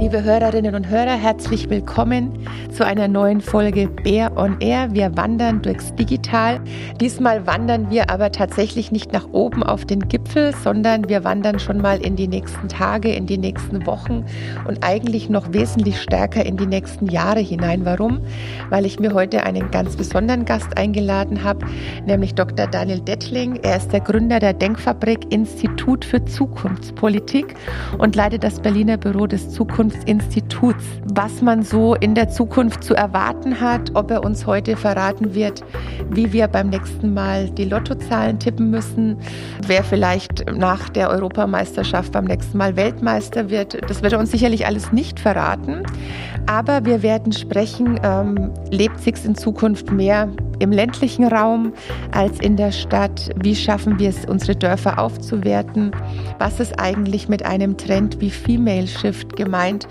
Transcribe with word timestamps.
Liebe 0.00 0.24
Hörerinnen 0.24 0.74
und 0.74 0.88
Hörer, 0.88 1.14
herzlich 1.14 1.68
willkommen 1.68 2.48
zu 2.80 2.86
einer 2.86 3.08
neuen 3.08 3.42
Folge 3.42 3.88
Bär 3.88 4.34
on 4.38 4.58
Air. 4.60 4.94
Wir 4.94 5.14
wandern 5.14 5.60
durchs 5.60 5.94
Digital. 5.96 6.62
Diesmal 6.98 7.46
wandern 7.46 7.90
wir 7.90 8.08
aber 8.08 8.32
tatsächlich 8.32 8.90
nicht 8.90 9.12
nach 9.12 9.28
oben 9.32 9.62
auf 9.62 9.84
den 9.84 10.08
Gipfel, 10.08 10.54
sondern 10.54 11.06
wir 11.10 11.22
wandern 11.22 11.58
schon 11.58 11.82
mal 11.82 12.00
in 12.00 12.16
die 12.16 12.26
nächsten 12.26 12.68
Tage, 12.68 13.12
in 13.12 13.26
die 13.26 13.36
nächsten 13.36 13.84
Wochen 13.84 14.24
und 14.66 14.82
eigentlich 14.82 15.28
noch 15.28 15.52
wesentlich 15.52 16.00
stärker 16.00 16.46
in 16.46 16.56
die 16.56 16.64
nächsten 16.64 17.06
Jahre 17.06 17.40
hinein. 17.40 17.84
Warum? 17.84 18.20
Weil 18.70 18.86
ich 18.86 18.98
mir 18.98 19.12
heute 19.12 19.42
einen 19.42 19.70
ganz 19.70 19.96
besonderen 19.96 20.46
Gast 20.46 20.78
eingeladen 20.78 21.44
habe, 21.44 21.66
nämlich 22.06 22.34
Dr. 22.34 22.66
Daniel 22.66 23.00
Dettling. 23.00 23.56
Er 23.56 23.76
ist 23.76 23.92
der 23.92 24.00
Gründer 24.00 24.38
der 24.38 24.54
Denkfabrik 24.54 25.30
Institut 25.30 26.02
für 26.02 26.24
Zukunftspolitik 26.24 27.56
und 27.98 28.16
leitet 28.16 28.42
das 28.42 28.58
Berliner 28.58 28.96
Büro 28.96 29.26
des 29.26 29.50
Zukunfts 29.50 30.00
Zukunftsinstituts, 30.00 30.84
was 31.12 31.42
man 31.42 31.62
so 31.62 31.94
in 31.94 32.14
der 32.14 32.28
Zukunft 32.28 32.69
zu 32.78 32.94
erwarten 32.94 33.60
hat, 33.60 33.92
ob 33.94 34.10
er 34.10 34.24
uns 34.24 34.46
heute 34.46 34.76
verraten 34.76 35.34
wird, 35.34 35.62
wie 36.10 36.32
wir 36.32 36.48
beim 36.48 36.68
nächsten 36.68 37.14
Mal 37.14 37.50
die 37.50 37.64
Lottozahlen 37.64 38.38
tippen 38.38 38.70
müssen, 38.70 39.16
wer 39.66 39.82
vielleicht 39.84 40.50
nach 40.52 40.88
der 40.88 41.10
Europameisterschaft 41.10 42.12
beim 42.12 42.24
nächsten 42.24 42.58
Mal 42.58 42.76
Weltmeister 42.76 43.50
wird. 43.50 43.78
Das 43.88 44.02
wird 44.02 44.12
er 44.12 44.18
uns 44.18 44.30
sicherlich 44.30 44.66
alles 44.66 44.92
nicht 44.92 45.18
verraten, 45.20 45.82
aber 46.46 46.84
wir 46.84 47.02
werden 47.02 47.32
sprechen, 47.32 47.98
ähm, 48.02 48.52
lebt 48.70 49.00
sich 49.00 49.24
in 49.24 49.34
Zukunft 49.34 49.90
mehr 49.90 50.28
im 50.60 50.70
ländlichen 50.70 51.24
Raum 51.24 51.72
als 52.12 52.38
in 52.38 52.56
der 52.56 52.70
Stadt? 52.70 53.30
Wie 53.42 53.56
schaffen 53.56 53.98
wir 53.98 54.10
es, 54.10 54.24
unsere 54.26 54.54
Dörfer 54.54 54.98
aufzuwerten? 54.98 55.90
Was 56.38 56.60
ist 56.60 56.78
eigentlich 56.78 57.28
mit 57.28 57.44
einem 57.44 57.76
Trend 57.76 58.20
wie 58.20 58.30
Female 58.30 58.86
Shift 58.86 59.36
gemeint? 59.36 59.88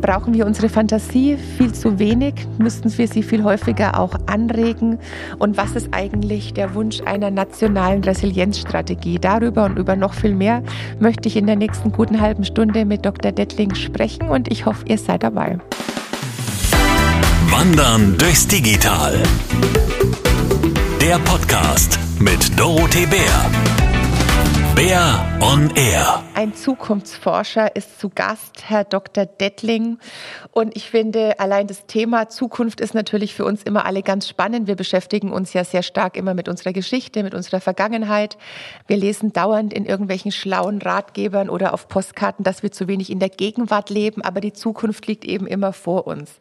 Brauchen 0.00 0.32
wir 0.32 0.46
unsere 0.46 0.68
Fantasie 0.68 1.36
viel 1.36 1.72
zu 1.72 1.98
wenig? 1.98 2.21
Müssten 2.58 2.96
wir 2.96 3.08
sie 3.08 3.22
viel 3.22 3.42
häufiger 3.42 3.98
auch 3.98 4.14
anregen? 4.26 4.98
Und 5.38 5.56
was 5.56 5.74
ist 5.74 5.88
eigentlich 5.92 6.54
der 6.54 6.74
Wunsch 6.74 7.00
einer 7.04 7.30
nationalen 7.30 8.04
Resilienzstrategie? 8.04 9.18
Darüber 9.18 9.64
und 9.64 9.78
über 9.78 9.96
noch 9.96 10.14
viel 10.14 10.34
mehr 10.34 10.62
möchte 11.00 11.28
ich 11.28 11.36
in 11.36 11.46
der 11.46 11.56
nächsten 11.56 11.90
guten 11.90 12.20
halben 12.20 12.44
Stunde 12.44 12.84
mit 12.84 13.04
Dr. 13.04 13.32
Dettling 13.32 13.74
sprechen 13.74 14.28
und 14.28 14.50
ich 14.50 14.66
hoffe, 14.66 14.84
ihr 14.86 14.98
seid 14.98 15.22
dabei. 15.22 15.58
Wandern 17.50 18.16
durchs 18.18 18.46
Digital. 18.46 19.22
Der 21.00 21.18
Podcast 21.18 21.98
mit 22.20 22.58
Dorothee 22.58 23.06
Bär. 23.06 23.81
Bär 24.74 25.38
on 25.40 25.70
Air. 25.76 26.22
Ein 26.34 26.54
Zukunftsforscher 26.54 27.76
ist 27.76 28.00
zu 28.00 28.08
Gast, 28.08 28.64
Herr 28.68 28.84
Dr. 28.84 29.26
Dettling. 29.26 29.98
Und 30.50 30.74
ich 30.76 30.88
finde, 30.88 31.38
allein 31.38 31.66
das 31.66 31.86
Thema 31.86 32.28
Zukunft 32.30 32.80
ist 32.80 32.94
natürlich 32.94 33.34
für 33.34 33.44
uns 33.44 33.62
immer 33.62 33.84
alle 33.84 34.02
ganz 34.02 34.28
spannend. 34.28 34.68
Wir 34.68 34.74
beschäftigen 34.76 35.30
uns 35.30 35.52
ja 35.52 35.64
sehr 35.64 35.82
stark 35.82 36.16
immer 36.16 36.32
mit 36.32 36.48
unserer 36.48 36.72
Geschichte, 36.72 37.22
mit 37.22 37.34
unserer 37.34 37.60
Vergangenheit. 37.60 38.38
Wir 38.86 38.96
lesen 38.96 39.34
dauernd 39.34 39.74
in 39.74 39.84
irgendwelchen 39.84 40.32
schlauen 40.32 40.80
Ratgebern 40.80 41.50
oder 41.50 41.74
auf 41.74 41.88
Postkarten, 41.88 42.42
dass 42.42 42.62
wir 42.62 42.72
zu 42.72 42.88
wenig 42.88 43.10
in 43.10 43.18
der 43.18 43.28
Gegenwart 43.28 43.90
leben, 43.90 44.22
aber 44.22 44.40
die 44.40 44.54
Zukunft 44.54 45.06
liegt 45.06 45.26
eben 45.26 45.46
immer 45.46 45.74
vor 45.74 46.06
uns. 46.06 46.40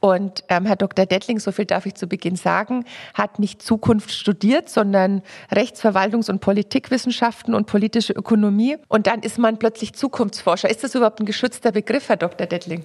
Und 0.00 0.44
ähm, 0.48 0.64
Herr 0.66 0.76
Dr. 0.76 1.06
Dettling, 1.06 1.40
so 1.40 1.52
viel 1.52 1.64
darf 1.64 1.86
ich 1.86 1.94
zu 1.94 2.06
Beginn 2.06 2.36
sagen, 2.36 2.84
hat 3.14 3.38
nicht 3.38 3.62
Zukunft 3.62 4.12
studiert, 4.12 4.68
sondern 4.68 5.22
Rechtsverwaltungs- 5.50 6.30
und 6.30 6.40
Politikwissenschaften 6.40 7.54
und 7.54 7.66
politische 7.66 8.12
Ökonomie. 8.12 8.76
Und 8.88 9.06
dann 9.06 9.20
ist 9.20 9.38
man 9.38 9.58
plötzlich 9.58 9.94
Zukunftsforscher. 9.94 10.70
Ist 10.70 10.84
das 10.84 10.94
überhaupt 10.94 11.20
ein 11.20 11.26
geschützter 11.26 11.72
Begriff, 11.72 12.08
Herr 12.08 12.16
Dr. 12.16 12.46
Dettling? 12.46 12.84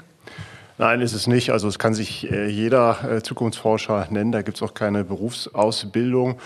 Nein, 0.80 1.02
ist 1.02 1.14
es 1.14 1.28
nicht. 1.28 1.52
Also 1.52 1.68
es 1.68 1.78
kann 1.78 1.94
sich 1.94 2.32
äh, 2.32 2.48
jeder 2.48 2.98
äh, 3.04 3.22
Zukunftsforscher 3.22 4.08
nennen. 4.10 4.32
Da 4.32 4.42
gibt 4.42 4.58
es 4.58 4.64
auch 4.64 4.74
keine 4.74 5.04
Berufsausbildung. 5.04 6.40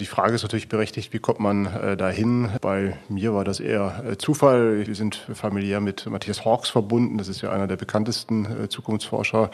Die 0.00 0.06
Frage 0.06 0.34
ist 0.34 0.42
natürlich 0.42 0.68
berechtigt, 0.68 1.12
wie 1.12 1.18
kommt 1.18 1.40
man 1.40 1.66
äh, 1.66 1.94
dahin? 1.94 2.48
Bei 2.62 2.96
mir 3.10 3.34
war 3.34 3.44
das 3.44 3.60
eher 3.60 4.02
äh, 4.08 4.16
Zufall. 4.16 4.86
Wir 4.86 4.94
sind 4.94 5.16
familiär 5.34 5.82
mit 5.82 6.06
Matthias 6.06 6.46
Hawks 6.46 6.70
verbunden. 6.70 7.18
Das 7.18 7.28
ist 7.28 7.42
ja 7.42 7.50
einer 7.50 7.66
der 7.66 7.76
bekanntesten 7.76 8.46
äh, 8.46 8.68
Zukunftsforscher 8.70 9.50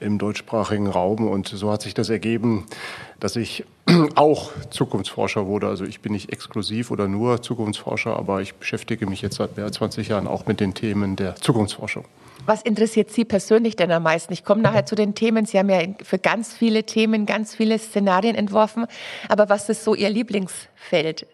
im 0.00 0.16
deutschsprachigen 0.16 0.86
Raum. 0.86 1.28
Und 1.28 1.48
so 1.48 1.70
hat 1.70 1.82
sich 1.82 1.92
das 1.92 2.08
ergeben, 2.08 2.64
dass 3.20 3.36
ich 3.36 3.66
auch 4.14 4.52
Zukunftsforscher 4.70 5.46
wurde. 5.46 5.68
Also 5.68 5.84
ich 5.84 6.00
bin 6.00 6.12
nicht 6.12 6.32
exklusiv 6.32 6.90
oder 6.90 7.06
nur 7.06 7.42
Zukunftsforscher, 7.42 8.16
aber 8.16 8.40
ich 8.40 8.54
beschäftige 8.54 9.06
mich 9.06 9.20
jetzt 9.20 9.36
seit 9.36 9.58
mehr 9.58 9.66
als 9.66 9.76
20 9.76 10.08
Jahren 10.08 10.26
auch 10.26 10.46
mit 10.46 10.60
den 10.60 10.72
Themen 10.72 11.16
der 11.16 11.36
Zukunftsforschung. 11.36 12.06
Was 12.50 12.62
interessiert 12.62 13.12
Sie 13.12 13.24
persönlich 13.24 13.76
denn 13.76 13.92
am 13.92 14.02
meisten? 14.02 14.32
Ich 14.32 14.42
komme 14.42 14.60
nachher 14.60 14.84
zu 14.84 14.96
den 14.96 15.14
Themen. 15.14 15.46
Sie 15.46 15.56
haben 15.56 15.70
ja 15.70 15.82
für 16.02 16.18
ganz 16.18 16.52
viele 16.52 16.82
Themen 16.82 17.24
ganz 17.24 17.54
viele 17.54 17.78
Szenarien 17.78 18.34
entworfen. 18.34 18.86
Aber 19.28 19.48
was 19.48 19.68
ist 19.68 19.84
so 19.84 19.94
Ihr 19.94 20.10
Lieblingsfeld? 20.10 21.28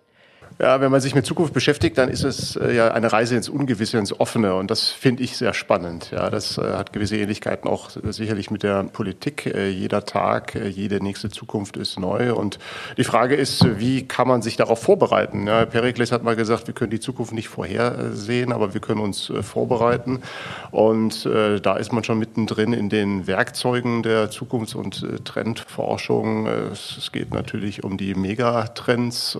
Ja, 0.59 0.81
wenn 0.81 0.91
man 0.91 1.03
sich 1.03 1.15
mit 1.15 1.27
Zukunft 1.27 1.53
beschäftigt, 1.53 1.99
dann 1.99 2.09
ist 2.09 2.25
es 2.25 2.57
äh, 2.57 2.75
ja 2.75 2.89
eine 2.89 3.13
Reise 3.13 3.37
ins 3.37 3.51
Ungewisse, 3.51 3.99
ins 3.99 4.19
Offene. 4.19 4.55
Und 4.55 4.71
das 4.71 4.89
finde 4.89 5.23
ich 5.23 5.37
sehr 5.37 5.53
spannend. 5.53 6.13
Ja, 6.13 6.31
das 6.31 6.57
äh, 6.57 6.63
hat 6.63 6.95
gewisse 6.95 7.19
Ähnlichkeiten 7.19 7.69
auch 7.69 7.91
sicherlich 7.91 8.51
mit 8.51 8.63
der 8.63 8.85
Politik. 8.85 9.45
Äh, 9.45 9.69
jeder 9.69 10.07
Tag, 10.07 10.55
jede 10.55 11.03
nächste 11.05 11.29
Zukunft 11.29 11.77
ist 11.77 11.99
neu. 11.99 12.33
Und 12.33 12.59
die 12.97 13.05
Frage 13.05 13.35
ist, 13.35 13.79
wie 13.79 14.09
kann 14.09 14.29
man 14.29 14.41
sich 14.41 14.57
darauf 14.57 14.81
vorbereiten? 14.81 15.47
Ja, 15.47 15.67
Perikles 15.67 16.11
hat 16.11 16.23
mal 16.23 16.37
gesagt, 16.37 16.69
wir 16.69 16.75
können 16.75 16.91
die 16.91 17.01
Zukunft 17.01 17.35
nicht 17.35 17.49
vorhersehen, 17.49 18.51
aber 18.51 18.73
wir 18.73 18.81
können 18.81 19.01
uns 19.01 19.31
vorbereiten. 19.43 20.23
Und 20.71 21.27
äh, 21.27 21.61
da 21.61 21.77
ist 21.77 21.93
man 21.93 22.03
schon 22.03 22.19
mittendrin 22.19 22.73
in 22.73 22.89
den 22.89 23.27
Werkzeugen 23.27 24.03
der 24.03 24.31
Zukunfts- 24.31 24.75
und 24.75 25.03
äh, 25.03 25.19
Trendforschung. 25.23 26.47
Es, 26.47 27.11
geht 27.13 27.33
natürlich 27.33 27.85
um 27.85 27.97
die 27.97 28.15
Megatrends. 28.15 29.39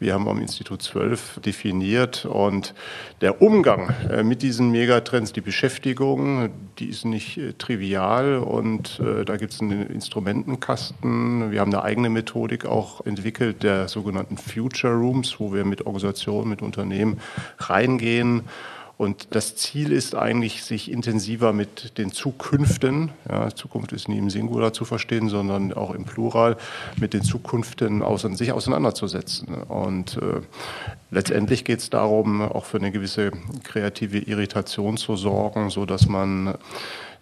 wir 0.00 0.14
haben 0.14 0.26
Institut 0.40 0.82
12 0.82 1.40
definiert. 1.40 2.24
Und 2.24 2.74
der 3.20 3.42
Umgang 3.42 3.90
äh, 4.10 4.22
mit 4.22 4.42
diesen 4.42 4.70
Megatrends, 4.70 5.32
die 5.32 5.40
Beschäftigung, 5.40 6.50
die 6.78 6.86
ist 6.86 7.04
nicht 7.04 7.38
äh, 7.38 7.52
trivial. 7.54 8.38
Und 8.38 9.00
äh, 9.00 9.24
da 9.24 9.36
gibt 9.36 9.52
es 9.52 9.60
einen 9.60 9.86
Instrumentenkasten. 9.86 11.50
Wir 11.50 11.60
haben 11.60 11.72
eine 11.72 11.82
eigene 11.82 12.10
Methodik 12.10 12.66
auch 12.66 13.04
entwickelt, 13.06 13.62
der 13.62 13.88
sogenannten 13.88 14.36
Future 14.36 14.94
Rooms, 14.94 15.38
wo 15.38 15.52
wir 15.52 15.64
mit 15.64 15.86
Organisationen, 15.86 16.50
mit 16.50 16.62
Unternehmen 16.62 17.20
reingehen 17.58 18.42
und 18.98 19.28
das 19.34 19.56
Ziel 19.56 19.92
ist 19.92 20.14
eigentlich, 20.14 20.64
sich 20.64 20.90
intensiver 20.90 21.52
mit 21.52 21.98
den 21.98 22.12
Zukünften, 22.12 23.10
ja, 23.28 23.50
Zukunft 23.54 23.92
ist 23.92 24.08
nie 24.08 24.16
im 24.16 24.30
Singular 24.30 24.72
zu 24.72 24.86
verstehen, 24.86 25.28
sondern 25.28 25.74
auch 25.74 25.94
im 25.94 26.04
Plural, 26.04 26.56
mit 26.98 27.12
den 27.12 27.22
Zukünften 27.22 28.02
aus, 28.02 28.22
sich 28.22 28.52
auseinanderzusetzen. 28.52 29.48
Und 29.54 30.16
äh, 30.16 30.40
letztendlich 31.10 31.64
geht 31.64 31.80
es 31.80 31.90
darum, 31.90 32.40
auch 32.40 32.64
für 32.64 32.78
eine 32.78 32.90
gewisse 32.90 33.32
kreative 33.64 34.18
Irritation 34.18 34.96
zu 34.96 35.16
sorgen, 35.16 35.68
so 35.68 35.84
dass 35.84 36.08
man 36.08 36.54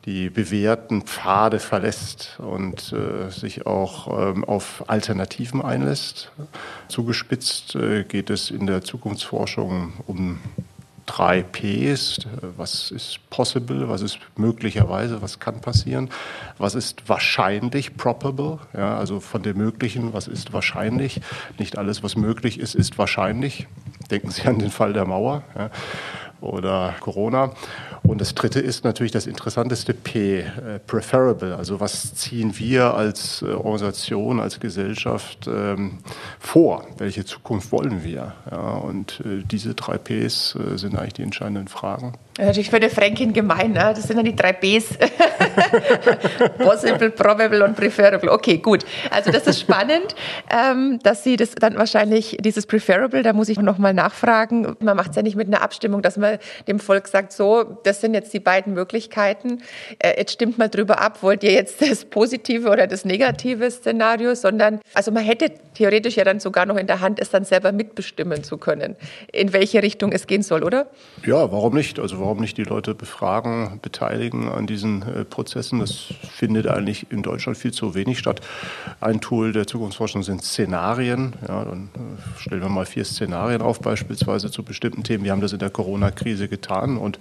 die 0.05 0.31
bewährten 0.31 1.03
Pfade 1.03 1.59
verlässt 1.59 2.39
und 2.39 2.93
äh, 2.93 3.31
sich 3.31 3.67
auch 3.67 4.07
ähm, 4.17 4.45
auf 4.45 4.85
Alternativen 4.87 5.63
einlässt. 5.63 6.31
Zugespitzt 6.89 7.75
äh, 7.75 8.05
geht 8.05 8.31
es 8.31 8.51
in 8.51 8.67
der 8.67 8.83
Zukunftsforschung 8.83 9.95
um 10.07 10.39
drei 11.07 11.43
Ps. 11.43 12.19
Was 12.57 12.91
ist 12.91 13.19
possible? 13.31 13.89
Was 13.89 14.03
ist 14.03 14.19
möglicherweise? 14.37 15.23
Was 15.23 15.39
kann 15.39 15.61
passieren? 15.61 16.11
Was 16.59 16.75
ist 16.75 17.09
wahrscheinlich 17.09 17.97
probable? 17.97 18.59
Ja, 18.73 18.97
also 18.97 19.21
von 19.21 19.43
dem 19.43 19.59
Möglichen, 19.59 20.13
was 20.13 20.29
ist 20.29 20.53
wahrscheinlich? 20.53 21.21
Nicht 21.59 21.79
alles, 21.79 22.03
was 22.03 22.17
möglich 22.17 22.59
ist, 22.59 22.75
ist 22.75 22.99
wahrscheinlich. 22.99 23.67
Denken 24.11 24.31
Sie 24.31 24.43
an 24.43 24.59
den 24.59 24.71
Fall 24.71 24.93
der 24.93 25.05
Mauer. 25.05 25.43
Ja 25.57 25.71
oder 26.45 26.95
Corona. 27.01 27.53
Und 28.07 28.21
das 28.21 28.35
dritte 28.35 28.61
ist 28.61 28.85
natürlich 28.85 29.13
das 29.13 29.27
interessanteste 29.27 29.95
P, 29.95 30.41
äh, 30.41 30.79
preferable. 30.87 31.57
Also 31.57 31.81
was 31.81 32.15
ziehen 32.15 32.59
wir 32.59 32.95
als 32.95 33.41
äh, 33.41 33.47
Organisation, 33.47 34.41
als 34.41 34.61
Gesellschaft 34.61 35.49
ähm, 35.49 35.99
vor? 36.39 36.87
Welche 36.99 37.25
Zukunft 37.25 37.73
wollen 37.73 38.05
wir? 38.05 38.35
Ja, 38.51 38.75
und 38.75 39.21
äh, 39.21 39.43
diese 39.51 39.75
drei 39.75 39.97
Ps 39.97 40.55
äh, 40.55 40.77
sind 40.77 40.97
eigentlich 40.97 41.15
die 41.15 41.23
entscheidenden 41.23 41.67
Fragen. 41.67 42.13
Natürlich 42.39 42.69
für 42.69 42.81
die 42.81 42.89
Fränkin 42.89 43.33
gemein, 43.33 43.73
ne? 43.73 43.93
das 43.95 44.05
sind 44.05 44.17
dann 44.17 44.25
die 44.25 44.35
drei 44.35 44.53
Bs. 44.53 44.99
Possible, 46.59 47.11
probable 47.11 47.65
und 47.65 47.77
preferable. 47.77 48.33
Okay, 48.33 48.59
gut. 48.59 48.85
Also 49.11 49.31
das 49.31 49.47
ist 49.47 49.61
spannend, 49.61 50.17
ähm, 50.51 50.99
dass 51.05 51.23
Sie 51.23 51.37
das 51.37 51.55
dann 51.55 51.77
wahrscheinlich, 51.77 52.37
dieses 52.41 52.67
preferable, 52.67 53.23
da 53.23 53.33
muss 53.33 53.49
ich 53.49 53.61
nochmal 53.61 53.95
nachfragen. 53.95 54.75
Man 54.81 54.97
macht 54.97 55.11
es 55.11 55.17
ja 55.17 55.23
nicht 55.23 55.37
mit 55.37 55.47
einer 55.47 55.63
Abstimmung, 55.63 56.03
dass 56.03 56.17
man 56.17 56.39
dem 56.67 56.81
Volk 56.81 57.07
sagt, 57.07 57.33
so, 57.33 57.63
das 57.85 58.01
sind 58.01 58.15
jetzt 58.15 58.35
die 58.35 58.41
beiden 58.41 58.75
Möglichkeiten. 58.75 59.63
Äh, 60.01 60.19
jetzt 60.19 60.33
stimmt 60.33 60.59
mal 60.59 60.69
drüber 60.69 61.01
ab, 61.01 61.23
wollt 61.23 61.45
ihr 61.45 61.53
jetzt 61.53 61.83
das 61.83 62.05
positive 62.05 62.69
oder 62.69 62.89
das 62.89 63.05
negative 63.05 63.71
Szenario, 63.71 64.35
sondern, 64.35 64.81
also 64.93 65.13
man 65.13 65.23
hätte 65.23 65.53
theoretisch 65.75 66.17
ja 66.17 66.25
dann 66.25 66.41
sogar 66.41 66.67
noch 66.67 66.77
in 66.77 66.89
der 66.89 66.99
Hand, 66.99 67.21
es 67.21 67.31
dann 67.31 67.45
selber 67.45 67.71
mitbestimmen 67.71 68.43
zu 68.43 68.59
können, 68.59 68.97
in 69.33 69.53
welche 69.53 69.85
Richtung 69.85 70.11
es 70.11 70.27
gehen 70.27 70.43
soll, 70.43 70.65
oder? 70.65 70.89
Ja, 71.25 71.53
warum 71.53 71.75
nicht? 71.75 72.01
Also 72.01 72.24
warum 72.25 72.41
nicht 72.41 72.57
die 72.57 72.65
Leute 72.65 72.95
befragen, 72.95 73.79
beteiligen 73.83 74.49
an 74.49 74.67
diesen 74.67 75.03
äh, 75.03 75.25
Prozessen? 75.25 75.81
Das 75.81 76.07
findet 76.33 76.67
eigentlich 76.67 77.11
in 77.11 77.23
Deutschland 77.23 77.59
viel 77.59 77.73
zu 77.73 77.95
wenig 77.95 78.19
statt. 78.19 78.41
Ein 79.01 79.21
Tool 79.21 79.53
der 79.53 79.67
Zukunftsforschung 79.67 80.23
sind 80.23 80.43
Szenarien. 80.43 81.35
Ja, 81.47 81.65
dann 81.65 81.91
äh, 81.95 82.41
stellen 82.41 82.63
wir 82.63 82.71
mal 82.71 82.87
vier 82.87 83.05
Szenarien 83.05 83.61
auf, 83.61 83.81
beispielsweise 83.81 84.51
zu 84.51 84.63
bestimmten 84.63 85.05
Themen. 85.05 85.25
Wir 85.25 85.33
haben 85.33 85.43
das 85.43 85.53
in 85.53 85.59
der 85.59 85.71
Corona-Krise 85.71 86.49
getan 86.49 86.97
und 86.97 87.19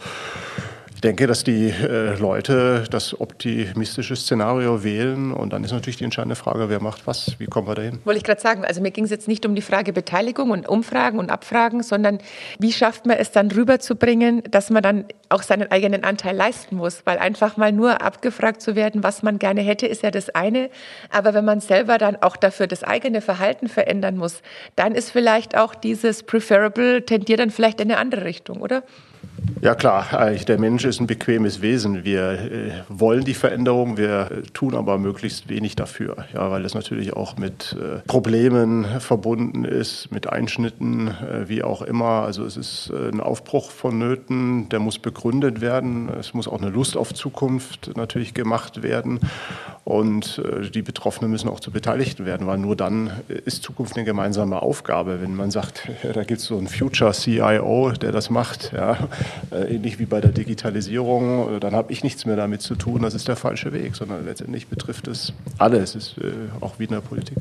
denke, 1.03 1.27
dass 1.27 1.43
die 1.43 1.69
äh, 1.69 2.17
Leute 2.17 2.85
das 2.89 3.19
optimistische 3.19 4.15
Szenario 4.15 4.83
wählen 4.83 5.33
und 5.33 5.51
dann 5.51 5.63
ist 5.63 5.71
natürlich 5.71 5.97
die 5.97 6.05
entscheidende 6.05 6.35
Frage, 6.35 6.69
wer 6.69 6.81
macht 6.81 7.05
was, 7.05 7.39
wie 7.39 7.45
kommen 7.45 7.67
wir 7.67 7.75
dahin? 7.75 7.99
Wollte 8.05 8.19
ich 8.19 8.23
gerade 8.23 8.39
sagen, 8.39 8.63
also 8.63 8.81
mir 8.81 8.91
ging 8.91 9.03
es 9.03 9.09
jetzt 9.09 9.27
nicht 9.27 9.45
um 9.45 9.55
die 9.55 9.61
Frage 9.61 9.91
Beteiligung 9.91 10.51
und 10.51 10.67
Umfragen 10.67 11.19
und 11.19 11.29
Abfragen, 11.29 11.83
sondern 11.83 12.19
wie 12.57 12.71
schafft 12.71 13.05
man 13.05 13.17
es 13.17 13.31
dann 13.31 13.51
rüberzubringen, 13.51 14.43
dass 14.49 14.69
man 14.69 14.81
dann 14.81 15.05
auch 15.29 15.43
seinen 15.43 15.69
eigenen 15.71 16.03
Anteil 16.03 16.35
leisten 16.35 16.77
muss, 16.77 17.01
weil 17.05 17.17
einfach 17.17 17.57
mal 17.57 17.71
nur 17.71 18.01
abgefragt 18.01 18.61
zu 18.61 18.75
werden, 18.75 19.03
was 19.03 19.23
man 19.23 19.39
gerne 19.39 19.61
hätte, 19.61 19.87
ist 19.87 20.03
ja 20.03 20.11
das 20.11 20.29
eine, 20.29 20.69
aber 21.09 21.33
wenn 21.33 21.45
man 21.45 21.59
selber 21.59 21.97
dann 21.97 22.15
auch 22.15 22.37
dafür 22.37 22.67
das 22.67 22.83
eigene 22.83 23.21
Verhalten 23.21 23.67
verändern 23.67 24.15
muss, 24.15 24.41
dann 24.75 24.95
ist 24.95 25.11
vielleicht 25.11 25.57
auch 25.57 25.75
dieses 25.75 26.23
preferable 26.23 27.03
tendiert 27.05 27.39
dann 27.39 27.49
vielleicht 27.49 27.81
in 27.81 27.91
eine 27.91 27.99
andere 27.99 28.23
Richtung, 28.25 28.61
oder? 28.61 28.83
Ja 29.61 29.75
klar, 29.75 30.33
der 30.47 30.59
Mensch 30.59 30.83
ist 30.83 30.99
ein 30.99 31.07
bequemes 31.07 31.61
Wesen. 31.61 32.03
Wir 32.03 32.31
äh, 32.31 32.71
wollen 32.89 33.23
die 33.23 33.33
Veränderung, 33.33 33.95
wir 33.95 34.29
äh, 34.29 34.41
tun 34.53 34.75
aber 34.75 34.97
möglichst 34.97 35.47
wenig 35.47 35.77
dafür, 35.77 36.25
ja, 36.33 36.51
weil 36.51 36.65
es 36.65 36.73
natürlich 36.73 37.13
auch 37.13 37.37
mit 37.37 37.73
äh, 37.79 37.99
Problemen 38.05 38.85
verbunden 38.99 39.63
ist, 39.63 40.11
mit 40.11 40.27
Einschnitten, 40.27 41.11
wie 41.45 41.63
auch 41.63 41.81
immer. 41.81 42.23
Also 42.23 42.45
es 42.45 42.57
ist 42.57 42.91
ein 42.91 43.21
Aufbruch 43.21 43.71
vonnöten, 43.71 44.67
der 44.67 44.79
muss 44.79 44.99
begründet 44.99 45.61
werden. 45.61 46.09
Es 46.19 46.33
muss 46.33 46.47
auch 46.47 46.61
eine 46.61 46.69
Lust 46.69 46.97
auf 46.97 47.13
Zukunft 47.13 47.95
natürlich 47.95 48.33
gemacht 48.33 48.83
werden. 48.83 49.19
Und 49.85 50.41
die 50.73 50.81
Betroffenen 50.81 51.29
müssen 51.29 51.49
auch 51.49 51.59
zu 51.59 51.71
Beteiligten 51.71 52.25
werden, 52.25 52.47
weil 52.47 52.57
nur 52.57 52.75
dann 52.75 53.11
ist 53.45 53.63
Zukunft 53.63 53.95
eine 53.95 54.05
gemeinsame 54.05 54.61
Aufgabe. 54.61 55.21
Wenn 55.21 55.35
man 55.35 55.51
sagt, 55.51 55.89
da 56.13 56.23
gibt 56.23 56.39
es 56.39 56.45
so 56.45 56.57
einen 56.57 56.67
Future 56.67 57.11
CIO, 57.11 57.91
der 57.91 58.11
das 58.11 58.29
macht, 58.29 58.71
ja, 58.73 58.97
äh, 59.51 59.75
ähnlich 59.75 59.99
wie 59.99 60.05
bei 60.05 60.21
der 60.21 60.31
Digitalisierung, 60.31 61.55
äh, 61.55 61.59
dann 61.59 61.73
habe 61.73 61.91
ich 61.91 62.03
nichts 62.03 62.25
mehr 62.25 62.35
damit 62.35 62.61
zu 62.61 62.75
tun, 62.75 63.01
das 63.01 63.13
ist 63.13 63.27
der 63.27 63.35
falsche 63.35 63.73
Weg, 63.73 63.95
sondern 63.95 64.25
letztendlich 64.25 64.67
betrifft 64.67 65.07
es 65.07 65.33
alle. 65.57 65.77
Es 65.77 65.95
ist 65.95 66.17
äh, 66.17 66.31
auch 66.61 66.79
wie 66.79 66.85
in 66.85 66.91
der 66.91 67.01
Politik. 67.01 67.37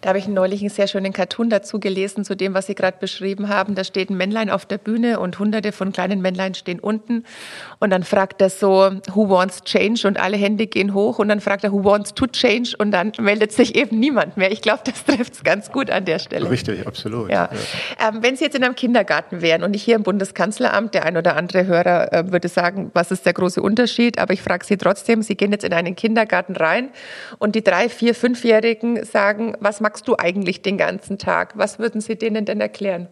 Da 0.00 0.08
habe 0.08 0.18
ich 0.18 0.28
neulich 0.28 0.60
einen 0.60 0.70
sehr 0.70 0.86
schönen 0.86 1.12
Cartoon 1.12 1.50
dazu 1.50 1.78
gelesen, 1.78 2.24
zu 2.24 2.36
dem, 2.36 2.54
was 2.54 2.66
Sie 2.66 2.74
gerade 2.74 2.96
beschrieben 2.98 3.48
haben. 3.48 3.74
Da 3.74 3.84
steht 3.84 4.10
ein 4.10 4.16
Männlein 4.16 4.50
auf 4.50 4.66
der 4.66 4.78
Bühne 4.78 5.20
und 5.20 5.38
hunderte 5.38 5.72
von 5.72 5.92
kleinen 5.92 6.20
Männlein 6.20 6.54
stehen 6.54 6.80
unten. 6.80 7.24
Und 7.78 7.90
dann 7.90 8.02
fragt 8.02 8.42
er 8.42 8.50
so, 8.50 8.90
who 9.12 9.28
wants 9.28 9.62
change? 9.64 10.06
Und 10.06 10.18
alle 10.18 10.36
Hände 10.36 10.66
gehen 10.66 10.94
hoch. 10.94 11.18
Und 11.18 11.28
dann 11.28 11.40
fragt 11.40 11.64
er, 11.64 11.72
who 11.72 11.81
wants 11.84 12.14
to 12.14 12.26
change? 12.26 12.74
Und 12.78 12.90
dann 12.90 13.12
meldet 13.20 13.52
sich 13.52 13.74
eben 13.74 13.98
niemand 13.98 14.36
mehr. 14.36 14.52
Ich 14.52 14.62
glaube, 14.62 14.80
das 14.84 15.04
trifft 15.04 15.34
es 15.34 15.44
ganz 15.44 15.70
gut 15.70 15.90
an 15.90 16.04
der 16.04 16.18
Stelle. 16.18 16.50
Richtig, 16.50 16.86
absolut. 16.86 17.30
Ja. 17.30 17.48
ja. 17.52 18.08
Ähm, 18.08 18.22
wenn 18.22 18.36
Sie 18.36 18.44
jetzt 18.44 18.56
in 18.56 18.64
einem 18.64 18.74
Kindergarten 18.74 19.42
wären 19.42 19.62
und 19.62 19.72
nicht 19.72 19.82
hier 19.82 19.96
im 19.96 20.02
Bundeskanzleramt, 20.02 20.94
der 20.94 21.04
ein 21.04 21.16
oder 21.16 21.36
andere 21.36 21.66
Hörer 21.66 22.12
äh, 22.12 22.32
würde 22.32 22.48
sagen, 22.48 22.90
was 22.94 23.10
ist 23.10 23.26
der 23.26 23.32
große 23.32 23.62
Unterschied? 23.62 24.18
Aber 24.18 24.32
ich 24.32 24.42
frage 24.42 24.64
Sie 24.64 24.76
trotzdem, 24.76 25.22
Sie 25.22 25.36
gehen 25.36 25.52
jetzt 25.52 25.64
in 25.64 25.72
einen 25.72 25.96
Kindergarten 25.96 26.56
rein 26.56 26.90
und 27.38 27.54
die 27.54 27.64
drei, 27.64 27.88
vier, 27.88 28.14
fünfjährigen 28.14 29.04
sagen, 29.04 29.56
was 29.60 29.80
magst 29.80 30.08
du 30.08 30.16
eigentlich 30.16 30.62
den 30.62 30.78
ganzen 30.78 31.18
Tag? 31.18 31.52
Was 31.56 31.78
würden 31.78 32.00
Sie 32.00 32.16
denen 32.16 32.44
denn 32.44 32.60
erklären? 32.60 33.08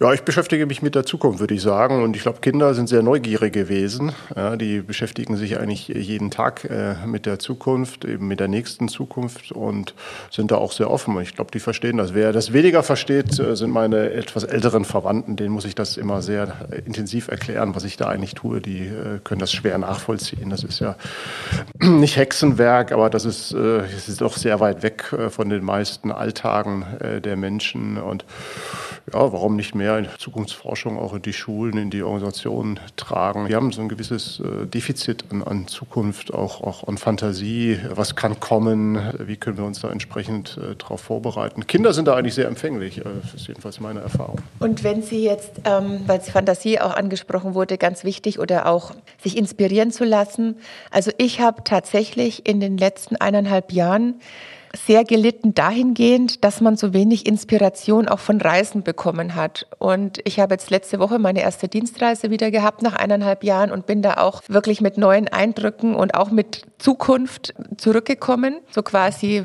Ja, 0.00 0.12
ich 0.12 0.22
beschäftige 0.22 0.66
mich 0.66 0.82
mit 0.82 0.96
der 0.96 1.06
Zukunft, 1.06 1.38
würde 1.38 1.54
ich 1.54 1.62
sagen. 1.62 2.02
Und 2.02 2.16
ich 2.16 2.22
glaube, 2.22 2.40
Kinder 2.40 2.74
sind 2.74 2.88
sehr 2.88 3.04
neugierig 3.04 3.52
gewesen. 3.52 4.10
Ja, 4.34 4.56
die 4.56 4.80
beschäftigen 4.80 5.36
sich 5.36 5.56
eigentlich 5.60 5.86
jeden 5.86 6.32
Tag 6.32 6.64
äh, 6.64 6.96
mit 7.06 7.26
der 7.26 7.38
Zukunft, 7.38 8.04
eben 8.04 8.26
mit 8.26 8.40
der 8.40 8.48
nächsten 8.48 8.88
Zukunft 8.88 9.52
und 9.52 9.94
sind 10.32 10.50
da 10.50 10.56
auch 10.56 10.72
sehr 10.72 10.90
offen. 10.90 11.14
Und 11.14 11.22
ich 11.22 11.36
glaube, 11.36 11.52
die 11.52 11.60
verstehen 11.60 11.98
das. 11.98 12.12
Wer 12.12 12.32
das 12.32 12.52
weniger 12.52 12.82
versteht, 12.82 13.38
äh, 13.38 13.54
sind 13.54 13.70
meine 13.70 14.10
etwas 14.10 14.42
älteren 14.42 14.84
Verwandten. 14.84 15.36
Denen 15.36 15.50
muss 15.50 15.64
ich 15.64 15.76
das 15.76 15.96
immer 15.96 16.22
sehr 16.22 16.66
äh, 16.72 16.80
intensiv 16.80 17.28
erklären, 17.28 17.76
was 17.76 17.84
ich 17.84 17.96
da 17.96 18.08
eigentlich 18.08 18.34
tue. 18.34 18.60
Die 18.60 18.88
äh, 18.88 19.20
können 19.22 19.38
das 19.38 19.52
schwer 19.52 19.78
nachvollziehen. 19.78 20.50
Das 20.50 20.64
ist 20.64 20.80
ja 20.80 20.96
nicht 21.80 22.16
Hexenwerk, 22.16 22.90
aber 22.90 23.10
das 23.10 23.24
ist, 23.24 23.52
äh, 23.52 23.82
das 23.82 24.08
ist 24.08 24.20
doch 24.20 24.36
sehr 24.36 24.58
weit 24.58 24.82
weg 24.82 25.14
von 25.28 25.50
den 25.50 25.62
meisten 25.62 26.10
Alltagen 26.10 26.84
der 27.22 27.36
Menschen. 27.36 27.98
Und 27.98 28.24
ja, 29.12 29.32
warum 29.32 29.56
nicht 29.56 29.74
mehr 29.74 29.98
in 29.98 30.08
Zukunftsforschung 30.18 30.98
auch 30.98 31.14
in 31.14 31.22
die 31.22 31.32
Schulen, 31.32 31.76
in 31.76 31.90
die 31.90 32.02
Organisationen 32.02 32.80
tragen? 32.96 33.48
Wir 33.48 33.56
haben 33.56 33.70
so 33.72 33.82
ein 33.82 33.88
gewisses 33.88 34.40
äh, 34.40 34.66
Defizit 34.66 35.24
an, 35.30 35.42
an 35.42 35.68
Zukunft, 35.68 36.32
auch, 36.32 36.62
auch 36.62 36.88
an 36.88 36.98
Fantasie. 36.98 37.78
Was 37.90 38.16
kann 38.16 38.40
kommen? 38.40 38.98
Wie 39.18 39.36
können 39.36 39.58
wir 39.58 39.64
uns 39.64 39.80
da 39.80 39.90
entsprechend 39.90 40.58
äh, 40.58 40.74
darauf 40.76 41.00
vorbereiten? 41.00 41.66
Kinder 41.66 41.92
sind 41.92 42.08
da 42.08 42.14
eigentlich 42.14 42.34
sehr 42.34 42.48
empfänglich. 42.48 42.98
Äh, 42.98 43.04
das 43.22 43.34
ist 43.34 43.46
jedenfalls 43.46 43.78
meine 43.78 44.00
Erfahrung. 44.00 44.38
Und 44.58 44.82
wenn 44.84 45.02
Sie 45.02 45.22
jetzt, 45.22 45.60
ähm, 45.64 46.00
weil 46.06 46.20
Fantasie 46.20 46.80
auch 46.80 46.94
angesprochen 46.94 47.54
wurde, 47.54 47.78
ganz 47.78 48.04
wichtig 48.04 48.38
oder 48.38 48.66
auch 48.66 48.92
sich 49.22 49.36
inspirieren 49.36 49.90
zu 49.90 50.04
lassen. 50.04 50.56
Also 50.90 51.10
ich 51.18 51.40
habe 51.40 51.62
tatsächlich 51.64 52.46
in 52.46 52.60
den 52.60 52.78
letzten 52.78 53.16
eineinhalb 53.16 53.72
Jahren 53.72 54.20
sehr 54.74 55.04
gelitten 55.04 55.54
dahingehend, 55.54 56.44
dass 56.44 56.60
man 56.60 56.76
so 56.76 56.92
wenig 56.92 57.26
Inspiration 57.26 58.08
auch 58.08 58.18
von 58.18 58.40
Reisen 58.40 58.82
bekommen 58.82 59.34
hat. 59.34 59.66
Und 59.78 60.20
ich 60.24 60.40
habe 60.40 60.54
jetzt 60.54 60.70
letzte 60.70 60.98
Woche 60.98 61.18
meine 61.18 61.42
erste 61.42 61.68
Dienstreise 61.68 62.30
wieder 62.30 62.50
gehabt 62.50 62.82
nach 62.82 62.94
eineinhalb 62.94 63.44
Jahren 63.44 63.70
und 63.70 63.86
bin 63.86 64.02
da 64.02 64.14
auch 64.18 64.42
wirklich 64.48 64.80
mit 64.80 64.98
neuen 64.98 65.28
Eindrücken 65.28 65.94
und 65.94 66.14
auch 66.14 66.30
mit 66.30 66.62
Zukunft 66.78 67.54
zurückgekommen. 67.76 68.60
So 68.70 68.82
quasi 68.82 69.44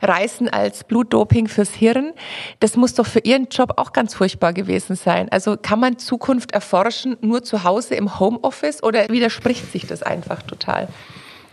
Reisen 0.00 0.48
als 0.48 0.84
Blutdoping 0.84 1.48
fürs 1.48 1.70
Hirn. 1.70 2.12
Das 2.60 2.76
muss 2.76 2.94
doch 2.94 3.06
für 3.06 3.20
Ihren 3.20 3.48
Job 3.48 3.74
auch 3.76 3.92
ganz 3.92 4.14
furchtbar 4.14 4.52
gewesen 4.52 4.96
sein. 4.96 5.28
Also 5.30 5.56
kann 5.60 5.80
man 5.80 5.98
Zukunft 5.98 6.52
erforschen 6.52 7.16
nur 7.20 7.42
zu 7.42 7.64
Hause 7.64 7.94
im 7.94 8.18
Homeoffice 8.20 8.82
oder 8.82 9.08
widerspricht 9.08 9.70
sich 9.72 9.86
das 9.86 10.02
einfach 10.02 10.42
total? 10.42 10.88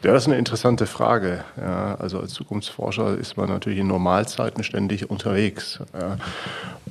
Ja, 0.02 0.14
das 0.14 0.24
ist 0.24 0.28
eine 0.28 0.38
interessante 0.38 0.88
Frage. 0.88 1.44
Ja, 1.60 1.96
also 1.96 2.20
als 2.20 2.34
Zukunftsforscher 2.34 3.18
ist 3.18 3.36
man 3.36 3.50
natürlich 3.50 3.80
in 3.80 3.88
Normalzeiten 3.88 4.64
ständig 4.64 5.10
unterwegs 5.10 5.80
ja, 5.94 6.18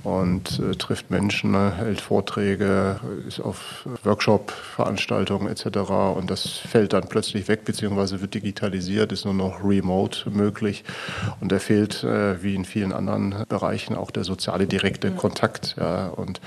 und 0.04 0.60
äh, 0.60 0.74
trifft 0.74 1.10
Menschen, 1.10 1.52
ne, 1.52 1.72
hält 1.76 2.00
Vorträge, 2.00 3.00
ist 3.26 3.40
auf 3.40 3.86
Workshop-Veranstaltungen 4.04 5.48
etc. 5.48 5.78
Und 6.16 6.30
das 6.30 6.46
fällt 6.48 6.92
dann 6.92 7.08
plötzlich 7.08 7.48
weg, 7.48 7.64
beziehungsweise 7.64 8.20
wird 8.20 8.34
digitalisiert, 8.34 9.12
ist 9.12 9.24
nur 9.24 9.34
noch 9.34 9.62
remote 9.64 10.30
möglich. 10.30 10.84
Und 11.40 11.52
da 11.52 11.58
fehlt, 11.58 12.04
äh, 12.04 12.42
wie 12.42 12.54
in 12.54 12.64
vielen 12.64 12.92
anderen 12.92 13.44
Bereichen, 13.48 13.96
auch 13.96 14.10
der 14.10 14.24
soziale 14.24 14.66
direkte 14.66 15.10
Kontakt. 15.10 15.76
Ja. 15.78 16.08
Und 16.08 16.40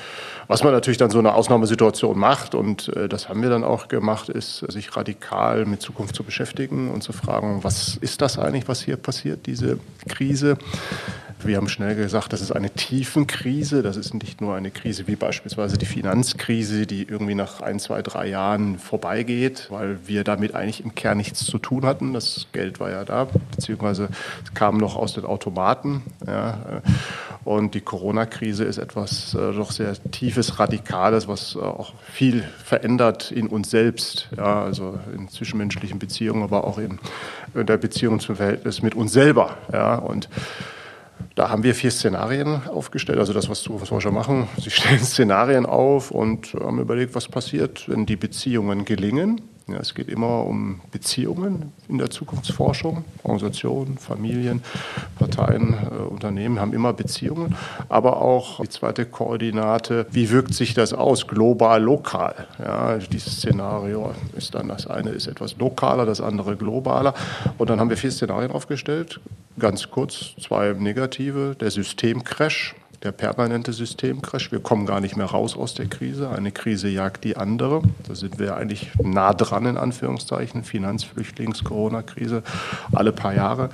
was 0.47 0.63
man 0.63 0.73
natürlich 0.73 0.97
dann 0.97 1.11
so 1.11 1.19
eine 1.19 1.33
Ausnahmesituation 1.33 2.17
macht, 2.17 2.55
und 2.55 2.89
äh, 2.95 3.09
das 3.09 3.29
haben 3.29 3.41
wir 3.41 3.49
dann 3.49 3.63
auch 3.63 3.87
gemacht, 3.87 4.29
ist, 4.29 4.59
sich 4.71 4.95
radikal 4.95 5.65
mit 5.65 5.81
Zukunft 5.81 6.15
zu 6.15 6.23
beschäftigen 6.23 6.91
und 6.91 7.03
zu 7.03 7.13
fragen, 7.13 7.63
was 7.63 7.97
ist 7.97 8.21
das 8.21 8.37
eigentlich, 8.37 8.67
was 8.67 8.81
hier 8.81 8.97
passiert, 8.97 9.45
diese 9.45 9.79
Krise. 10.07 10.57
Wir 11.43 11.57
haben 11.57 11.69
schnell 11.69 11.95
gesagt, 11.95 12.33
das 12.33 12.41
ist 12.41 12.51
eine 12.51 12.69
Tiefenkrise. 12.69 13.81
Das 13.81 13.97
ist 13.97 14.13
nicht 14.13 14.41
nur 14.41 14.55
eine 14.55 14.71
Krise 14.71 15.07
wie 15.07 15.15
beispielsweise 15.15 15.77
die 15.77 15.85
Finanzkrise, 15.85 16.85
die 16.85 17.03
irgendwie 17.03 17.35
nach 17.35 17.61
ein, 17.61 17.79
zwei, 17.79 18.01
drei 18.01 18.27
Jahren 18.27 18.77
vorbeigeht, 18.77 19.67
weil 19.69 19.99
wir 20.05 20.23
damit 20.23 20.53
eigentlich 20.53 20.83
im 20.83 20.93
Kern 20.95 21.17
nichts 21.17 21.45
zu 21.45 21.57
tun 21.57 21.85
hatten. 21.85 22.13
Das 22.13 22.47
Geld 22.51 22.79
war 22.79 22.91
ja 22.91 23.03
da, 23.05 23.27
beziehungsweise 23.55 24.09
es 24.43 24.53
kam 24.53 24.77
noch 24.77 24.95
aus 24.95 25.13
den 25.13 25.25
Automaten. 25.25 26.03
Ja. 26.27 26.81
Und 27.43 27.73
die 27.73 27.81
Corona-Krise 27.81 28.63
ist 28.63 28.77
etwas 28.77 29.33
äh, 29.33 29.51
doch 29.53 29.71
sehr 29.71 29.93
tiefes, 30.11 30.59
radikales, 30.59 31.27
was 31.27 31.55
äh, 31.55 31.59
auch 31.59 31.93
viel 32.11 32.43
verändert 32.63 33.31
in 33.31 33.47
uns 33.47 33.71
selbst, 33.71 34.29
ja, 34.37 34.63
also 34.63 34.99
in 35.15 35.27
zwischenmenschlichen 35.27 35.97
Beziehungen, 35.97 36.43
aber 36.43 36.65
auch 36.65 36.77
in, 36.77 36.99
in 37.55 37.65
der 37.65 37.77
Beziehung 37.77 38.19
zum 38.19 38.35
Verhältnis 38.35 38.83
mit 38.83 38.93
uns 38.93 39.11
selber. 39.11 39.57
Ja. 39.73 39.95
Und 39.95 40.29
da 41.35 41.49
haben 41.49 41.63
wir 41.63 41.75
vier 41.75 41.91
Szenarien 41.91 42.61
aufgestellt, 42.67 43.19
also 43.19 43.33
das, 43.33 43.49
was 43.49 43.61
Zukunftsforscher 43.61 44.11
machen. 44.11 44.47
Sie 44.57 44.69
stellen 44.69 44.99
Szenarien 45.03 45.65
auf 45.65 46.11
und 46.11 46.53
haben 46.53 46.79
überlegt, 46.79 47.15
was 47.15 47.27
passiert, 47.27 47.87
wenn 47.87 48.05
die 48.05 48.17
Beziehungen 48.17 48.85
gelingen 48.85 49.41
Ja, 49.67 49.77
es 49.77 49.93
geht 49.93 50.09
immer 50.09 50.43
um 50.45 50.81
Beziehungen 50.91 51.71
in 51.87 51.97
der 51.97 52.09
Zukunftsforschung. 52.09 53.05
Organisationen, 53.23 53.97
Familien, 53.97 54.63
Parteien, 55.17 55.73
äh, 55.73 56.03
Unternehmen 56.03 56.59
haben 56.59 56.73
immer 56.73 56.93
Beziehungen. 56.93 57.55
Aber 57.87 58.21
auch 58.21 58.59
die 58.61 58.69
zweite 58.69 59.05
Koordinate, 59.05 60.07
wie 60.11 60.29
wirkt 60.29 60.53
sich 60.53 60.73
das 60.73 60.93
aus, 60.93 61.27
global, 61.27 61.81
lokal? 61.81 62.47
Ja, 62.59 62.97
dieses 62.97 63.37
Szenario 63.37 64.13
ist 64.35 64.55
dann, 64.55 64.67
das 64.67 64.87
eine 64.87 65.11
ist 65.11 65.27
etwas 65.27 65.57
lokaler, 65.57 66.05
das 66.05 66.21
andere 66.21 66.57
globaler. 66.57 67.13
Und 67.57 67.69
dann 67.69 67.79
haben 67.79 67.89
wir 67.89 67.97
vier 67.97 68.11
Szenarien 68.11 68.51
aufgestellt. 68.51 69.19
Ganz 69.59 69.89
kurz, 69.89 70.33
zwei 70.39 70.73
negative, 70.73 71.55
der 71.59 71.71
Systemcrash 71.71 72.75
der 73.03 73.11
permanente 73.11 73.73
Systemcrash. 73.73 74.51
Wir 74.51 74.59
kommen 74.59 74.85
gar 74.85 75.01
nicht 75.01 75.17
mehr 75.17 75.25
raus 75.25 75.57
aus 75.57 75.73
der 75.73 75.87
Krise. 75.87 76.29
Eine 76.29 76.51
Krise 76.51 76.87
jagt 76.87 77.23
die 77.23 77.35
andere. 77.35 77.81
Da 78.07 78.15
sind 78.15 78.37
wir 78.37 78.55
eigentlich 78.55 78.91
nah 79.01 79.33
dran, 79.33 79.65
in 79.65 79.77
Anführungszeichen. 79.77 80.63
Finanzflüchtlings-, 80.63 81.63
Corona-Krise 81.63 82.43
alle 82.91 83.11
paar 83.11 83.33
Jahre. 83.33 83.69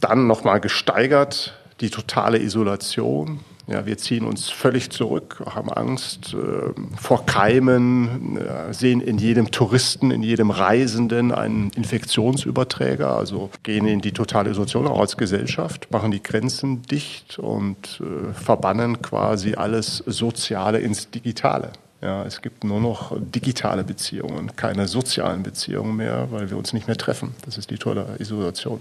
Dann 0.00 0.26
nochmal 0.26 0.60
gesteigert 0.60 1.54
die 1.80 1.90
totale 1.90 2.38
Isolation, 2.38 3.40
ja, 3.68 3.84
wir 3.84 3.98
ziehen 3.98 4.24
uns 4.24 4.48
völlig 4.48 4.90
zurück, 4.90 5.42
haben 5.46 5.70
Angst 5.70 6.34
äh, 6.34 6.72
vor 6.98 7.26
Keimen, 7.26 8.38
äh, 8.38 8.72
sehen 8.72 9.02
in 9.02 9.18
jedem 9.18 9.50
Touristen, 9.50 10.10
in 10.10 10.22
jedem 10.22 10.50
Reisenden 10.50 11.32
einen 11.32 11.70
Infektionsüberträger, 11.76 13.14
also 13.14 13.50
gehen 13.62 13.86
in 13.86 14.00
die 14.00 14.12
totale 14.12 14.50
Isolation 14.50 14.86
auch 14.86 15.00
als 15.00 15.18
Gesellschaft, 15.18 15.90
machen 15.90 16.10
die 16.10 16.22
Grenzen 16.22 16.80
dicht 16.82 17.38
und 17.38 18.00
äh, 18.00 18.32
verbannen 18.32 19.02
quasi 19.02 19.54
alles 19.54 19.98
Soziale 20.06 20.78
ins 20.78 21.10
Digitale. 21.10 21.72
Ja, 22.00 22.22
es 22.22 22.42
gibt 22.42 22.62
nur 22.62 22.80
noch 22.80 23.12
digitale 23.18 23.82
Beziehungen, 23.82 24.54
keine 24.54 24.86
sozialen 24.86 25.42
Beziehungen 25.42 25.96
mehr, 25.96 26.28
weil 26.30 26.48
wir 26.48 26.56
uns 26.56 26.72
nicht 26.72 26.86
mehr 26.86 26.96
treffen. 26.96 27.34
Das 27.44 27.58
ist 27.58 27.70
die 27.70 27.76
tolle 27.76 28.06
Isolation. 28.20 28.80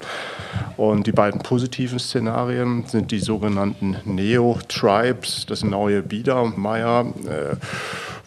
Und 0.77 1.07
die 1.07 1.11
beiden 1.11 1.41
positiven 1.41 1.97
Szenarien 1.97 2.85
sind 2.85 3.09
die 3.09 3.19
sogenannten 3.19 3.97
Neo-Tribes, 4.05 5.47
das 5.47 5.63
neue 5.63 6.03
Biedermeier, 6.03 7.07
äh, 7.25 7.55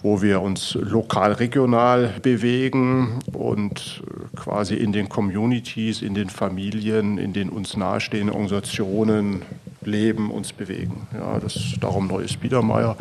wo 0.03 0.23
wir 0.23 0.41
uns 0.41 0.75
lokal, 0.75 1.35
regional 1.35 2.15
bewegen 2.21 3.21
und 3.33 4.03
äh, 4.05 4.37
quasi 4.37 4.75
in 4.75 4.91
den 4.91 5.09
Communities, 5.09 6.03
in 6.03 6.15
den 6.15 6.31
Familien, 6.31 7.17
in 7.17 7.33
den 7.33 7.49
uns 7.49 7.77
nahestehenden 7.77 8.35
Organisationen 8.35 9.43
leben, 9.83 10.31
uns 10.31 10.53
bewegen. 10.53 11.07
Ja, 11.15 11.39
das 11.39 11.59
darum 11.81 12.07
neues 12.07 12.37
Biedermeier. 12.37 12.97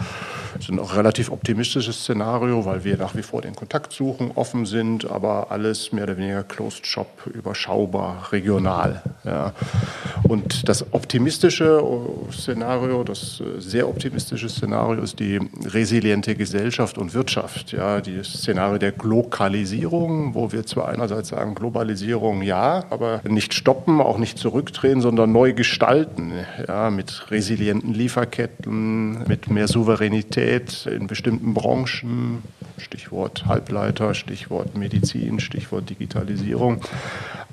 Das 0.54 0.64
ist 0.64 0.70
ein 0.70 0.80
relativ 0.80 1.32
optimistisches 1.32 2.00
Szenario, 2.00 2.66
weil 2.66 2.84
wir 2.84 2.98
nach 2.98 3.16
wie 3.16 3.22
vor 3.22 3.42
den 3.42 3.56
Kontakt 3.56 3.94
suchen, 3.94 4.32
offen 4.36 4.66
sind, 4.66 5.10
aber 5.10 5.52
alles 5.52 5.92
mehr 5.92 6.06
oder 6.06 6.18
weniger 6.18 6.44
Closed 6.44 6.88
Shop, 6.88 7.28
überschaubar, 7.32 8.30
regional. 8.32 9.04
Ja. 9.24 9.54
Und 10.24 10.68
das 10.68 10.94
optimistische 10.94 11.84
Szenario, 12.32 13.04
das 13.04 13.44
sehr 13.58 13.88
optimistische 13.88 14.50
Szenario 14.50 15.04
ist 15.04 15.20
die 15.20 15.40
resiliente 15.66 16.36
Gesellschaft 16.36 16.98
und 16.98 17.14
Wirtschaft. 17.14 17.72
Ja, 17.72 18.02
das 18.02 18.28
Szenario 18.34 18.80
der 18.80 18.92
Glokalisierung, 18.92 20.34
wo 20.34 20.52
wir 20.52 20.66
zwar 20.66 20.90
einerseits 20.90 21.30
sagen, 21.30 21.56
Globalisierung 21.56 22.42
ja, 22.42 22.86
aber 22.90 23.22
nicht 23.28 23.54
stoppen, 23.54 24.02
auch 24.02 24.18
nicht 24.18 24.38
zurückdrehen, 24.38 25.02
sondern 25.02 25.32
neu 25.32 25.54
gestalten. 25.54 26.34
Ja, 26.70 26.92
mit 26.92 27.32
resilienten 27.32 27.96
Lieferketten, 27.96 29.28
mit 29.28 29.50
mehr 29.50 29.68
Souveränität 29.68 30.86
in 30.86 31.08
bestimmten 31.08 31.56
Branchen, 31.56 32.44
Stichwort 32.78 33.48
Halbleiter, 33.48 34.14
Stichwort 34.14 34.78
Medizin, 34.78 35.40
Stichwort 35.40 35.90
Digitalisierung 35.90 36.84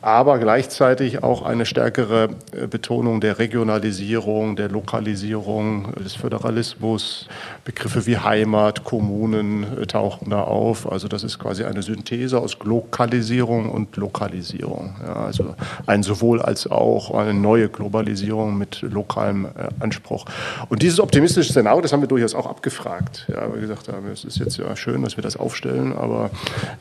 aber 0.07 0.39
gleichzeitig 0.39 1.25
auch 1.25 1.43
eine 1.43 1.67
stärkere 1.67 2.29
äh, 2.53 2.69
Betonung 2.69 3.21
der 3.21 3.41
Regionalisierung, 3.41 4.55
der 4.55 4.69
Lokalisierung, 4.69 5.93
des 5.95 6.15
Föderalismus. 6.15 7.27
Begriffe 7.65 8.07
wie 8.07 8.17
Heimat, 8.17 8.85
Kommunen 8.85 9.65
äh, 9.77 9.87
tauchen 9.87 10.31
da 10.31 10.43
auf. 10.43 10.91
Also 10.91 11.09
das 11.09 11.25
ist 11.25 11.41
quasi 11.41 11.65
eine 11.65 11.83
Synthese 11.83 12.39
aus 12.39 12.57
Lokalisierung 12.63 13.69
und 13.69 13.97
Lokalisierung. 13.97 14.95
Ja, 15.05 15.15
also 15.15 15.57
ein 15.87 16.05
sowohl 16.05 16.41
als 16.41 16.71
auch 16.71 17.13
eine 17.13 17.35
neue 17.35 17.69
Globalisierung 17.69 18.57
mit 18.57 18.83
lokalem 19.07 19.47
äh, 19.47 19.69
Anspruch. 19.81 20.25
Und 20.69 20.83
dieses 20.83 21.01
optimistische 21.01 21.53
Szenario, 21.53 21.81
das 21.81 21.93
haben 21.93 22.01
wir 22.01 22.09
durchaus 22.09 22.35
auch 22.35 22.47
abgefragt. 22.47 23.27
Ja, 23.29 23.53
wir 23.53 23.61
gesagt 23.61 23.89
haben, 23.89 24.09
es 24.13 24.25
ist 24.25 24.39
jetzt 24.39 24.59
ja 24.59 24.75
schön, 24.77 25.03
dass 25.03 25.17
wir 25.17 25.23
das 25.23 25.37
aufstellen, 25.37 25.97
aber 25.97 26.31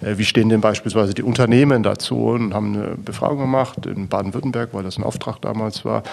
äh, 0.02 0.18
wie 0.18 0.26
stehen 0.26 0.50
denn 0.50 0.62
beispielsweise 0.62 1.14
die 1.14 1.24
Unternehmen 1.24 1.84
dazu 1.84 2.28
und 2.28 2.54
haben 2.54 2.76
eine 2.76 2.96
Befragung 2.98 3.40
gemacht 3.40 3.86
in 3.86 4.08
Baden-Württemberg, 4.08 4.70
weil 4.74 4.84
das 4.84 4.98
ein 4.98 5.04
Auftrag 5.04 5.42
damals 5.42 5.86
war. 5.86 6.04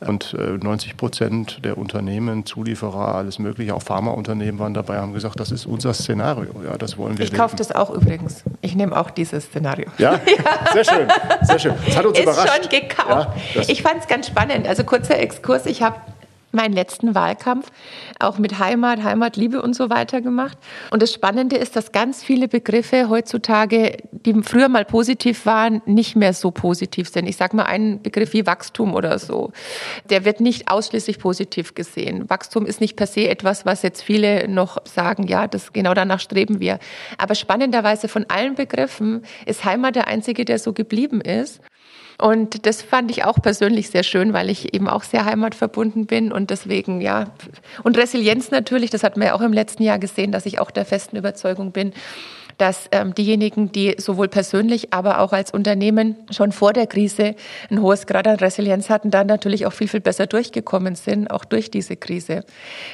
Und 0.00 0.34
90 0.34 0.90
äh, 0.90 0.94
Prozent 0.94 1.64
der 1.64 1.78
Unternehmen, 1.78 2.44
Zulieferer, 2.44 3.14
alles 3.14 3.38
Mögliche, 3.38 3.74
auch 3.74 3.82
Pharmaunternehmen 3.82 4.58
waren 4.58 4.74
dabei, 4.74 4.98
haben 4.98 5.12
gesagt, 5.12 5.40
das 5.40 5.50
ist 5.50 5.66
unser 5.66 5.94
Szenario. 5.94 6.50
Ja, 6.64 6.76
das 6.76 6.98
wollen 6.98 7.16
wir. 7.18 7.24
Ich 7.24 7.32
kaufe 7.32 7.56
das 7.56 7.72
auch 7.72 7.90
übrigens. 7.90 8.44
Ich 8.60 8.74
nehme 8.74 8.96
auch 8.96 9.10
dieses 9.10 9.44
Szenario. 9.44 9.86
Ja, 9.98 10.12
ja. 10.26 10.72
sehr 10.72 10.84
schön, 10.84 11.08
sehr 11.42 11.58
schön. 11.58 11.74
Das 11.86 11.96
hat 11.96 12.06
uns 12.06 12.18
ist 12.18 12.24
überrascht. 12.24 12.62
schon 12.62 12.70
gekauft. 12.70 13.28
Ja, 13.54 13.62
ich 13.66 13.82
fand 13.82 14.00
es 14.00 14.08
ganz 14.08 14.26
spannend. 14.26 14.66
Also 14.66 14.84
kurzer 14.84 15.18
Exkurs. 15.18 15.66
Ich 15.66 15.82
habe 15.82 15.96
meinen 16.54 16.74
letzten 16.74 17.14
Wahlkampf 17.14 17.70
auch 18.18 18.38
mit 18.38 18.58
Heimat, 18.58 19.02
Heimatliebe 19.02 19.60
und 19.60 19.74
so 19.74 19.90
weiter 19.90 20.20
gemacht. 20.20 20.56
Und 20.90 21.02
das 21.02 21.12
Spannende 21.12 21.56
ist, 21.56 21.76
dass 21.76 21.92
ganz 21.92 22.22
viele 22.22 22.48
Begriffe 22.48 23.08
heutzutage, 23.08 23.98
die 24.12 24.34
früher 24.42 24.68
mal 24.68 24.84
positiv 24.84 25.46
waren, 25.46 25.82
nicht 25.86 26.16
mehr 26.16 26.32
so 26.32 26.50
positiv 26.50 27.08
sind. 27.08 27.26
Ich 27.26 27.36
sage 27.36 27.56
mal 27.56 27.64
einen 27.64 28.02
Begriff 28.02 28.32
wie 28.32 28.46
Wachstum 28.46 28.94
oder 28.94 29.18
so. 29.18 29.52
Der 30.10 30.24
wird 30.24 30.40
nicht 30.40 30.70
ausschließlich 30.70 31.18
positiv 31.18 31.74
gesehen. 31.74 32.28
Wachstum 32.30 32.66
ist 32.66 32.80
nicht 32.80 32.96
per 32.96 33.06
se 33.06 33.28
etwas, 33.28 33.66
was 33.66 33.82
jetzt 33.82 34.02
viele 34.02 34.48
noch 34.48 34.78
sagen, 34.86 35.26
ja, 35.26 35.46
das 35.46 35.72
genau 35.72 35.94
danach 35.94 36.20
streben 36.20 36.60
wir. 36.60 36.78
Aber 37.18 37.34
spannenderweise 37.34 38.08
von 38.08 38.26
allen 38.28 38.54
Begriffen 38.54 39.22
ist 39.46 39.64
Heimat 39.64 39.96
der 39.96 40.08
einzige, 40.08 40.44
der 40.44 40.58
so 40.58 40.72
geblieben 40.72 41.20
ist. 41.20 41.60
Und 42.18 42.66
das 42.66 42.80
fand 42.80 43.10
ich 43.10 43.24
auch 43.24 43.42
persönlich 43.42 43.90
sehr 43.90 44.04
schön, 44.04 44.32
weil 44.32 44.48
ich 44.48 44.72
eben 44.72 44.88
auch 44.88 45.02
sehr 45.02 45.24
heimatverbunden 45.24 46.06
bin 46.06 46.32
und 46.32 46.50
deswegen, 46.50 47.00
ja. 47.00 47.26
Und 47.82 47.98
Resilienz 47.98 48.50
natürlich, 48.50 48.90
das 48.90 49.02
hat 49.02 49.16
man 49.16 49.28
ja 49.28 49.34
auch 49.34 49.40
im 49.40 49.52
letzten 49.52 49.82
Jahr 49.82 49.98
gesehen, 49.98 50.30
dass 50.30 50.46
ich 50.46 50.60
auch 50.60 50.70
der 50.70 50.84
festen 50.84 51.16
Überzeugung 51.16 51.72
bin, 51.72 51.92
dass 52.58 52.88
ähm, 52.92 53.14
diejenigen, 53.14 53.72
die 53.72 53.96
sowohl 53.98 54.28
persönlich, 54.28 54.92
aber 54.92 55.18
auch 55.20 55.32
als 55.32 55.50
Unternehmen 55.50 56.16
schon 56.30 56.52
vor 56.52 56.72
der 56.72 56.86
Krise 56.86 57.34
ein 57.68 57.82
hohes 57.82 58.06
Grad 58.06 58.28
an 58.28 58.36
Resilienz 58.36 58.90
hatten, 58.90 59.10
dann 59.10 59.26
natürlich 59.26 59.66
auch 59.66 59.72
viel, 59.72 59.88
viel 59.88 60.00
besser 60.00 60.26
durchgekommen 60.26 60.94
sind, 60.94 61.30
auch 61.32 61.44
durch 61.44 61.70
diese 61.72 61.96
Krise. 61.96 62.44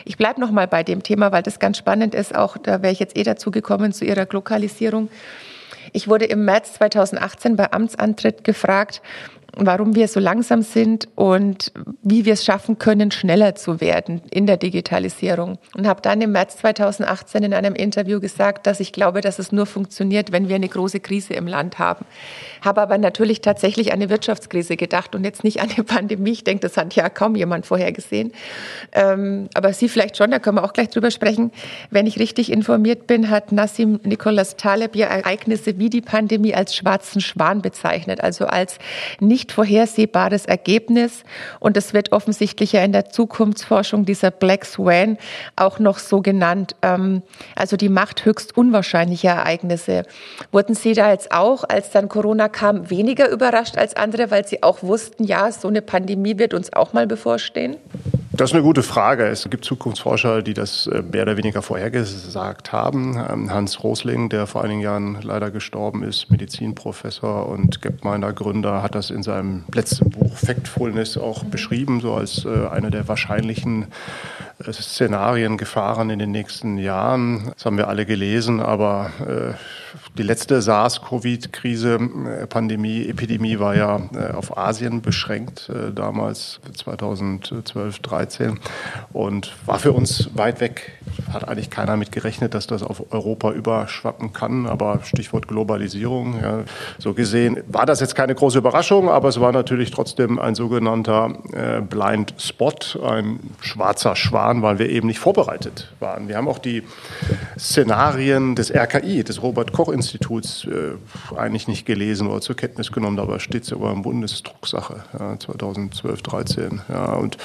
Ich 0.06 0.16
bleibe 0.16 0.40
noch 0.40 0.50
mal 0.50 0.66
bei 0.66 0.82
dem 0.82 1.02
Thema, 1.02 1.30
weil 1.30 1.42
das 1.42 1.58
ganz 1.58 1.76
spannend 1.76 2.14
ist. 2.14 2.34
Auch 2.34 2.56
da 2.56 2.82
wäre 2.82 2.92
ich 2.92 3.00
jetzt 3.00 3.18
eh 3.18 3.22
dazu 3.22 3.50
gekommen 3.50 3.92
zu 3.92 4.04
Ihrer 4.04 4.26
Lokalisierung. 4.30 5.10
Ich 5.92 6.08
wurde 6.08 6.24
im 6.26 6.44
März 6.44 6.74
2018 6.74 7.56
bei 7.56 7.72
Amtsantritt 7.72 8.44
gefragt, 8.44 9.02
warum 9.56 9.94
wir 9.94 10.08
so 10.08 10.20
langsam 10.20 10.62
sind 10.62 11.08
und 11.14 11.72
wie 12.02 12.24
wir 12.24 12.34
es 12.34 12.44
schaffen 12.44 12.78
können, 12.78 13.10
schneller 13.10 13.54
zu 13.54 13.80
werden 13.80 14.22
in 14.30 14.46
der 14.46 14.56
Digitalisierung. 14.56 15.58
Und 15.76 15.86
habe 15.86 16.00
dann 16.02 16.20
im 16.20 16.32
März 16.32 16.58
2018 16.58 17.42
in 17.42 17.54
einem 17.54 17.74
Interview 17.74 18.20
gesagt, 18.20 18.66
dass 18.66 18.80
ich 18.80 18.92
glaube, 18.92 19.20
dass 19.20 19.38
es 19.38 19.52
nur 19.52 19.66
funktioniert, 19.66 20.32
wenn 20.32 20.48
wir 20.48 20.56
eine 20.56 20.68
große 20.68 21.00
Krise 21.00 21.34
im 21.34 21.46
Land 21.46 21.78
haben. 21.78 22.04
Habe 22.62 22.80
aber 22.80 22.98
natürlich 22.98 23.40
tatsächlich 23.40 23.92
an 23.92 24.00
eine 24.00 24.10
Wirtschaftskrise 24.10 24.76
gedacht 24.76 25.14
und 25.14 25.24
jetzt 25.24 25.44
nicht 25.44 25.60
an 25.60 25.70
eine 25.70 25.84
Pandemie. 25.84 26.32
Ich 26.32 26.44
denke, 26.44 26.60
das 26.60 26.76
hat 26.76 26.94
ja 26.94 27.08
kaum 27.08 27.34
jemand 27.34 27.66
vorher 27.66 27.92
gesehen. 27.92 28.32
Ähm, 28.92 29.48
aber 29.54 29.72
Sie 29.72 29.88
vielleicht 29.88 30.16
schon, 30.16 30.30
da 30.30 30.38
können 30.38 30.56
wir 30.56 30.64
auch 30.64 30.72
gleich 30.72 30.90
drüber 30.90 31.10
sprechen. 31.10 31.52
Wenn 31.90 32.06
ich 32.06 32.18
richtig 32.18 32.52
informiert 32.52 33.06
bin, 33.06 33.30
hat 33.30 33.52
Nassim 33.52 34.00
Nicholas 34.04 34.56
Taleb 34.56 34.96
ja 34.96 35.06
Ereignisse 35.06 35.78
wie 35.78 35.90
die 35.90 36.00
Pandemie 36.00 36.54
als 36.54 36.74
schwarzen 36.74 37.20
Schwan 37.20 37.62
bezeichnet, 37.62 38.20
also 38.20 38.46
als 38.46 38.78
nicht 39.20 39.39
nicht 39.40 39.52
vorhersehbares 39.52 40.44
Ergebnis. 40.44 41.24
Und 41.60 41.76
es 41.78 41.94
wird 41.94 42.12
offensichtlich 42.12 42.72
ja 42.72 42.84
in 42.84 42.92
der 42.92 43.08
Zukunftsforschung 43.08 44.04
dieser 44.04 44.30
Black 44.30 44.66
Swan 44.66 45.16
auch 45.56 45.78
noch 45.78 45.98
so 45.98 46.20
genannt. 46.20 46.76
Ähm, 46.82 47.22
also 47.56 47.76
die 47.78 47.88
Macht 47.88 48.26
höchst 48.26 48.56
unwahrscheinlicher 48.56 49.30
Ereignisse. 49.30 50.02
Wurden 50.52 50.74
Sie 50.74 50.92
da 50.92 51.10
jetzt 51.10 51.32
auch, 51.32 51.64
als 51.64 51.90
dann 51.90 52.08
Corona 52.08 52.48
kam, 52.48 52.90
weniger 52.90 53.30
überrascht 53.30 53.78
als 53.78 53.96
andere, 53.96 54.30
weil 54.30 54.46
Sie 54.46 54.62
auch 54.62 54.82
wussten, 54.82 55.24
ja, 55.24 55.50
so 55.50 55.68
eine 55.68 55.80
Pandemie 55.80 56.38
wird 56.38 56.52
uns 56.52 56.72
auch 56.74 56.92
mal 56.92 57.06
bevorstehen? 57.06 57.76
Das 58.40 58.52
ist 58.52 58.54
eine 58.54 58.62
gute 58.62 58.82
Frage. 58.82 59.26
Es 59.26 59.46
gibt 59.50 59.66
Zukunftsforscher, 59.66 60.40
die 60.40 60.54
das 60.54 60.86
äh, 60.86 61.02
mehr 61.02 61.24
oder 61.24 61.36
weniger 61.36 61.60
vorhergesagt 61.60 62.72
haben. 62.72 63.22
Ähm, 63.30 63.52
Hans 63.52 63.84
Rosling, 63.84 64.30
der 64.30 64.46
vor 64.46 64.64
einigen 64.64 64.80
Jahren 64.80 65.18
leider 65.20 65.50
gestorben 65.50 66.02
ist, 66.02 66.30
Medizinprofessor 66.30 67.50
und 67.50 67.82
Gapminder 67.82 68.32
Gründer, 68.32 68.82
hat 68.82 68.94
das 68.94 69.10
in 69.10 69.22
seinem 69.22 69.64
letzten 69.74 70.08
Buch 70.08 70.38
Factfulness 70.38 71.18
auch 71.18 71.44
beschrieben, 71.44 72.00
so 72.00 72.14
als 72.14 72.46
äh, 72.46 72.66
eine 72.68 72.90
der 72.90 73.08
wahrscheinlichen 73.08 73.88
Szenarien, 74.70 75.58
Gefahren 75.58 76.08
in 76.08 76.18
den 76.18 76.30
nächsten 76.30 76.78
Jahren. 76.78 77.52
Das 77.52 77.66
haben 77.66 77.76
wir 77.76 77.88
alle 77.88 78.06
gelesen, 78.06 78.60
aber 78.60 79.10
die 80.18 80.22
letzte 80.22 80.60
SARS-Covid-Krise, 80.60 81.98
äh, 82.42 82.46
Pandemie, 82.46 83.06
Epidemie 83.06 83.58
war 83.58 83.76
ja 83.76 84.00
äh, 84.14 84.32
auf 84.32 84.56
Asien 84.56 85.02
beschränkt, 85.02 85.68
äh, 85.68 85.92
damals 85.92 86.60
2012, 86.76 88.00
13 88.00 88.58
und 89.12 89.54
war 89.66 89.78
für 89.78 89.92
uns 89.92 90.30
weit 90.34 90.60
weg. 90.60 90.92
Hat 91.32 91.48
eigentlich 91.48 91.70
keiner 91.70 91.96
mit 91.96 92.12
gerechnet, 92.12 92.54
dass 92.54 92.66
das 92.66 92.82
auf 92.82 93.12
Europa 93.12 93.52
überschwappen 93.52 94.32
kann, 94.32 94.66
aber 94.66 95.00
Stichwort 95.04 95.46
Globalisierung. 95.46 96.40
Ja. 96.40 96.64
So 96.98 97.14
gesehen 97.14 97.62
war 97.68 97.86
das 97.86 98.00
jetzt 98.00 98.14
keine 98.14 98.34
große 98.34 98.58
Überraschung, 98.58 99.08
aber 99.08 99.28
es 99.28 99.40
war 99.40 99.52
natürlich 99.52 99.90
trotzdem 99.90 100.38
ein 100.38 100.54
sogenannter 100.54 101.32
äh, 101.52 101.80
Blind 101.80 102.34
Spot, 102.38 102.74
ein 103.04 103.38
schwarzer 103.60 104.16
Schwan, 104.16 104.62
weil 104.62 104.78
wir 104.78 104.88
eben 104.88 105.06
nicht 105.06 105.20
vorbereitet 105.20 105.92
waren. 106.00 106.28
Wir 106.28 106.36
haben 106.36 106.48
auch 106.48 106.58
die 106.58 106.82
Szenarien 107.58 108.56
des 108.56 108.74
RKI, 108.74 109.22
des 109.22 109.42
Robert 109.42 109.72
Koch 109.72 109.88
Instituts, 110.00 110.64
äh, 110.64 110.94
eigentlich 111.36 111.68
nicht 111.68 111.84
gelesen 111.86 112.26
oder 112.26 112.40
zur 112.40 112.56
Kenntnis 112.56 112.90
genommen. 112.90 113.16
Dabei 113.16 113.38
steht 113.38 113.62
es 113.62 113.68
sogar 113.68 113.92
in 113.92 114.02
Bundesdrucksache 114.02 115.04
ja, 115.18 115.38
2012, 115.38 116.22
13. 116.22 116.80
Ja, 116.88 117.14
und 117.14 117.36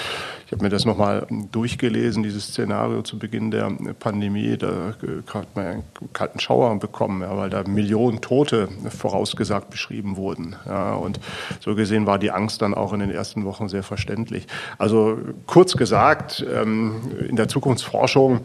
ich 0.45 0.51
habe 0.51 0.61
mir 0.61 0.69
das 0.69 0.85
nochmal 0.85 1.25
durchgelesen, 1.51 2.21
dieses 2.21 2.49
Szenario 2.49 3.01
zu 3.01 3.17
Beginn 3.17 3.49
der 3.49 3.71
Pandemie. 3.99 4.55
Da 4.57 4.93
hat 5.33 5.55
man 5.55 5.65
einen 5.65 5.83
kalten 6.13 6.39
Schauer 6.39 6.77
bekommen, 6.77 7.23
ja, 7.23 7.35
weil 7.35 7.49
da 7.49 7.63
Millionen 7.63 8.21
Tote 8.21 8.69
vorausgesagt 8.89 9.71
beschrieben 9.71 10.17
wurden. 10.17 10.55
Ja, 10.67 10.93
und 10.93 11.19
so 11.61 11.73
gesehen 11.73 12.05
war 12.05 12.19
die 12.19 12.29
Angst 12.29 12.61
dann 12.61 12.75
auch 12.75 12.93
in 12.93 12.99
den 12.99 13.09
ersten 13.09 13.43
Wochen 13.43 13.69
sehr 13.69 13.81
verständlich. 13.81 14.45
Also 14.77 15.17
kurz 15.47 15.77
gesagt, 15.77 16.45
ähm, 16.53 17.01
in 17.27 17.37
der 17.37 17.47
Zukunftsforschung 17.47 18.41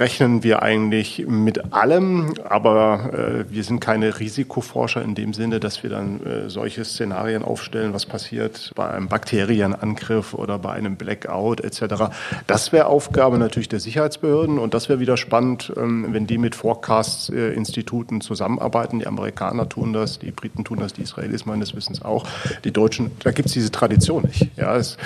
rechnen 0.00 0.42
wir 0.42 0.62
eigentlich 0.64 1.26
mit 1.28 1.72
allem, 1.72 2.34
aber 2.48 3.44
äh, 3.48 3.52
wir 3.52 3.62
sind 3.62 3.78
keine 3.78 4.18
Risikoforscher 4.18 5.00
in 5.00 5.14
dem 5.14 5.32
Sinne, 5.32 5.60
dass 5.60 5.84
wir 5.84 5.90
dann 5.90 6.26
äh, 6.26 6.50
solche 6.50 6.84
Szenarien 6.84 7.44
aufstellen, 7.44 7.94
was 7.94 8.04
passiert 8.04 8.72
bei 8.74 8.88
einem 8.88 9.06
Bakterienangriff 9.06 10.34
oder 10.34 10.58
bei 10.58 10.72
einem 10.72 10.96
Blackout 10.96 11.35
Out 11.36 11.60
etc. 11.60 12.10
Das 12.46 12.72
wäre 12.72 12.86
Aufgabe 12.86 13.38
natürlich 13.38 13.68
der 13.68 13.80
Sicherheitsbehörden 13.80 14.58
und 14.58 14.74
das 14.74 14.88
wäre 14.88 15.00
wieder 15.00 15.16
spannend, 15.16 15.72
ähm, 15.76 16.06
wenn 16.10 16.26
die 16.26 16.38
mit 16.38 16.54
Forecast-Instituten 16.54 18.20
zusammenarbeiten. 18.20 18.98
Die 18.98 19.06
Amerikaner 19.06 19.68
tun 19.68 19.92
das, 19.92 20.18
die 20.18 20.30
Briten 20.30 20.64
tun 20.64 20.78
das, 20.80 20.94
die 20.94 21.02
Israelis 21.02 21.46
meines 21.46 21.74
Wissens 21.76 22.02
auch. 22.02 22.26
Die 22.64 22.72
Deutschen, 22.72 23.10
da 23.22 23.30
gibt 23.30 23.48
es 23.48 23.54
diese 23.54 23.70
Tradition 23.70 24.24
nicht. 24.24 24.48
Ja, 24.56 24.76
es, 24.76 24.96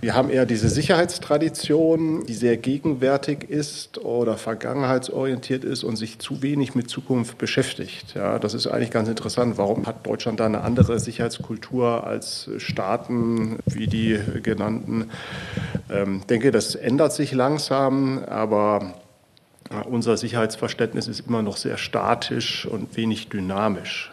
wir 0.00 0.14
haben 0.14 0.30
eher 0.30 0.46
diese 0.46 0.68
Sicherheitstradition, 0.68 2.26
die 2.26 2.34
sehr 2.34 2.56
gegenwärtig 2.56 3.48
ist 3.48 3.98
oder 3.98 4.36
vergangenheitsorientiert 4.36 5.64
ist 5.64 5.84
und 5.84 5.96
sich 5.96 6.18
zu 6.18 6.42
wenig 6.42 6.74
mit 6.74 6.90
Zukunft 6.90 7.38
beschäftigt. 7.38 8.14
Ja, 8.14 8.38
das 8.38 8.54
ist 8.54 8.66
eigentlich 8.66 8.90
ganz 8.90 9.08
interessant. 9.08 9.58
Warum 9.58 9.86
hat 9.86 10.06
Deutschland 10.06 10.40
da 10.40 10.46
eine 10.46 10.62
andere 10.62 10.98
Sicherheitskultur 10.98 12.06
als 12.06 12.50
Staaten 12.58 13.58
wie 13.66 13.86
die 13.86 14.18
genannten? 14.42 15.10
Ich 15.88 15.94
ähm, 15.94 16.22
denke, 16.28 16.50
das 16.50 16.74
ändert 16.74 17.12
sich 17.12 17.32
langsam, 17.32 18.24
aber 18.24 18.94
äh, 19.70 19.86
unser 19.86 20.16
Sicherheitsverständnis 20.16 21.08
ist 21.08 21.26
immer 21.26 21.42
noch 21.42 21.56
sehr 21.56 21.78
statisch 21.78 22.66
und 22.66 22.96
wenig 22.96 23.28
dynamisch. 23.28 24.10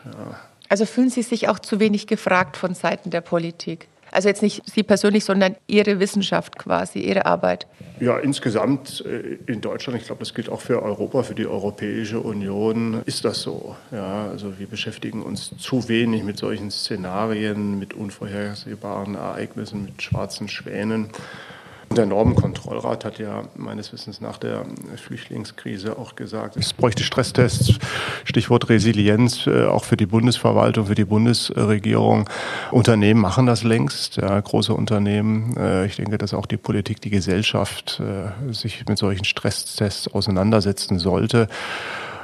Also 0.69 0.85
fühlen 0.85 1.09
Sie 1.09 1.21
sich 1.21 1.47
auch 1.47 1.59
zu 1.59 1.79
wenig 1.79 2.07
gefragt 2.07 2.57
von 2.57 2.73
Seiten 2.73 3.09
der 3.09 3.21
Politik? 3.21 3.87
Also 4.15 4.29
jetzt 4.29 4.41
nicht 4.41 4.61
Sie 4.65 4.81
persönlich, 4.81 5.25
sondern 5.25 5.57
Ihre 5.67 5.99
Wissenschaft 5.99 6.57
quasi, 6.57 6.99
Ihre 6.99 7.25
Arbeit. 7.25 7.67
Ja, 7.99 8.17
insgesamt 8.17 9.03
äh, 9.05 9.37
in 9.51 9.59
Deutschland, 9.59 9.99
ich 9.99 10.05
glaube, 10.05 10.19
das 10.19 10.33
gilt 10.33 10.47
auch 10.47 10.61
für 10.61 10.81
Europa, 10.81 11.23
für 11.23 11.35
die 11.35 11.45
Europäische 11.45 12.21
Union, 12.21 13.01
ist 13.05 13.25
das 13.25 13.41
so. 13.41 13.75
Ja, 13.91 14.27
also 14.27 14.57
wir 14.57 14.67
beschäftigen 14.67 15.21
uns 15.21 15.51
zu 15.57 15.89
wenig 15.89 16.23
mit 16.23 16.37
solchen 16.37 16.71
Szenarien, 16.71 17.77
mit 17.77 17.93
unvorhersehbaren 17.93 19.15
Ereignissen, 19.15 19.83
mit 19.83 20.01
schwarzen 20.01 20.47
Schwänen. 20.47 21.09
Der 21.91 22.05
Normenkontrollrat 22.05 23.05
hat 23.05 23.19
ja 23.19 23.43
meines 23.55 23.93
Wissens 23.93 24.19
nach 24.19 24.37
der 24.37 24.65
Flüchtlingskrise 24.97 25.97
auch 25.97 26.15
gesagt, 26.15 26.57
es 26.57 26.73
bräuchte 26.73 27.03
Stresstests, 27.03 27.75
Stichwort 28.23 28.69
Resilienz, 28.69 29.47
äh, 29.47 29.65
auch 29.65 29.85
für 29.85 29.95
die 29.95 30.05
Bundesverwaltung, 30.05 30.87
für 30.87 30.95
die 30.95 31.05
Bundesregierung. 31.05 32.29
Unternehmen 32.71 33.21
machen 33.21 33.45
das 33.45 33.63
längst, 33.63 34.17
ja, 34.17 34.39
große 34.39 34.73
Unternehmen. 34.73 35.55
Äh, 35.57 35.85
ich 35.85 35.95
denke, 35.95 36.17
dass 36.17 36.33
auch 36.33 36.45
die 36.45 36.57
Politik, 36.57 37.01
die 37.01 37.09
Gesellschaft 37.09 38.01
äh, 38.01 38.53
sich 38.53 38.83
mit 38.87 38.97
solchen 38.97 39.25
Stresstests 39.25 40.07
auseinandersetzen 40.07 40.99
sollte. 40.99 41.47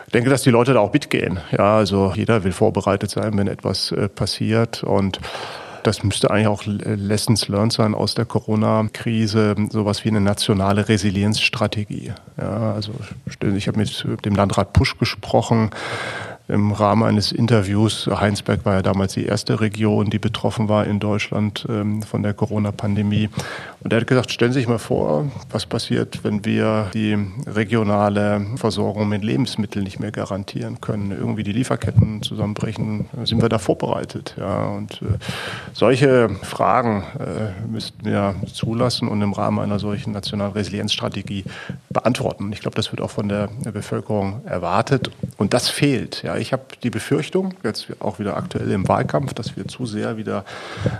Ich 0.08 0.12
denke, 0.12 0.30
dass 0.30 0.42
die 0.42 0.50
Leute 0.50 0.74
da 0.74 0.82
auch 0.82 0.92
mitgehen. 0.92 1.40
Ja, 1.52 1.78
also 1.78 2.12
jeder 2.16 2.44
will 2.44 2.52
vorbereitet 2.52 3.10
sein, 3.10 3.38
wenn 3.38 3.48
etwas 3.48 3.96
passiert 4.14 4.84
und 4.84 5.22
das 5.84 6.04
müsste 6.04 6.32
eigentlich 6.32 6.48
auch 6.48 6.64
Lessons 6.66 7.48
learned 7.48 7.74
sein 7.74 7.96
aus 7.96 8.16
der 8.16 8.26
Corona-Krise, 8.26 9.56
sowas 9.70 10.06
wie 10.06 10.10
eine 10.10 10.22
nationale 10.22 10.88
Resilienzstrategie. 10.90 12.14
Ja, 12.38 12.74
also 12.74 12.92
ich 13.56 13.68
habe 13.68 13.78
mit 13.78 14.06
dem 14.26 14.36
Landrat 14.36 14.74
Pusch 14.74 14.98
gesprochen 14.98 15.72
im 16.48 16.72
Rahmen 16.72 17.04
eines 17.04 17.32
Interviews. 17.32 18.08
Heinsberg 18.08 18.66
war 18.66 18.76
ja 18.76 18.82
damals 18.82 19.14
die 19.14 19.26
erste 19.26 19.62
Region, 19.62 20.10
die 20.10 20.20
betroffen 20.20 20.70
war 20.70 20.86
in 20.86 21.00
Deutschland 21.00 21.66
ähm, 21.70 22.02
von 22.02 22.24
der 22.24 22.34
Corona-Pandemie. 22.34 23.30
Und 23.84 23.94
er 23.94 24.02
hat 24.02 24.08
gesagt, 24.08 24.32
stellen 24.32 24.52
Sie 24.52 24.60
sich 24.60 24.68
mal 24.68 24.78
vor, 24.78 25.32
was 25.50 25.66
passiert, 25.66 26.24
wenn 26.24 26.46
wir 26.46 26.88
die 26.94 27.18
regionale 27.48 28.46
Versorgung 28.56 29.10
mit 29.10 29.24
Lebensmitteln 29.24 29.84
nicht 29.84 30.00
mehr 30.00 30.12
garantieren 30.12 30.82
können, 30.82 31.12
irgendwie 31.12 31.44
die 31.44 31.52
Lieferketten 31.52 32.22
zusammenbrechen, 32.22 33.06
sind 33.24 33.42
wir 33.42 33.50
da 33.50 33.58
vorbereitet? 33.58 34.36
Ja, 34.38 34.68
und 34.68 35.02
äh, 35.02 35.18
solche 35.74 36.30
Fragen 36.44 37.04
äh, 37.20 37.70
müssten 37.70 38.06
wir 38.06 38.36
zulassen 38.52 39.08
und 39.08 39.22
im 39.22 39.34
Rahmen 39.34 39.60
einer 39.60 39.80
solchen 39.80 40.12
nationalen 40.12 40.54
Resilienzstrategie 40.54 41.46
beantworten. 41.90 42.52
Ich 42.54 42.60
glaube, 42.60 42.76
das 42.76 42.92
wird 42.92 43.02
auch 43.02 43.12
von 43.12 43.30
der 43.30 43.50
Bevölkerung 43.72 44.42
erwartet 44.46 45.12
und 45.38 45.54
das 45.54 45.70
fehlt. 45.70 46.24
Ja, 46.24 46.38
ich 46.42 46.52
habe 46.54 46.64
die 46.84 46.90
Befürchtung, 46.90 47.54
jetzt 47.64 47.88
auch 48.00 48.20
wieder 48.20 48.36
aktuell 48.36 48.70
im 48.72 48.88
Wahlkampf, 48.88 49.34
dass 49.34 49.56
wir 49.56 49.68
zu 49.68 49.86
sehr 49.86 50.18
wieder 50.18 50.44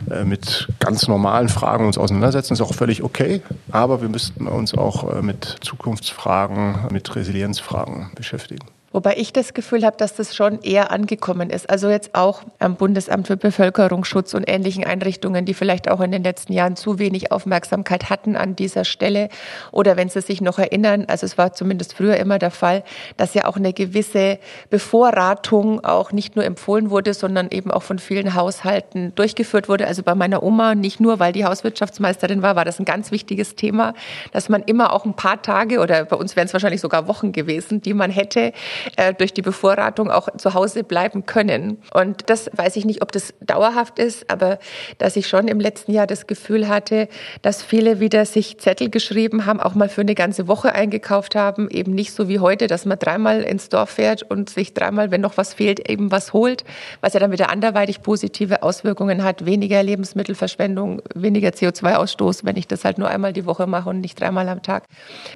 äh, 0.10 0.24
mit 0.24 0.68
ganz 0.80 1.08
normalen 1.08 1.50
Fragen 1.50 1.86
uns 1.86 1.98
auseinandersetzen. 1.98 2.50
Das 2.50 2.60
ist 2.60 2.66
auch 2.66 2.76
völlig 2.76 3.04
okay, 3.04 3.42
aber 3.72 4.02
wir 4.02 4.10
müssten 4.10 4.48
uns 4.48 4.74
auch 4.74 5.12
äh, 5.12 5.22
mit 5.22 5.58
Zukunftsfragen, 5.62 6.88
mit 6.92 7.16
Resilienzfragen 7.16 8.12
beschäftigen. 8.16 8.66
Wobei 8.94 9.16
ich 9.16 9.32
das 9.32 9.54
Gefühl 9.54 9.86
habe, 9.86 9.96
dass 9.96 10.16
das 10.16 10.36
schon 10.36 10.62
eher 10.62 10.92
angekommen 10.92 11.50
ist. 11.50 11.70
Also 11.70 11.90
jetzt 11.90 12.14
auch 12.14 12.42
am 12.60 12.76
Bundesamt 12.76 13.28
für 13.28 13.38
Bevölkerungsschutz 13.38 14.34
und 14.34 14.44
ähnlichen 14.50 14.84
Einrichtungen, 14.84 15.46
die 15.46 15.54
vielleicht 15.54 15.90
auch 15.90 16.02
in 16.02 16.12
den 16.12 16.24
letzten 16.24 16.52
Jahren 16.52 16.76
zu 16.76 17.00
wenig 17.00 17.32
Aufmerksamkeit 17.32 18.10
hatten 18.10 18.36
an 18.36 18.56
dieser 18.56 18.84
Stelle. 18.84 19.30
Oder 19.72 19.96
wenn 19.96 20.10
Sie 20.10 20.20
sich 20.20 20.42
noch 20.42 20.60
erinnern, 20.60 21.06
also 21.08 21.26
es 21.26 21.38
war 21.38 21.54
zumindest 21.54 21.94
früher 21.94 22.18
immer 22.18 22.38
der 22.38 22.52
Fall, 22.52 22.84
dass 23.16 23.34
ja 23.34 23.46
auch 23.46 23.56
eine 23.56 23.72
gewisse 23.72 24.40
Bevorratung 24.70 25.84
auch 25.86 26.12
nicht 26.12 26.36
nur 26.36 26.44
empfohlen 26.44 26.90
wurde, 26.90 27.14
sondern 27.14 27.50
eben 27.50 27.72
auch 27.72 27.84
von 27.84 27.98
vielen 27.98 28.36
Haushalten 28.36 29.16
durchgeführt 29.16 29.70
wurde. 29.70 29.88
Also 29.88 30.04
bei 30.04 30.16
meiner 30.16 30.44
Oma, 30.44 30.76
nicht 30.76 31.00
nur 31.00 31.20
weil 31.20 31.32
die 31.32 31.46
Hauswirtschaftsmeisterin 31.46 32.42
war, 32.42 32.58
war 32.58 32.66
das 32.66 32.80
ein 32.80 32.86
ganz 32.86 33.12
wichtiges 33.12 33.56
Thema, 33.56 33.94
dass 34.34 34.50
man 34.50 34.64
immer 34.64 34.92
auch 34.92 35.06
ein 35.06 35.16
paar 35.16 35.42
Tage 35.42 35.80
oder 35.80 36.04
bei 36.04 36.18
uns 36.18 36.36
wären 36.36 36.48
es 36.48 36.54
wahrscheinlich 36.54 36.82
sogar 36.82 37.08
Wochen 37.08 37.32
gewesen, 37.32 37.82
die 37.82 37.94
man 37.94 38.12
hätte, 38.12 38.52
äh, 38.96 39.14
durch 39.14 39.34
die 39.34 39.42
Bevorratung 39.42 40.12
auch 40.12 40.30
zu 40.38 40.54
Hause 40.54 40.84
bleiben 40.84 41.26
können. 41.26 41.82
Und 41.94 42.30
das 42.30 42.50
weiß 42.54 42.76
ich 42.76 42.86
nicht, 42.86 43.02
ob 43.02 43.12
das 43.12 43.34
dauerhaft 43.40 44.00
ist, 44.00 44.30
aber 44.30 44.60
dass 44.98 45.16
ich 45.16 45.28
schon 45.28 45.48
im 45.48 45.60
letzten 45.60 45.92
Jahr 45.92 46.08
das 46.08 46.28
Gefühl 46.28 46.68
hatte, 46.68 47.08
dass 47.42 47.64
viele 47.64 48.00
wieder 48.00 48.26
sich 48.26 48.60
Zettel 48.60 48.90
geschrieben 48.90 49.46
haben, 49.46 49.60
auch 49.60 49.76
mal 49.76 49.90
für 49.90 50.02
eine 50.02 50.16
ganze 50.16 50.48
Woche 50.48 50.74
eingekauft 50.74 51.36
haben, 51.36 51.70
eben 51.70 51.94
nicht 51.94 52.14
so 52.14 52.28
wie 52.28 52.40
heute, 52.40 52.68
dass 52.68 52.86
man 52.86 53.00
dreimal 53.00 53.42
ins 53.42 53.70
Dorf 53.70 53.92
fährt 53.92 54.24
und 54.24 54.50
sich 54.50 54.74
dreimal, 54.74 55.12
wenn 55.12 55.22
noch 55.22 55.38
was 55.38 55.54
fehlt, 55.54 55.90
eben 55.90 56.12
was 56.12 56.34
holt, 56.34 56.64
was 57.02 57.14
ja 57.14 57.20
dann 57.20 57.32
wieder 57.32 57.50
anderweitig 57.50 58.02
positive 58.02 58.64
Auswirkungen 58.64 59.24
hat, 59.24 59.46
weniger 59.46 59.82
Lebensmittelverschwendung, 59.84 61.02
weniger 61.14 61.50
CO2-Ausstoß, 61.50 62.46
wenn 62.46 62.58
ich 62.58 62.68
das 62.68 62.86
halt 62.86 62.98
nur 62.98 63.10
einmal 63.10 63.34
die 63.34 63.46
Woche 63.46 63.68
mache 63.68 63.90
und 63.90 64.02
nicht 64.02 64.20
dreimal 64.20 64.48
am 64.50 64.62
Tag. 64.62 64.86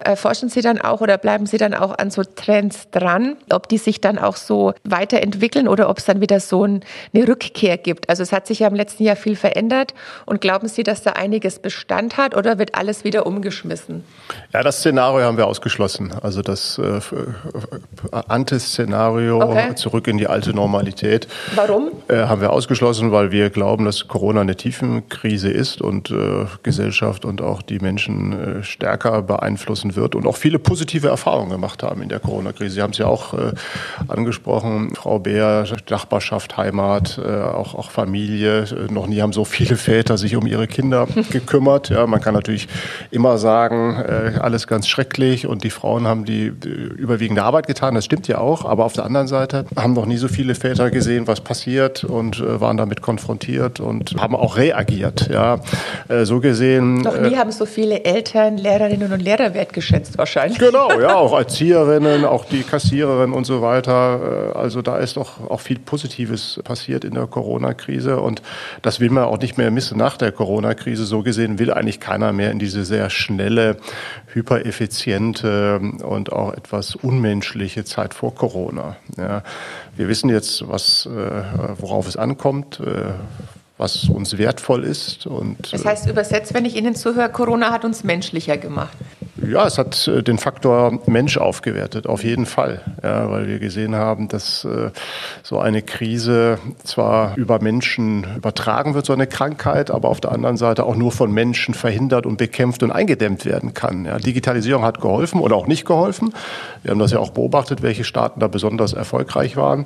Äh, 0.04 0.16
forschen 0.16 0.50
Sie 0.50 0.62
dann 0.62 0.80
auch 0.80 1.02
oder 1.02 1.18
bleiben 1.18 1.46
Sie 1.46 1.58
dann 1.58 1.74
auch 1.74 1.98
an 1.98 2.12
so 2.12 2.24
Trends 2.24 2.90
dran? 2.92 3.35
Ob 3.52 3.70
die 3.70 3.78
sich 3.78 4.02
dann 4.02 4.18
auch 4.18 4.36
so 4.36 4.74
weiterentwickeln 4.84 5.68
oder 5.68 5.90
ob 5.90 5.98
es 5.98 6.06
dann 6.06 6.22
wieder 6.22 6.40
so 6.40 6.64
ein, 6.64 6.84
eine 7.14 7.28
Rückkehr 7.28 7.78
gibt. 7.78 8.10
Also 8.10 8.24
es 8.24 8.32
hat 8.32 8.48
sich 8.48 8.60
ja 8.60 8.68
im 8.68 8.76
letzten 8.76 9.04
Jahr 9.04 9.16
viel 9.16 9.36
verändert 9.36 9.94
und 10.26 10.42
glauben 10.42 10.68
Sie, 10.68 10.84
dass 10.84 11.04
da 11.04 11.12
einiges 11.12 11.60
Bestand 11.60 12.18
hat 12.18 12.36
oder 12.36 12.58
wird 12.60 12.76
alles 12.76 13.04
wieder 13.04 13.26
umgeschmissen? 13.26 14.04
Ja, 14.54 14.64
das 14.64 14.80
Szenario 14.80 15.26
haben 15.26 15.38
wir 15.38 15.48
ausgeschlossen. 15.48 16.14
Also 16.22 16.42
das 16.42 16.78
äh, 16.78 17.00
Anti-Szenario 18.12 19.42
okay. 19.42 19.76
zurück 19.76 20.08
in 20.08 20.18
die 20.18 20.28
alte 20.28 20.54
Normalität. 20.54 21.28
Warum? 21.56 21.92
Äh, 22.08 22.18
haben 22.18 22.42
wir 22.42 22.52
ausgeschlossen, 22.52 23.12
weil 23.12 23.32
wir 23.32 23.50
glauben, 23.50 23.86
dass 23.86 24.08
Corona 24.08 24.42
eine 24.42 24.56
Tiefenkrise 24.56 25.50
ist 25.50 25.82
und 25.82 26.12
äh, 26.12 26.46
Gesellschaft 26.64 27.26
und 27.26 27.42
auch 27.42 27.62
die 27.62 27.80
Menschen 27.80 28.60
äh, 28.60 28.64
stärker 28.64 29.22
beeinflussen 29.22 29.96
wird 29.96 30.16
und 30.16 30.26
auch 30.28 30.38
viele 30.38 30.60
positive 30.60 31.08
Erfahrungen 31.08 31.50
gemacht 31.50 31.84
haben 31.84 32.02
in 32.02 32.10
der 32.10 32.20
Corona-Krise. 32.20 32.76
Sie 32.76 32.82
haben 32.82 32.92
es 32.92 32.98
ja 32.98 33.08
auch 33.08 33.25
auch 33.26 33.34
äh, 33.34 33.54
angesprochen. 34.08 34.94
Frau 34.96 35.20
Bär, 35.20 35.66
Nachbarschaft, 35.90 36.58
Heimat, 36.58 37.20
äh, 37.24 37.42
auch, 37.42 37.76
auch 37.76 37.92
Familie. 37.92 38.64
Äh, 38.64 38.92
noch 38.92 39.08
nie 39.08 39.22
haben 39.22 39.34
so 39.34 39.46
viele 39.46 39.76
Väter 39.76 40.18
sich 40.18 40.36
um 40.36 40.46
ihre 40.46 40.68
Kinder 40.68 41.08
gekümmert. 41.32 41.90
Ja, 41.90 42.08
man 42.08 42.22
kann 42.22 42.34
natürlich 42.34 42.68
immer 43.12 43.38
sagen, 43.38 43.98
äh, 43.98 44.40
alles 44.40 44.68
ganz 44.68 44.88
schrecklich 44.88 45.48
und 45.48 45.64
die 45.64 45.70
Frauen 45.70 46.08
haben 46.08 46.26
die, 46.26 46.46
überwiegende 46.46 47.44
Arbeit 47.44 47.68
getan. 47.68 47.96
Das 47.96 48.06
stimmt 48.06 48.28
ja 48.28 48.38
auch. 48.38 48.66
Aber 48.66 48.86
auf 48.86 48.94
der 48.94 49.06
anderen 49.06 49.28
Seite 49.28 49.66
haben 49.76 49.94
noch 49.94 50.06
nie 50.06 50.18
so 50.18 50.28
viele 50.28 50.56
Väter 50.56 50.90
gesehen, 50.90 51.28
was 51.28 51.42
passiert 51.42 52.04
und 52.04 52.42
waren 52.46 52.78
damit 52.78 53.02
konfrontiert 53.02 53.80
und 53.80 54.16
haben 54.20 54.36
auch 54.36 54.58
reagiert. 54.58 55.30
Ja, 55.32 55.60
so 56.24 56.40
gesehen. 56.40 57.02
Noch 57.02 57.20
nie 57.20 57.36
haben 57.36 57.52
so 57.52 57.66
viele 57.66 58.04
Eltern, 58.04 58.58
Lehrerinnen 58.58 59.12
und 59.12 59.22
Lehrer 59.22 59.54
wertgeschätzt 59.54 60.18
wahrscheinlich. 60.18 60.60
Genau, 60.60 60.90
ja, 61.00 61.16
auch 61.16 61.38
Erzieherinnen, 61.38 62.26
auch 62.26 62.46
die 62.46 62.64
Kassiererin 63.16 63.34
und 63.34 63.46
so 63.46 63.62
weiter. 63.62 64.52
Äh, 64.54 64.58
also 64.58 64.82
da 64.82 64.98
ist 64.98 65.18
doch 65.18 65.50
auch 65.50 65.60
viel 65.60 65.80
Positives 65.80 66.60
passiert 66.64 67.04
in 67.04 67.14
der 67.14 67.28
Corona-Krise 67.28 68.20
und 68.20 68.42
das 68.82 69.00
will 69.00 69.10
man 69.10 69.26
auch 69.26 69.40
nicht 69.40 69.58
mehr 69.58 69.72
missen 69.72 69.98
nach 69.98 70.18
der 70.18 70.32
Corona-Krise. 70.32 71.06
So 71.06 71.24
gesehen 71.24 71.60
will 71.60 71.72
eigentlich 71.72 72.00
keiner 72.00 72.34
mehr 72.34 72.52
in 72.52 72.60
diese 72.60 72.86
sehr 72.86 73.10
schnelle, 73.10 73.78
hypereffiziente 74.34 75.80
und 76.04 76.32
auch 76.32 76.54
etwas 76.54 76.96
unmenschliche 76.96 77.86
Zeit 77.86 78.14
vor 78.14 78.36
Corona. 78.36 78.98
Ja, 79.18 79.44
wir 79.96 80.08
wissen 80.08 80.30
jetzt, 80.30 80.68
was, 80.68 81.06
äh, 81.06 81.44
worauf 81.78 82.08
es 82.08 82.18
ankommt, 82.18 82.80
äh, 82.80 83.14
was 83.78 84.08
uns 84.08 84.38
wertvoll 84.38 84.86
ist. 84.86 85.28
Und, 85.28 85.74
das 85.74 85.84
heißt 85.84 86.10
übersetzt, 86.10 86.54
wenn 86.54 86.66
ich 86.66 86.76
Ihnen 86.76 86.96
zuhöre, 86.96 87.30
Corona 87.30 87.72
hat 87.72 87.84
uns 87.84 88.04
menschlicher 88.04 88.58
gemacht. 88.58 88.98
Ja, 89.46 89.68
es 89.68 89.78
hat 89.78 90.08
äh, 90.08 90.24
den 90.24 90.38
Faktor 90.38 91.00
Mensch 91.08 91.38
aufgewertet, 91.38 92.08
auf 92.08 92.24
jeden 92.24 92.46
Fall. 92.46 92.82
Ja, 93.04 93.30
weil 93.30 93.48
wir 93.48 93.60
gesehen 93.60 93.94
haben, 93.94 94.30
dass 94.30 94.64
äh, 94.64 94.92
so 95.44 95.60
eine 95.60 95.82
Krise 95.82 96.58
zwar 96.84 97.36
über 97.36 97.62
Menschen 97.62 98.26
übertragen 98.38 98.94
wird, 98.94 99.06
so 99.06 99.14
eine 99.14 99.28
Krankheit, 99.28 99.92
aber 99.92 100.08
auf 100.08 100.22
der 100.22 100.32
anderen 100.32 100.56
Seite 100.56 100.86
auch 100.86 100.96
nur 100.96 101.12
von 101.12 101.32
Menschen 101.32 101.74
verhindert 101.74 102.26
und 102.26 102.38
bekämpft 102.38 102.82
und 102.82 102.92
eingedämmt 102.92 103.44
werden 103.44 103.74
kann. 103.74 104.06
Ja, 104.06 104.20
Digitalisierung 104.20 104.84
hat 104.84 105.02
geholfen 105.02 105.42
oder 105.42 105.58
auch 105.58 105.68
nicht 105.68 105.86
geholfen. 105.86 106.34
Wir 106.84 106.92
haben 106.92 107.00
das 107.00 107.12
ja 107.12 107.20
auch 107.20 107.32
beobachtet, 107.32 107.82
welche 107.82 108.06
Staaten 108.06 108.40
da 108.40 108.48
besonders 108.48 108.94
erfolgreich 108.94 109.58
waren. 109.58 109.86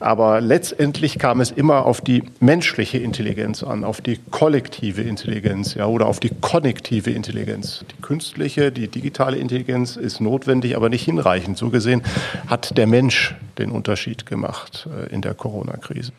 Aber 0.00 0.40
letztendlich 0.40 1.18
kam 1.18 1.40
es 1.40 1.50
immer 1.50 1.84
auf 1.84 2.00
die 2.00 2.22
menschliche 2.40 2.98
Intelligenz 2.98 3.62
an, 3.62 3.84
auf 3.84 4.00
die 4.00 4.18
kollektive 4.30 5.02
Intelligenz 5.02 5.74
ja, 5.74 5.86
oder 5.86 6.06
auf 6.06 6.20
die 6.20 6.30
konnektive 6.40 7.10
Intelligenz. 7.10 7.84
Die 7.90 8.02
künstliche, 8.02 8.72
die 8.72 8.88
digitale 8.88 9.36
Intelligenz 9.36 9.96
ist 9.96 10.20
notwendig, 10.20 10.74
aber 10.76 10.88
nicht 10.88 11.04
hinreichend. 11.04 11.58
So 11.58 11.68
gesehen 11.68 12.02
hat 12.46 12.76
der 12.78 12.86
Mensch 12.86 13.36
den 13.58 13.70
Unterschied 13.70 14.24
gemacht 14.24 14.88
äh, 14.90 15.12
in 15.14 15.20
der 15.20 15.34
Corona-Krise. 15.34 16.12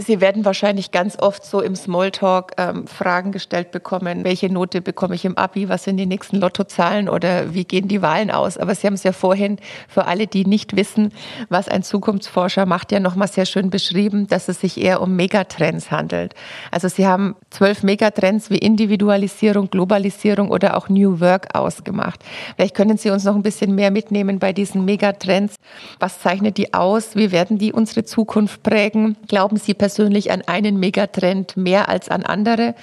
Sie 0.00 0.20
werden 0.20 0.44
wahrscheinlich 0.44 0.92
ganz 0.92 1.18
oft 1.18 1.44
so 1.44 1.60
im 1.60 1.74
Smalltalk 1.74 2.52
ähm, 2.56 2.86
Fragen 2.86 3.32
gestellt 3.32 3.72
bekommen. 3.72 4.22
Welche 4.22 4.48
Note 4.48 4.80
bekomme 4.80 5.16
ich 5.16 5.24
im 5.24 5.36
Abi? 5.36 5.68
Was 5.68 5.82
sind 5.82 5.96
die 5.96 6.06
nächsten 6.06 6.36
Lottozahlen? 6.36 7.08
Oder 7.08 7.52
wie 7.52 7.64
gehen 7.64 7.88
die 7.88 8.00
Wahlen 8.00 8.30
aus? 8.30 8.58
Aber 8.58 8.76
Sie 8.76 8.86
haben 8.86 8.94
es 8.94 9.02
ja 9.02 9.10
vorhin 9.10 9.58
für 9.88 10.06
alle, 10.06 10.28
die 10.28 10.44
nicht 10.44 10.76
wissen, 10.76 11.12
was 11.48 11.68
ein 11.68 11.82
Zukunftsforscher 11.82 12.64
macht, 12.64 12.92
ja 12.92 13.00
nochmal 13.00 13.26
sehr 13.26 13.44
schön 13.44 13.70
beschrieben, 13.70 14.28
dass 14.28 14.48
es 14.48 14.60
sich 14.60 14.80
eher 14.80 15.02
um 15.02 15.16
Megatrends 15.16 15.90
handelt. 15.90 16.34
Also 16.70 16.86
Sie 16.86 17.04
haben 17.04 17.34
zwölf 17.50 17.82
Megatrends 17.82 18.50
wie 18.50 18.58
Individualisierung, 18.58 19.68
Globalisierung 19.68 20.50
oder 20.50 20.76
auch 20.76 20.88
New 20.88 21.18
Work 21.18 21.56
ausgemacht. 21.56 22.20
Vielleicht 22.54 22.76
können 22.76 22.98
Sie 22.98 23.10
uns 23.10 23.24
noch 23.24 23.34
ein 23.34 23.42
bisschen 23.42 23.74
mehr 23.74 23.90
mitnehmen 23.90 24.38
bei 24.38 24.52
diesen 24.52 24.84
Megatrends. 24.84 25.56
Was 25.98 26.20
zeichnet 26.20 26.56
die 26.56 26.72
aus? 26.72 27.16
Wie 27.16 27.32
werden 27.32 27.58
die 27.58 27.72
unsere 27.72 28.04
Zukunft 28.04 28.62
prägen? 28.62 29.16
Glauben 29.26 29.56
Sie 29.56 29.74
persönlich, 29.88 30.30
an 30.30 30.42
einen 30.46 30.78
Megatrend 30.78 31.56
mehr 31.56 31.88
als 31.88 32.10
an 32.10 32.22
andere, 32.22 32.74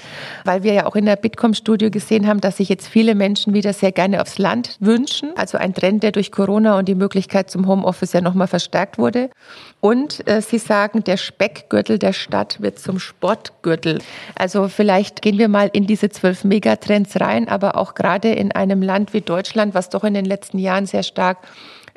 weil 0.44 0.63
wir 0.63 0.74
ja 0.74 0.86
auch 0.88 0.96
in 0.96 1.06
der 1.06 1.18
Bitkom-Studie 1.18 1.91
gesehen 1.91 2.26
haben, 2.26 2.41
dass 2.41 2.58
sich 2.58 2.68
jetzt 2.68 2.88
viele 2.88 3.13
Menschen 3.13 3.54
wieder 3.54 3.74
sehr 3.74 3.91
gerne 3.91 4.24
aufs 4.24 4.39
Land 4.39 4.78
wünschen. 4.80 5.30
Also 5.36 5.60
ein 5.60 5.76
Trend, 5.76 6.02
der 6.02 6.12
durch 6.12 6.32
Corona 6.32 6.80
und 6.80 6.88
die 6.88 6.96
Möglichkeit 6.96 7.52
zum 7.52 7.68
Homeoffice 7.68 8.13
ja 8.13 8.22
nochmal 8.22 8.48
verstärkt 8.48 8.98
wurde. 8.98 9.30
Und 9.82 10.28
äh, 10.28 10.41
Sie 10.41 10.58
sagen, 10.58 11.04
der 11.04 11.18
Speckgürtel 11.18 12.00
der 12.00 12.13
Stadt 12.13 12.60
wird 12.60 12.80
zum 12.80 12.98
Sportgürtel. 12.98 14.00
Also 14.34 14.68
vielleicht 14.68 15.22
gehen 15.22 15.38
wir 15.38 15.48
mal 15.48 15.70
in 15.74 15.86
diese 15.86 16.10
zwölf 16.10 16.44
Megatrends 16.44 17.22
rein, 17.22 17.48
aber 17.48 17.78
auch 17.78 17.94
gerade 17.94 18.32
in 18.32 18.52
einem 18.52 18.82
Land 18.82 19.13
wie 19.13 19.22
Deutschland, 19.22 19.76
was 19.76 19.89
doch 19.89 20.04
in 20.04 20.15
den 20.15 20.26
letzten 20.26 20.58
Jahren 20.58 20.88
sehr 20.88 21.04
stark 21.04 21.38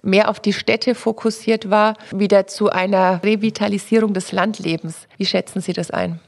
mehr 0.02 0.28
auf 0.28 0.40
die 0.40 0.52
Städte 0.52 0.94
fokussiert 0.94 1.70
war, 1.70 1.94
wieder 2.14 2.46
zu 2.46 2.70
einer 2.70 3.22
Revitalisierung 3.22 4.14
des 4.14 4.32
Landlebens. 4.32 5.06
Wie 5.16 5.26
schätzen 5.26 5.60
Sie 5.60 5.72
das 5.72 5.90
ein? 5.90 6.20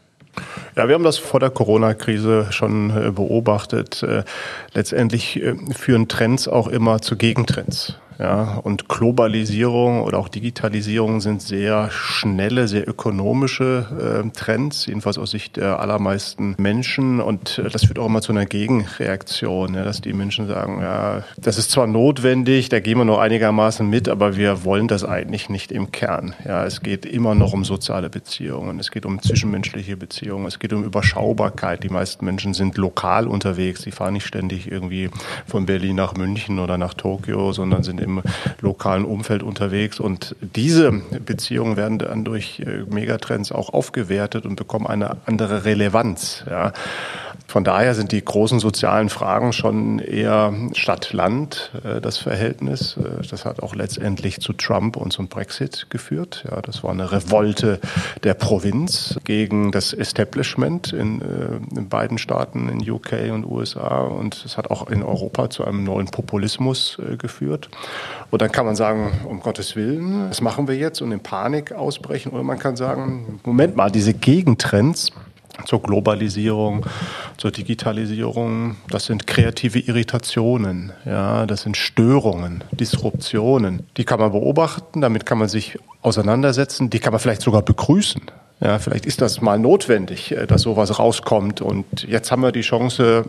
Ja, 0.77 0.87
wir 0.87 0.95
haben 0.95 1.05
das 1.05 1.19
vor 1.19 1.41
der 1.41 1.51
Corona-Krise 1.51 2.49
schon 2.51 2.91
äh, 2.91 3.11
beobachtet. 3.11 4.03
Äh, 4.03 4.23
letztendlich 4.73 5.43
äh, 5.43 5.55
führen 5.77 6.09
Trends 6.09 6.49
auch 6.49 6.69
immer 6.69 7.03
zu 7.03 7.17
Gegentrends. 7.17 7.97
Ja, 8.21 8.59
und 8.63 8.87
Globalisierung 8.87 10.03
oder 10.03 10.19
auch 10.19 10.29
Digitalisierung 10.29 11.23
sind 11.23 11.41
sehr 11.41 11.91
schnelle, 11.91 12.69
sehr 12.69 12.87
ökonomische 12.87 14.23
äh, 14.27 14.29
Trends, 14.37 14.85
jedenfalls 14.85 15.17
aus 15.17 15.31
Sicht 15.31 15.57
der 15.57 15.81
allermeisten 15.81 16.55
Menschen. 16.59 17.21
Und 17.21 17.59
äh, 17.59 17.71
das 17.71 17.87
führt 17.87 17.99
auch 17.99 18.07
immer 18.07 18.21
zu 18.21 18.33
einer 18.33 18.45
Gegenreaktion, 18.45 19.73
ja, 19.73 19.85
dass 19.85 20.03
die 20.03 20.13
Menschen 20.13 20.49
sagen, 20.49 20.83
ja, 20.83 21.25
das 21.39 21.57
ist 21.57 21.71
zwar 21.71 21.87
notwendig, 21.87 22.69
da 22.69 22.81
gehen 22.81 22.99
wir 22.99 23.07
noch 23.07 23.19
einigermaßen 23.19 23.89
mit, 23.89 24.07
aber 24.07 24.37
wir 24.37 24.65
wollen 24.65 24.87
das 24.87 25.03
eigentlich 25.03 25.49
nicht 25.49 25.73
im 25.73 25.91
Kern. 25.91 26.35
Ja, 26.45 26.67
es 26.67 26.83
geht 26.83 27.07
immer 27.07 27.35
noch 27.35 27.55
um 27.55 27.65
soziale 27.65 28.11
Beziehungen, 28.11 28.79
es 28.81 28.91
geht 28.91 29.07
um 29.07 29.23
zwischenmenschliche 29.23 29.97
Beziehungen, 29.97 30.45
es 30.45 30.59
geht 30.59 30.75
um 30.75 30.85
Überschaubarkeit. 30.85 31.83
Die 31.85 31.89
meisten 31.89 32.27
Menschen 32.27 32.53
sind 32.53 32.77
lokal 32.77 33.27
unterwegs, 33.27 33.81
die 33.81 33.93
fahren 33.93 34.13
nicht 34.13 34.27
ständig 34.27 34.71
irgendwie 34.71 35.09
von 35.47 35.65
Berlin 35.65 35.97
nach 35.97 36.13
München 36.15 36.59
oder 36.59 36.77
nach 36.77 36.93
Tokio, 36.93 37.53
sondern 37.53 37.83
sind 37.83 37.99
im 37.99 38.10
lokalen 38.61 39.05
Umfeld 39.05 39.43
unterwegs. 39.43 40.01
Und 40.01 40.37
diese 40.41 40.93
Beziehungen 40.93 41.77
werden 41.77 41.99
dann 41.99 42.25
durch 42.25 42.61
äh, 42.61 42.85
Megatrends 42.89 43.53
auch 43.53 43.73
aufgewertet 43.73 44.47
und 44.47 44.57
bekommen 44.57 44.87
eine 44.87 45.17
andere 45.27 45.65
Relevanz. 45.65 46.45
Ja. 46.49 46.73
Von 47.51 47.65
daher 47.65 47.97
sind 47.97 48.13
die 48.13 48.25
großen 48.25 48.61
sozialen 48.61 49.09
Fragen 49.09 49.53
schon 49.53 49.99
eher 49.99 50.55
Stadt-Land 50.73 51.73
äh, 51.83 52.01
das 52.01 52.17
Verhältnis. 52.17 52.97
Äh, 52.97 53.27
das 53.29 53.45
hat 53.45 53.61
auch 53.61 53.75
letztendlich 53.75 54.41
zu 54.41 54.53
Trump 54.53 54.97
und 54.97 55.13
zum 55.13 55.27
Brexit 55.27 55.89
geführt. 55.91 56.45
Ja, 56.49 56.63
das 56.63 56.85
war 56.85 56.93
eine 56.93 57.11
Revolte 57.11 57.81
der 58.23 58.35
Provinz 58.35 59.19
gegen 59.25 59.73
das 59.73 59.93
Establishment 59.93 60.93
in, 60.93 61.21
in 61.75 61.89
beiden 61.89 62.19
Staaten, 62.19 62.69
in 62.69 62.89
UK 62.89 63.33
und 63.33 63.45
USA. 63.45 64.03
Und 64.03 64.45
es 64.45 64.57
hat 64.57 64.71
auch 64.71 64.89
in 64.89 65.03
Europa 65.03 65.51
zu 65.51 65.65
einem 65.65 65.83
neuen 65.83 66.07
Populismus 66.07 66.99
geführt. 67.19 67.69
Und 68.31 68.43
dann 68.43 68.53
kann 68.53 68.67
man 68.67 68.77
sagen, 68.77 69.11
um 69.25 69.41
Gottes 69.41 69.77
Willen, 69.77 70.29
das 70.29 70.41
machen 70.41 70.69
wir 70.69 70.77
jetzt 70.77 71.01
und 71.01 71.13
in 71.13 71.21
Panik 71.21 71.73
ausbrechen. 71.73 72.33
Oder 72.33 72.43
man 72.43 72.59
kann 72.59 72.77
sagen, 72.77 73.41
Moment 73.45 73.77
mal, 73.77 73.91
diese 73.91 74.15
Gegentrends, 74.15 75.11
zur 75.67 75.83
Globalisierung, 75.83 76.87
zur 77.37 77.51
Digitalisierung. 77.51 78.77
Das 78.89 79.07
sind 79.07 79.27
kreative 79.27 79.79
Irritationen, 79.79 80.93
ja, 81.05 81.47
das 81.47 81.63
sind 81.63 81.77
Störungen, 81.77 82.65
Disruptionen. 82.73 83.87
Die 83.97 84.05
kann 84.05 84.21
man 84.21 84.33
beobachten, 84.33 85.01
damit 85.01 85.27
kann 85.27 85.39
man 85.39 85.49
sich 85.49 85.79
auseinandersetzen, 86.03 86.91
die 86.91 86.99
kann 86.99 87.13
man 87.13 87.21
vielleicht 87.21 87.43
sogar 87.43 87.63
begrüßen. 87.63 88.23
Ja, 88.61 88.79
vielleicht 88.79 89.07
ist 89.07 89.23
das 89.23 89.41
mal 89.41 89.59
notwendig, 89.59 90.33
äh, 90.33 90.47
dass 90.47 90.63
sowas 90.63 90.99
rauskommt. 90.99 91.63
Und 91.63 92.03
jetzt 92.07 92.31
haben 92.31 92.43
wir 92.43 92.53
die 92.53 92.61
Chance, 92.61 93.25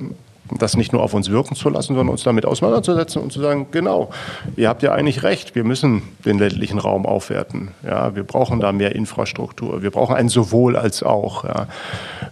das 0.58 0.76
nicht 0.76 0.94
nur 0.94 1.02
auf 1.02 1.14
uns 1.14 1.30
wirken 1.30 1.56
zu 1.56 1.70
lassen, 1.70 1.96
sondern 1.96 2.10
uns 2.10 2.24
damit 2.24 2.46
auseinanderzusetzen 2.46 3.22
und 3.22 3.32
zu 3.32 3.42
sagen, 3.42 3.68
genau, 3.72 4.10
ihr 4.56 4.70
habt 4.70 4.84
ja 4.84 4.94
eigentlich 4.94 5.24
recht, 5.24 5.56
wir 5.56 5.64
müssen 5.64 6.02
den 6.26 6.40
ländlichen 6.40 6.80
Raum 6.80 7.06
aufwerten. 7.06 7.72
Ja, 7.84 8.16
wir 8.16 8.24
brauchen 8.24 8.60
da 8.60 8.72
mehr 8.72 8.96
Infrastruktur. 8.96 9.82
Wir 9.82 9.92
brauchen 9.92 10.16
ein 10.16 10.30
sowohl 10.30 10.76
als 10.76 11.04
auch 11.04 11.44
ja, 11.44 11.68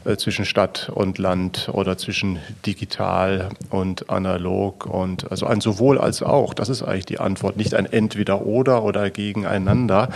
äh, 0.06 0.18
zwischen 0.18 0.46
Stadt 0.46 0.92
und 0.94 1.18
Land 1.18 1.70
oder 1.72 1.98
zwischen 1.98 2.40
digital 2.66 3.50
und 3.70 4.10
analog 4.10 4.86
und 4.86 5.32
also 5.32 5.46
ein 5.46 5.62
sowohl 5.62 5.98
als 5.98 6.24
auch. 6.24 6.54
Das 6.54 6.70
ist 6.70 6.84
eigentlich 6.84 7.06
die 7.06 7.20
Antwort, 7.20 7.58
nicht 7.58 7.74
ein 7.74 7.86
entweder 7.86 8.46
oder 8.46 8.84
oder 8.84 9.10
gegeneinander. 9.10 10.10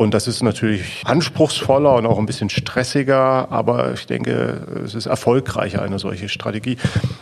Und 0.00 0.14
das 0.14 0.26
ist 0.26 0.42
natürlich 0.42 1.02
anspruchsvoller 1.04 1.94
und 1.96 2.06
auch 2.06 2.18
ein 2.18 2.24
bisschen 2.24 2.48
stressiger, 2.48 3.52
aber 3.52 3.92
ich 3.92 4.06
denke, 4.06 4.66
es 4.82 4.94
ist 4.94 5.04
erfolgreicher, 5.04 5.82
eine 5.82 5.98
solche 5.98 6.30
Strategie. 6.30 6.78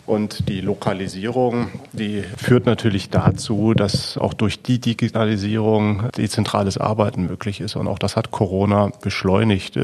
Und 0.06 0.48
die 0.48 0.60
Lokalisierung, 0.60 1.70
die 1.92 2.22
führt 2.36 2.66
natürlich 2.66 3.10
dazu, 3.10 3.74
dass 3.74 4.16
auch 4.16 4.32
durch 4.32 4.62
die 4.62 4.78
Digitalisierung 4.78 6.04
dezentrales 6.16 6.78
Arbeiten 6.78 7.26
möglich 7.26 7.60
ist. 7.60 7.74
Und 7.74 7.88
auch 7.88 7.98
das 7.98 8.14
hat 8.14 8.30
Corona 8.30 8.92
beschleunigt. 9.02 9.76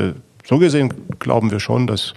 Äh, 0.44 0.48
so 0.48 0.58
gesehen 0.58 0.92
glauben 1.18 1.50
wir 1.50 1.60
schon, 1.60 1.86
dass 1.86 2.14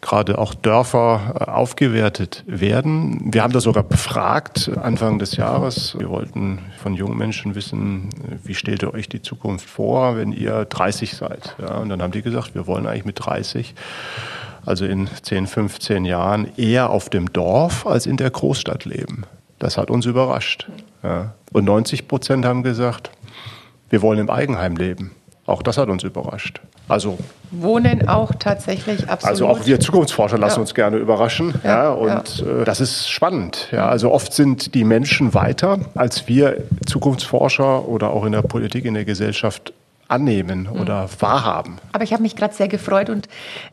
gerade 0.00 0.38
auch 0.38 0.54
Dörfer 0.54 1.34
äh, 1.38 1.50
aufgewertet 1.50 2.44
werden. 2.46 3.32
Wir 3.32 3.42
haben 3.42 3.52
das 3.52 3.64
sogar 3.64 3.84
befragt 3.84 4.70
Anfang 4.82 5.18
des 5.18 5.36
Jahres. 5.36 5.96
Wir 5.98 6.10
wollten 6.10 6.58
von 6.82 6.94
jungen 6.94 7.16
Menschen 7.16 7.54
wissen, 7.54 8.08
wie 8.44 8.54
stellt 8.54 8.82
ihr 8.82 8.92
euch 8.92 9.08
die 9.08 9.22
Zukunft 9.22 9.68
vor, 9.68 10.16
wenn 10.16 10.32
ihr 10.32 10.64
30 10.64 11.16
seid? 11.16 11.56
Ja, 11.60 11.78
und 11.78 11.88
dann 11.88 12.02
haben 12.02 12.12
die 12.12 12.22
gesagt, 12.22 12.54
wir 12.54 12.66
wollen 12.66 12.86
eigentlich 12.86 13.04
mit 13.04 13.24
30 13.24 13.74
also 14.66 14.84
in 14.84 15.08
10, 15.22 15.46
15 15.46 16.04
Jahren, 16.04 16.48
eher 16.56 16.90
auf 16.90 17.08
dem 17.08 17.32
Dorf 17.32 17.86
als 17.86 18.06
in 18.06 18.16
der 18.16 18.30
Großstadt 18.30 18.84
leben. 18.84 19.24
Das 19.58 19.76
hat 19.76 19.90
uns 19.90 20.06
überrascht. 20.06 20.68
Ja. 21.02 21.34
Und 21.52 21.64
90 21.64 22.08
Prozent 22.08 22.44
haben 22.44 22.62
gesagt, 22.62 23.10
wir 23.88 24.02
wollen 24.02 24.18
im 24.18 24.30
Eigenheim 24.30 24.76
leben. 24.76 25.12
Auch 25.50 25.62
das 25.62 25.78
hat 25.78 25.88
uns 25.88 26.04
überrascht. 26.04 26.60
Also 26.86 27.18
Wohnen 27.50 28.08
auch 28.08 28.32
tatsächlich 28.38 29.08
absolut. 29.08 29.24
Also 29.24 29.48
auch 29.48 29.66
wir 29.66 29.80
Zukunftsforscher 29.80 30.38
lassen 30.38 30.58
ja. 30.58 30.60
uns 30.60 30.74
gerne 30.74 30.96
überraschen. 30.98 31.54
Ja, 31.64 31.84
ja 31.84 31.90
und 31.90 32.38
ja. 32.38 32.60
Äh, 32.60 32.64
das 32.64 32.80
ist 32.80 33.10
spannend. 33.10 33.66
Ja, 33.72 33.88
also 33.88 34.12
oft 34.12 34.32
sind 34.32 34.76
die 34.76 34.84
Menschen 34.84 35.34
weiter, 35.34 35.80
als 35.96 36.28
wir 36.28 36.62
Zukunftsforscher 36.86 37.88
oder 37.88 38.10
auch 38.10 38.24
in 38.24 38.30
der 38.30 38.42
Politik, 38.42 38.84
in 38.84 38.94
der 38.94 39.04
Gesellschaft 39.04 39.72
annehmen 40.10 40.68
oder 40.68 41.04
mhm. 41.04 41.08
wahrhaben. 41.20 41.78
Aber 41.92 42.04
ich 42.04 42.12
habe 42.12 42.22
mich 42.22 42.36
gerade 42.36 42.54
sehr 42.54 42.68
gefreut 42.68 43.10
und 43.10 43.28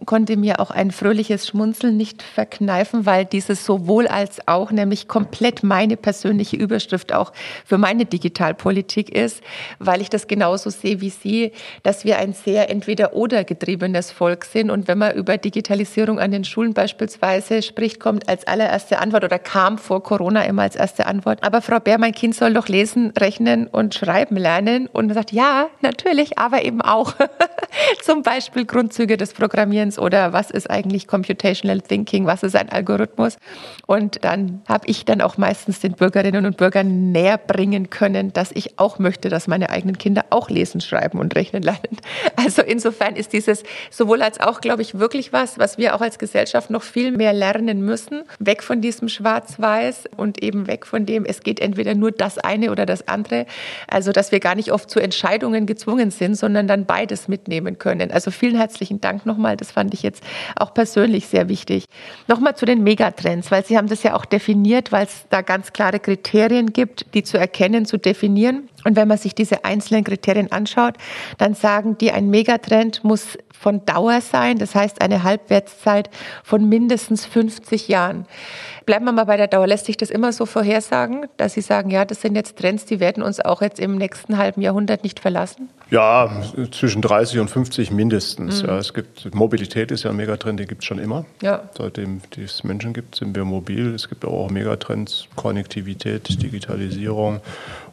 konnte 0.06 0.38
mir 0.38 0.60
auch 0.60 0.72
ein 0.72 0.92
fröhliches 0.92 1.48
Schmunzeln 1.48 1.98
nicht 1.98 2.22
verkneifen, 2.22 3.06
weil 3.06 3.26
dieses 3.26 3.66
sowohl 3.66 4.08
als 4.08 4.48
auch 4.48 4.72
nämlich 4.72 5.08
komplett 5.08 5.64
meine 5.64 5.98
persönliche 5.98 6.56
Überschrift 6.56 7.14
auch 7.14 7.34
für 7.66 7.78
meine 7.78 8.06
Digitalpolitik 8.06 9.10
ist, 9.10 9.42
weil 9.80 10.02
ich 10.02 10.10
das 10.10 10.28
genauso 10.28 10.70
sehe 10.70 11.02
wie 11.02 11.10
Sie, 11.10 11.52
dass 11.84 12.06
wir 12.06 12.18
ein 12.20 12.34
sehr 12.34 12.70
entweder 12.70 13.14
oder 13.14 13.44
getriebenes 13.44 14.12
Volk 14.12 14.46
sind 14.46 14.70
und 14.70 14.88
wenn 14.88 14.98
man 14.98 15.16
über 15.16 15.38
Digitalisierung 15.38 16.20
an 16.20 16.32
den 16.32 16.44
Schulen 16.44 16.74
beispielsweise 16.74 17.62
spricht, 17.62 18.00
kommt 18.00 18.30
als 18.30 18.46
allererste 18.46 19.00
Antwort 19.00 19.24
oder 19.24 19.40
kam 19.40 19.78
vor 19.78 20.04
Corona 20.04 20.44
immer 20.44 20.64
als 20.64 20.76
erste 20.76 21.08
Antwort, 21.08 21.44
aber 21.44 21.62
Frau 21.62 21.80
Bär, 21.80 21.98
mein 21.98 22.14
Kind 22.14 22.36
soll 22.36 22.54
doch 22.54 22.68
lesen, 22.68 23.12
rechnen 23.18 23.68
und 23.68 23.96
schreiben 23.96 24.38
lernen 24.38 24.88
und 24.88 25.08
man 25.08 25.16
sagt, 25.16 25.32
ja, 25.32 25.68
natürlich 25.82 26.27
natürlich, 26.28 26.38
aber 26.38 26.64
eben 26.64 26.82
auch 26.82 27.14
zum 28.02 28.24
Beispiel 28.24 28.66
Grundzüge 28.66 29.18
des 29.18 29.34
Programmierens 29.34 30.00
oder 30.00 30.34
was 30.34 30.52
ist 30.52 30.70
eigentlich 30.70 31.08
Computational 31.08 31.82
Thinking, 31.82 32.26
was 32.26 32.44
ist 32.44 32.56
ein 32.56 32.70
Algorithmus. 32.70 33.38
Und 33.86 34.24
dann 34.24 34.62
habe 34.68 34.88
ich 34.88 35.06
dann 35.06 35.22
auch 35.22 35.38
meistens 35.38 35.80
den 35.80 35.94
Bürgerinnen 35.94 36.46
und 36.46 36.58
Bürgern 36.58 37.12
näher 37.12 37.38
bringen 37.38 37.90
können, 37.90 38.34
dass 38.34 38.52
ich 38.52 38.80
auch 38.80 39.00
möchte, 39.00 39.30
dass 39.30 39.48
meine 39.48 39.70
eigenen 39.70 39.98
Kinder 39.98 40.26
auch 40.30 40.50
lesen, 40.50 40.82
schreiben 40.82 41.20
und 41.20 41.36
rechnen 41.36 41.64
lernen. 41.64 41.78
Also 42.36 42.62
insofern 42.62 43.16
ist 43.16 43.34
dieses 43.34 43.64
sowohl 43.90 44.22
als 44.22 44.40
auch, 44.40 44.62
glaube 44.62 44.82
ich, 44.82 45.00
wirklich 45.00 45.34
was, 45.34 45.58
was 45.58 45.78
wir 45.78 45.96
auch 45.96 46.02
als 46.02 46.20
Gesellschaft 46.20 46.70
noch 46.70 46.84
viel 46.84 47.12
mehr 47.12 47.34
lernen 47.34 47.82
müssen. 47.82 48.24
Weg 48.40 48.64
von 48.64 48.80
diesem 48.80 49.10
Schwarz-Weiß 49.10 50.06
und 50.16 50.42
eben 50.44 50.68
weg 50.68 50.86
von 50.86 51.06
dem, 51.06 51.26
es 51.26 51.42
geht 51.42 51.60
entweder 51.60 51.96
nur 51.96 52.12
das 52.12 52.38
eine 52.38 52.72
oder 52.72 52.86
das 52.86 53.08
andere. 53.08 53.46
Also, 53.88 54.12
dass 54.12 54.32
wir 54.32 54.40
gar 54.40 54.56
nicht 54.56 54.72
oft 54.72 54.90
zu 54.90 55.00
Entscheidungen 55.00 55.66
gezwungen 55.66 56.12
sind 56.18 56.36
sondern 56.36 56.68
dann 56.68 56.86
beides 56.86 57.28
mitnehmen 57.28 57.78
können. 57.78 58.12
Also 58.12 58.32
vielen 58.32 58.56
herzlichen 58.56 59.02
Dank 59.02 59.26
nochmal. 59.26 59.58
Das 59.58 59.72
fand 59.72 59.94
ich 59.94 60.04
jetzt 60.04 60.24
auch 60.56 60.74
persönlich 60.74 61.28
sehr 61.28 61.50
wichtig. 61.50 61.86
Nochmal 62.28 62.56
zu 62.56 62.66
den 62.66 62.84
Megatrends, 62.84 63.52
weil 63.52 63.66
Sie 63.66 63.78
haben 63.78 63.88
das 63.88 64.04
ja 64.04 64.16
auch 64.16 64.26
definiert, 64.26 64.92
weil 64.92 65.06
es 65.06 65.26
da 65.30 65.42
ganz 65.42 65.74
klare 65.74 66.00
Kriterien 66.00 66.74
gibt, 66.74 67.14
die 67.14 67.24
zu 67.24 67.38
erkennen, 67.38 67.86
zu 67.86 67.98
definieren. 67.98 68.70
Und 68.84 68.96
wenn 68.96 69.08
man 69.08 69.18
sich 69.18 69.36
diese 69.36 69.66
einzelnen 69.66 70.04
Kriterien 70.04 70.52
anschaut, 70.52 70.96
dann 71.38 71.56
sagen 71.56 71.98
die, 71.98 72.12
ein 72.12 72.30
Megatrend 72.30 73.04
muss 73.04 73.38
von 73.60 73.86
Dauer 73.86 74.22
sein, 74.22 74.58
das 74.58 74.76
heißt 74.76 75.02
eine 75.02 75.24
Halbwertszeit 75.24 76.10
von 76.44 76.68
mindestens 76.70 77.26
50 77.26 77.88
Jahren. 77.88 78.26
Bleiben 78.86 79.04
wir 79.04 79.12
mal 79.12 79.26
bei 79.26 79.36
der 79.36 79.48
Dauer. 79.48 79.68
Lässt 79.68 79.86
sich 79.86 79.98
das 79.98 80.10
immer 80.10 80.32
so 80.32 80.46
vorhersagen, 80.46 81.26
dass 81.36 81.54
Sie 81.54 81.62
sagen, 81.62 81.90
ja, 81.90 82.06
das 82.06 82.22
sind 82.22 82.36
jetzt 82.36 82.58
Trends, 82.58 82.86
die 82.86 83.02
werden 83.02 83.22
uns 83.22 83.42
auch 83.42 83.62
jetzt 83.62 83.82
im 83.82 83.98
nächsten 83.98 84.38
halben 84.38 84.62
Jahrhundert 84.62 85.04
nicht 85.04 85.20
verlassen? 85.20 85.70
Ja, 85.90 86.44
zwischen 86.72 87.02
30 87.02 87.40
und 87.40 87.50
50 87.50 87.92
mindestens. 87.92 88.64
Mhm. 88.64 88.70
Ja, 88.70 88.78
es 88.78 88.94
gibt 88.94 89.36
Mobilität 89.36 89.92
ist 89.92 90.04
ja 90.04 90.12
ein 90.12 90.16
Megatrend, 90.16 90.60
den 90.60 90.68
gibt 90.68 90.84
es 90.84 90.86
schon 90.86 91.00
immer. 91.00 91.26
Ja. 91.42 91.64
Seitdem 91.78 92.22
es 92.38 92.64
Menschen 92.64 92.94
gibt, 92.94 93.16
sind 93.16 93.36
wir 93.36 93.44
mobil. 93.44 93.94
Es 93.94 94.08
gibt 94.08 94.24
auch 94.24 94.50
Megatrends, 94.50 95.28
Konnektivität, 95.36 96.42
Digitalisierung 96.42 97.42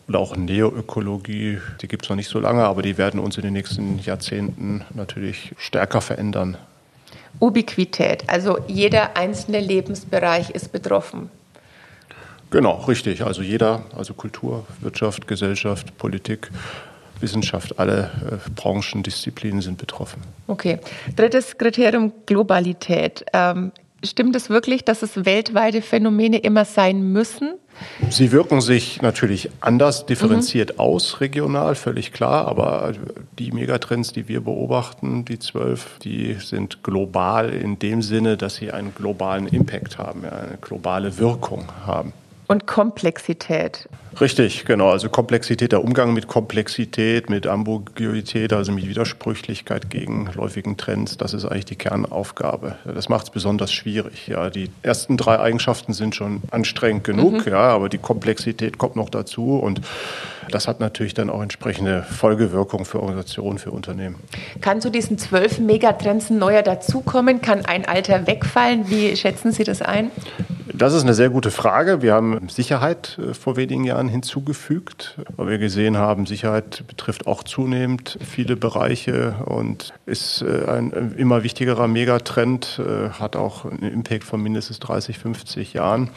oder 0.09 0.19
auch 0.19 0.37
Neoökologie. 0.37 1.59
Die 1.81 1.88
gibt 1.88 2.05
es 2.05 2.09
noch 2.11 2.17
nicht 2.17 2.29
so 2.29 2.38
lange, 2.38 2.64
aber 2.64 2.83
die 2.83 2.99
werden 2.99 3.21
uns 3.21 3.37
in 3.37 3.43
den 3.43 3.53
nächsten 3.53 3.99
Jahrzehnten 4.01 4.85
natürlich 4.95 5.53
stärker 5.59 6.01
verändern. 6.01 6.57
Ubiquität, 7.40 8.29
also 8.29 8.59
jeder 8.69 9.17
einzelne 9.17 9.61
Lebensbereich 9.61 10.51
ist 10.51 10.71
betroffen. 10.73 11.31
Genau, 12.51 12.85
richtig. 12.85 13.23
Also 13.25 13.43
jeder, 13.43 13.85
also 13.97 14.14
Kultur, 14.14 14.64
Wirtschaft, 14.81 15.27
Gesellschaft, 15.27 15.99
Politik, 15.99 16.51
Wissenschaft, 17.21 17.79
alle 17.79 18.11
äh, 18.31 18.51
Branchen, 18.55 19.03
Disziplinen 19.03 19.61
sind 19.61 19.79
betroffen. 19.79 20.23
Okay. 20.47 20.79
Drittes 21.17 21.59
Kriterium, 21.59 22.12
Globalität. 22.27 23.25
Ähm, 23.33 23.73
stimmt 24.05 24.37
es 24.37 24.51
wirklich, 24.51 24.85
dass 24.85 25.03
es 25.03 25.25
weltweite 25.25 25.83
Phänomene 25.83 26.38
immer 26.38 26.64
sein 26.64 27.12
müssen? 27.12 27.55
Sie 28.09 28.31
wirken 28.33 28.61
sich 28.61 29.03
natürlich 29.03 29.51
anders 29.61 30.07
differenziert 30.07 30.75
mhm. 30.75 30.81
aus, 30.81 31.21
regional, 31.21 31.75
völlig 31.75 32.12
klar. 32.12 32.47
Aber 32.47 32.93
die 33.38 33.53
Megatrends, 33.53 34.12
die 34.12 34.29
wir 34.29 34.40
beobachten, 34.43 35.25
die 35.25 35.38
zwölf, 35.38 35.99
die 36.03 36.35
sind 36.35 36.83
global 36.83 37.51
in 37.51 37.79
dem 37.79 38.03
Sinne, 38.03 38.37
dass 38.37 38.57
sie 38.57 38.71
einen 38.71 38.95
globalen 38.95 39.49
Impact 39.49 39.99
haben, 39.99 40.25
eine 40.25 40.59
globale 40.61 41.19
Wirkung 41.19 41.64
haben. 41.87 42.12
Und 42.55 42.69
Komplexität. 42.69 43.88
Richtig, 44.21 44.64
genau. 44.64 44.90
Also 44.90 45.09
Komplexität, 45.09 45.73
der 45.73 45.83
Umgang 45.83 46.14
mit 46.14 46.29
Komplexität, 46.29 47.29
mit 47.29 47.49
Ambiguität, 47.49 48.53
also 48.53 48.71
mit 48.71 48.88
Widersprüchlichkeit 48.88 49.90
gegen 49.90 50.31
läufigen 50.37 50.77
Trends, 50.77 51.17
das 51.17 51.35
ist 51.35 51.47
eigentlich 51.47 51.64
die 51.64 51.75
Kernaufgabe. 51.75 52.77
Das 52.85 53.09
macht 53.09 53.25
es 53.25 53.31
besonders 53.31 53.73
schwierig. 53.73 54.29
Ja, 54.29 54.51
die 54.51 54.71
ersten 54.83 55.17
drei 55.17 55.40
Eigenschaften 55.40 55.95
sind 55.95 56.14
schon 56.14 56.43
anstrengend 56.53 57.03
genug, 57.03 57.45
mhm. 57.45 57.51
ja, 57.51 57.59
aber 57.59 57.88
die 57.88 57.99
Komplexität 57.99 58.79
kommt 58.79 58.95
noch 58.95 59.11
dazu 59.11 59.57
und 59.57 59.81
das 60.50 60.68
hat 60.68 60.80
natürlich 60.80 61.14
dann 61.14 61.30
auch 61.30 61.42
entsprechende 61.42 62.02
Folgewirkung 62.02 62.85
für 62.85 63.00
Organisationen, 63.00 63.59
für 63.59 63.70
Unternehmen. 63.70 64.16
Kann 64.61 64.80
zu 64.80 64.90
diesen 64.90 65.18
zwölf 65.18 65.59
Megatrends 65.59 66.30
ein 66.30 66.38
neuer 66.38 66.62
dazukommen? 66.62 67.40
Kann 67.40 67.64
ein 67.64 67.85
alter 67.87 68.26
wegfallen? 68.26 68.88
Wie 68.88 69.16
schätzen 69.16 69.52
Sie 69.52 69.64
das 69.64 69.83
ein? 69.83 70.11
Das 70.76 70.92
ist 70.92 71.02
eine 71.02 71.14
sehr 71.14 71.30
gute 71.30 71.52
Frage. 71.52 72.02
Wir 72.02 72.14
haben 72.14 72.48
Sicherheit 72.48 73.16
äh, 73.20 73.33
vor 73.33 73.57
wenigen 73.57 73.85
Jahren 73.85 74.09
hinzugefügt, 74.09 75.20
weil 75.37 75.48
wir 75.48 75.59
gesehen 75.59 75.98
haben, 75.98 76.26
Sicherheit 76.26 76.83
betrifft 76.88 77.28
auch 77.28 77.44
zunehmend 77.44 78.18
viele 78.24 78.57
Bereiche 78.57 79.37
und 79.44 79.92
ist 80.04 80.42
äh, 80.42 80.68
ein 80.68 81.14
immer 81.16 81.44
wichtigerer 81.44 81.87
Megatrend, 81.87 82.80
äh, 82.80 83.11
hat 83.11 83.37
auch 83.37 83.66
einen 83.66 83.92
Impact 83.92 84.24
von 84.24 84.42
mindestens 84.42 84.80
30, 84.80 85.16
50 85.16 85.74
Jahren. 85.74 86.11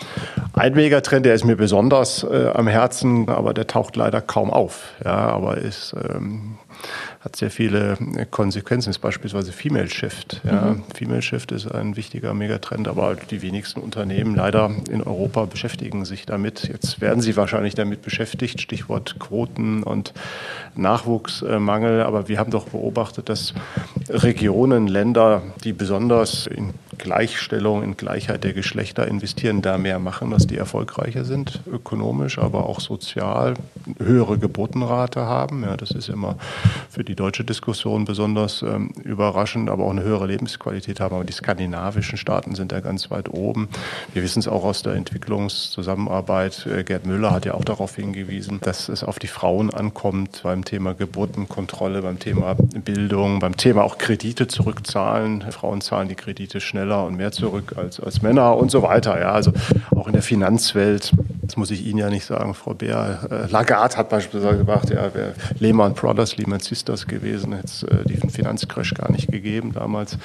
Ein 0.54 0.74
Megatrend, 0.74 1.28
der 1.28 1.36
ist 1.36 1.46
mir 1.46 1.56
besonders 1.56 2.26
am 2.26 2.68
Herzen, 2.68 3.30
aber 3.30 3.54
der 3.54 3.68
taucht 3.68 3.96
leider 3.96 4.17
kaum 4.22 4.52
auf. 4.52 4.94
Ja, 5.04 5.16
aber 5.16 5.58
ist 5.58 5.94
ähm, 5.94 6.58
hat 7.22 7.36
sehr 7.36 7.52
viele 7.52 7.98
Konsequenzen, 8.32 8.90
ist 8.90 9.00
beispielsweise 9.00 9.52
Female 9.52 9.90
Shift. 9.90 10.42
Ja. 10.44 10.72
Mhm. 10.72 10.84
Female 10.94 11.22
Shift 11.22 11.52
ist 11.52 11.68
ein 11.68 11.96
wichtiger 11.96 12.34
Megatrend, 12.34 12.88
aber 12.88 13.16
die 13.16 13.42
wenigsten 13.42 13.80
Unternehmen 13.80 14.36
leider 14.36 14.72
in 14.90 15.02
Europa 15.02 15.46
beschäftigen 15.46 16.06
sich 16.06 16.26
damit. 16.26 16.68
Jetzt 16.68 17.02
werden 17.02 17.22
sie 17.22 17.36
wahrscheinlich 17.36 17.76
damit 17.76 18.02
beschäftigt, 18.02 18.62
Stichwort 18.62 19.20
Quoten 19.20 19.84
und 19.84 20.14
Nachwuchsmangel, 20.76 22.04
aber 22.04 22.28
wir 22.28 22.40
haben 22.40 22.52
doch 22.52 22.70
beobachtet, 22.70 23.30
dass 23.30 23.54
Regionen, 24.10 24.88
Länder, 24.88 25.42
die 25.64 25.74
besonders 25.74 26.48
in 26.48 26.74
Gleichstellung, 26.98 27.84
in 27.84 27.98
Gleichheit 27.98 28.44
der 28.44 28.54
Geschlechter 28.54 29.08
investieren, 29.08 29.62
da 29.62 29.78
mehr 29.78 30.00
machen, 30.00 30.32
dass 30.32 30.48
die 30.48 30.58
erfolgreicher 30.58 31.26
sind, 31.26 31.62
ökonomisch, 31.72 32.38
aber 32.40 32.68
auch 32.68 32.80
sozial, 32.80 33.56
höhere 34.00 34.38
Geburtenrate 34.38 35.22
haben. 35.22 35.64
Ja, 35.64 35.78
das 35.78 35.92
ist 35.92 36.10
immer 36.10 36.38
für 36.90 37.04
die 37.04 37.16
deutsche 37.16 37.44
Diskussion 37.44 38.06
besonders 38.06 38.62
ähm, 38.62 38.90
überraschend, 39.04 39.70
aber 39.70 39.86
auch 39.86 39.92
eine 39.92 40.04
höhere 40.04 40.28
Lebensqualität 40.28 41.00
haben. 41.00 41.16
Aber 41.16 41.24
die 41.24 41.34
skandinavischen 41.34 42.18
Staaten 42.18 42.56
sind 42.56 42.72
da 42.72 42.80
ganz 42.80 43.12
weit 43.12 43.30
oben. 43.30 43.70
Wir 44.14 44.24
wissen 44.24 44.40
es 44.40 44.48
auch 44.48 44.64
aus 44.64 44.84
der 44.84 44.94
Entwicklungszusammenarbeit. 44.94 46.66
Äh, 46.66 46.84
Gerd 46.84 47.06
Müller 47.06 47.32
hat 47.32 47.46
ja 47.46 47.54
auch 47.54 47.66
darauf 47.66 47.96
hingewiesen, 47.96 48.60
dass 48.62 48.90
es 48.90 49.04
auf 49.04 49.20
die 49.20 49.28
Frauen 49.28 49.74
ankommt 49.74 50.42
beim 50.44 50.66
Thema 50.66 50.94
Geburtenkontrolle, 50.94 52.02
beim 52.02 52.20
Thema 52.20 52.56
Bildung, 52.56 53.40
beim 53.40 53.58
Thema 53.58 53.84
auch 53.84 53.98
Kredite 53.98 54.48
zurückzahlen. 54.48 55.44
Frauen 55.52 55.82
zahlen 55.82 56.10
die 56.10 56.16
Kredite 56.16 56.62
schneller 56.88 57.06
und 57.06 57.18
mehr 57.18 57.32
zurück 57.32 57.74
als, 57.76 58.00
als 58.00 58.22
Männer 58.22 58.56
und 58.56 58.72
so 58.72 58.82
weiter. 58.82 59.20
Ja, 59.20 59.34
also 59.34 59.52
auch 59.96 60.08
in 60.08 60.14
der 60.14 60.22
Finanzwelt 60.22 61.12
Das 61.42 61.58
muss 61.58 61.72
ich 61.72 61.86
Ihnen 61.86 62.00
ja 62.00 62.10
nicht 62.10 62.26
sagen, 62.26 62.54
Frau 62.54 62.74
Beer. 62.74 63.20
Äh, 63.30 63.52
Lagarde 63.52 63.98
hat 63.98 64.10
beispielsweise 64.10 64.60
gesagt, 64.60 64.90
ja, 64.90 65.14
wäre 65.14 65.34
Lehman 65.60 65.94
Brothers, 65.94 66.38
Lehman 66.38 66.60
Sisters 66.60 67.08
gewesen, 67.08 67.54
hätte 67.54 67.68
es 67.68 67.84
äh, 67.84 68.04
diesen 68.06 68.30
Finanzcrash 68.30 68.94
gar 68.94 69.12
nicht 69.12 69.32
gegeben 69.32 69.72
damals 69.74 70.18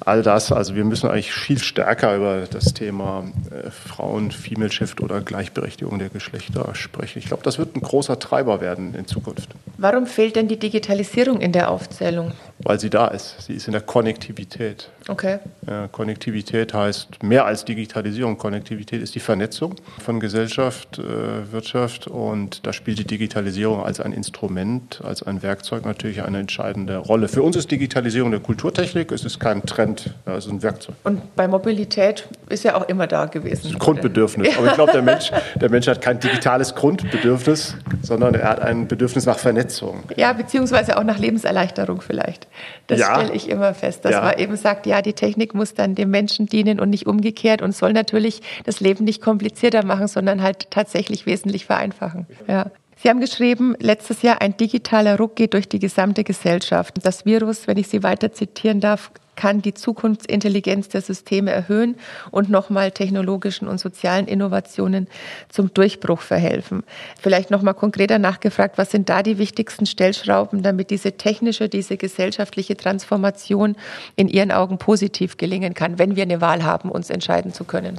all 0.00 0.22
das. 0.22 0.52
Also 0.52 0.74
wir 0.74 0.84
müssen 0.84 1.08
eigentlich 1.08 1.32
viel 1.32 1.58
stärker 1.58 2.16
über 2.16 2.46
das 2.50 2.74
Thema 2.74 3.24
äh, 3.50 3.70
Frauen, 3.70 4.30
Female 4.30 4.72
Shift 4.72 5.00
oder 5.00 5.20
Gleichberechtigung 5.20 5.98
der 5.98 6.08
Geschlechter 6.08 6.74
sprechen. 6.74 7.18
Ich 7.18 7.26
glaube, 7.26 7.42
das 7.42 7.58
wird 7.58 7.76
ein 7.76 7.80
großer 7.80 8.18
Treiber 8.18 8.60
werden 8.60 8.94
in 8.94 9.06
Zukunft. 9.06 9.50
Warum 9.78 10.06
fehlt 10.06 10.36
denn 10.36 10.48
die 10.48 10.58
Digitalisierung 10.58 11.40
in 11.40 11.52
der 11.52 11.70
Aufzählung? 11.70 12.32
Weil 12.62 12.78
sie 12.78 12.90
da 12.90 13.08
ist. 13.08 13.36
Sie 13.40 13.54
ist 13.54 13.66
in 13.66 13.72
der 13.72 13.80
Konnektivität. 13.80 14.90
Okay. 15.08 15.38
Ja, 15.66 15.88
Konnektivität 15.88 16.74
heißt 16.74 17.22
mehr 17.22 17.46
als 17.46 17.64
Digitalisierung. 17.64 18.36
Konnektivität 18.36 19.02
ist 19.02 19.14
die 19.14 19.20
Vernetzung 19.20 19.76
von 19.98 20.20
Gesellschaft, 20.20 20.98
äh, 20.98 21.52
Wirtschaft 21.52 22.06
und 22.06 22.66
da 22.66 22.72
spielt 22.72 22.98
die 22.98 23.06
Digitalisierung 23.06 23.82
als 23.82 24.00
ein 24.00 24.12
Instrument, 24.12 25.00
als 25.02 25.22
ein 25.22 25.42
Werkzeug 25.42 25.84
natürlich 25.86 26.22
eine 26.22 26.38
entscheidende 26.38 26.98
Rolle. 26.98 27.28
Für 27.28 27.42
uns 27.42 27.56
ist 27.56 27.70
Digitalisierung 27.70 28.30
der 28.30 28.40
Kulturtechnik. 28.40 29.10
Es 29.12 29.24
ist 29.24 29.40
kein 29.40 29.62
Trend, 29.70 30.14
ja, 30.26 30.36
ist 30.36 30.48
ein 30.48 30.62
Werkzeug. 30.62 30.94
Und 31.04 31.34
bei 31.36 31.48
Mobilität 31.48 32.28
ist 32.48 32.64
ja 32.64 32.76
auch 32.76 32.88
immer 32.88 33.06
da 33.06 33.26
gewesen. 33.26 33.62
Das 33.62 33.70
ist 33.70 33.76
ein 33.76 33.78
Grundbedürfnis. 33.78 34.56
Aber 34.58 34.66
ich 34.66 34.74
glaube, 34.74 34.92
der 34.92 35.02
Mensch, 35.02 35.30
der 35.54 35.70
Mensch 35.70 35.86
hat 35.88 36.00
kein 36.00 36.20
digitales 36.20 36.74
Grundbedürfnis, 36.74 37.76
sondern 38.02 38.34
er 38.34 38.48
hat 38.48 38.60
ein 38.60 38.88
Bedürfnis 38.88 39.26
nach 39.26 39.38
Vernetzung. 39.38 40.04
Ja, 40.16 40.32
beziehungsweise 40.32 40.98
auch 40.98 41.04
nach 41.04 41.18
Lebenserleichterung 41.18 42.00
vielleicht. 42.00 42.48
Das 42.86 43.00
ja. 43.00 43.14
stelle 43.14 43.32
ich 43.32 43.48
immer 43.48 43.74
fest, 43.74 44.04
dass 44.04 44.12
ja. 44.12 44.22
man 44.22 44.38
eben 44.38 44.56
sagt, 44.56 44.86
ja, 44.86 45.02
die 45.02 45.14
Technik 45.14 45.54
muss 45.54 45.74
dann 45.74 45.94
dem 45.94 46.10
Menschen 46.10 46.46
dienen 46.46 46.80
und 46.80 46.90
nicht 46.90 47.06
umgekehrt 47.06 47.62
und 47.62 47.74
soll 47.74 47.92
natürlich 47.92 48.42
das 48.64 48.80
Leben 48.80 49.04
nicht 49.04 49.22
komplizierter 49.22 49.84
machen, 49.84 50.08
sondern 50.08 50.42
halt 50.42 50.70
tatsächlich 50.70 51.26
wesentlich 51.26 51.66
vereinfachen. 51.66 52.26
Ja. 52.46 52.66
Sie 53.02 53.08
haben 53.08 53.20
geschrieben, 53.20 53.76
letztes 53.78 54.20
Jahr 54.20 54.42
ein 54.42 54.58
digitaler 54.58 55.16
Ruck 55.16 55.34
geht 55.34 55.54
durch 55.54 55.70
die 55.70 55.78
gesamte 55.78 56.22
Gesellschaft. 56.22 56.96
Das 57.02 57.24
Virus, 57.24 57.66
wenn 57.66 57.78
ich 57.78 57.88
Sie 57.88 58.02
weiter 58.02 58.32
zitieren 58.32 58.80
darf, 58.80 59.10
kann 59.40 59.62
die 59.62 59.72
Zukunftsintelligenz 59.72 60.90
der 60.90 61.00
Systeme 61.00 61.50
erhöhen 61.50 61.96
und 62.30 62.50
nochmal 62.50 62.90
technologischen 62.90 63.68
und 63.68 63.80
sozialen 63.80 64.26
Innovationen 64.26 65.08
zum 65.48 65.72
Durchbruch 65.72 66.20
verhelfen. 66.20 66.82
Vielleicht 67.18 67.50
nochmal 67.50 67.72
konkreter 67.72 68.18
nachgefragt, 68.18 68.76
was 68.76 68.90
sind 68.90 69.08
da 69.08 69.22
die 69.22 69.38
wichtigsten 69.38 69.86
Stellschrauben, 69.86 70.62
damit 70.62 70.90
diese 70.90 71.12
technische, 71.12 71.70
diese 71.70 71.96
gesellschaftliche 71.96 72.76
Transformation 72.76 73.76
in 74.14 74.28
Ihren 74.28 74.52
Augen 74.52 74.76
positiv 74.76 75.38
gelingen 75.38 75.72
kann, 75.72 75.98
wenn 75.98 76.16
wir 76.16 76.24
eine 76.24 76.42
Wahl 76.42 76.62
haben, 76.62 76.90
uns 76.90 77.08
entscheiden 77.08 77.54
zu 77.54 77.64
können? 77.64 77.96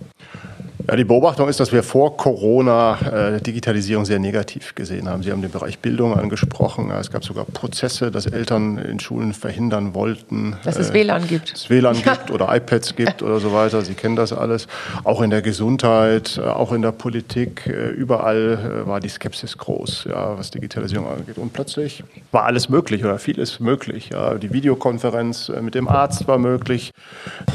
Ja, 0.88 0.96
die 0.96 1.04
Beobachtung 1.04 1.48
ist, 1.48 1.60
dass 1.60 1.72
wir 1.72 1.84
vor 1.84 2.18
Corona 2.18 3.36
äh, 3.36 3.42
Digitalisierung 3.42 4.06
sehr 4.06 4.20
negativ 4.20 4.74
gesehen 4.74 5.08
haben. 5.08 5.22
Sie 5.24 5.32
haben 5.32 5.42
den 5.42 5.52
Bereich 5.52 5.80
Bildung 5.80 6.18
angesprochen. 6.18 6.92
Es 6.92 7.12
gab 7.12 7.24
sogar 7.24 7.46
Prozesse, 7.46 8.10
dass 8.10 8.26
Eltern 8.26 8.78
in 8.78 9.00
Schulen 9.00 9.34
verhindern 9.34 9.94
wollten. 9.94 10.56
Dass 10.64 10.78
es 10.78 10.90
äh, 10.90 10.94
WLAN 10.94 11.28
gibt. 11.28 11.52
Dass 11.52 11.62
es 11.62 11.70
WLAN 11.70 11.96
ja. 12.06 12.14
gibt 12.14 12.32
oder 12.32 12.54
iPads 12.56 12.96
gibt 12.96 13.22
oder 13.22 13.40
so 13.40 13.54
weiter. 13.54 13.82
Sie 13.82 13.94
kennen 13.94 14.16
das 14.16 14.34
alles. 14.34 14.68
Auch 15.04 15.22
in 15.22 15.30
der 15.30 15.42
Gesundheit, 15.42 16.38
äh, 16.38 16.48
auch 16.48 16.72
in 16.72 16.82
der 16.82 16.92
Politik. 16.92 17.68
Äh, 17.68 17.90
überall 17.90 18.86
war 18.86 19.00
die 19.00 19.10
Skepsis 19.10 19.58
groß, 19.58 20.06
ja, 20.10 20.38
was 20.38 20.52
Digitalisierung 20.52 21.08
angeht. 21.08 21.38
Und 21.38 21.54
plötzlich 21.54 22.04
war 22.32 22.46
alles 22.46 22.70
möglich 22.70 23.04
oder 23.04 23.20
vieles 23.20 23.60
möglich. 23.60 24.10
Ja. 24.12 24.36
Die 24.36 24.52
Videokonferenz 24.52 25.52
mit 25.62 25.76
dem 25.76 25.88
Arzt 25.88 26.28
war 26.28 26.38
möglich. 26.38 26.92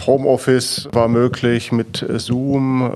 Homeoffice 0.06 0.88
war 0.92 1.08
möglich 1.08 1.72
mit 1.72 2.04
Zoom 2.16 2.90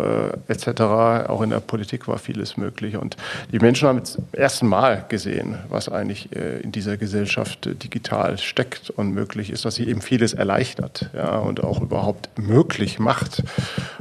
etc. 0.48 0.80
Auch 1.28 1.42
in 1.42 1.50
der 1.50 1.60
Politik 1.60 2.08
war 2.08 2.18
vieles 2.18 2.56
möglich. 2.56 2.96
Und 2.96 3.16
die 3.52 3.58
Menschen 3.58 3.88
haben 3.88 4.04
zum 4.04 4.24
ersten 4.32 4.66
Mal 4.66 5.04
gesehen, 5.08 5.58
was 5.68 5.88
eigentlich 5.88 6.34
äh, 6.34 6.60
in 6.60 6.72
dieser 6.72 6.96
Gesellschaft 6.96 7.66
äh, 7.66 7.74
digital 7.74 8.38
steckt 8.38 8.90
und 8.90 9.12
möglich 9.12 9.50
ist, 9.50 9.64
dass 9.64 9.76
sie 9.76 9.86
eben 9.88 10.00
vieles 10.00 10.32
erleichtert 10.32 11.10
ja, 11.14 11.38
und 11.38 11.62
auch 11.62 11.80
überhaupt 11.80 12.30
möglich 12.38 12.98
macht. 12.98 13.42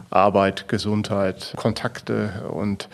Arbeit, 0.10 0.68
Gesundheit, 0.68 1.54
Kontakte 1.56 2.44
und 2.52 2.90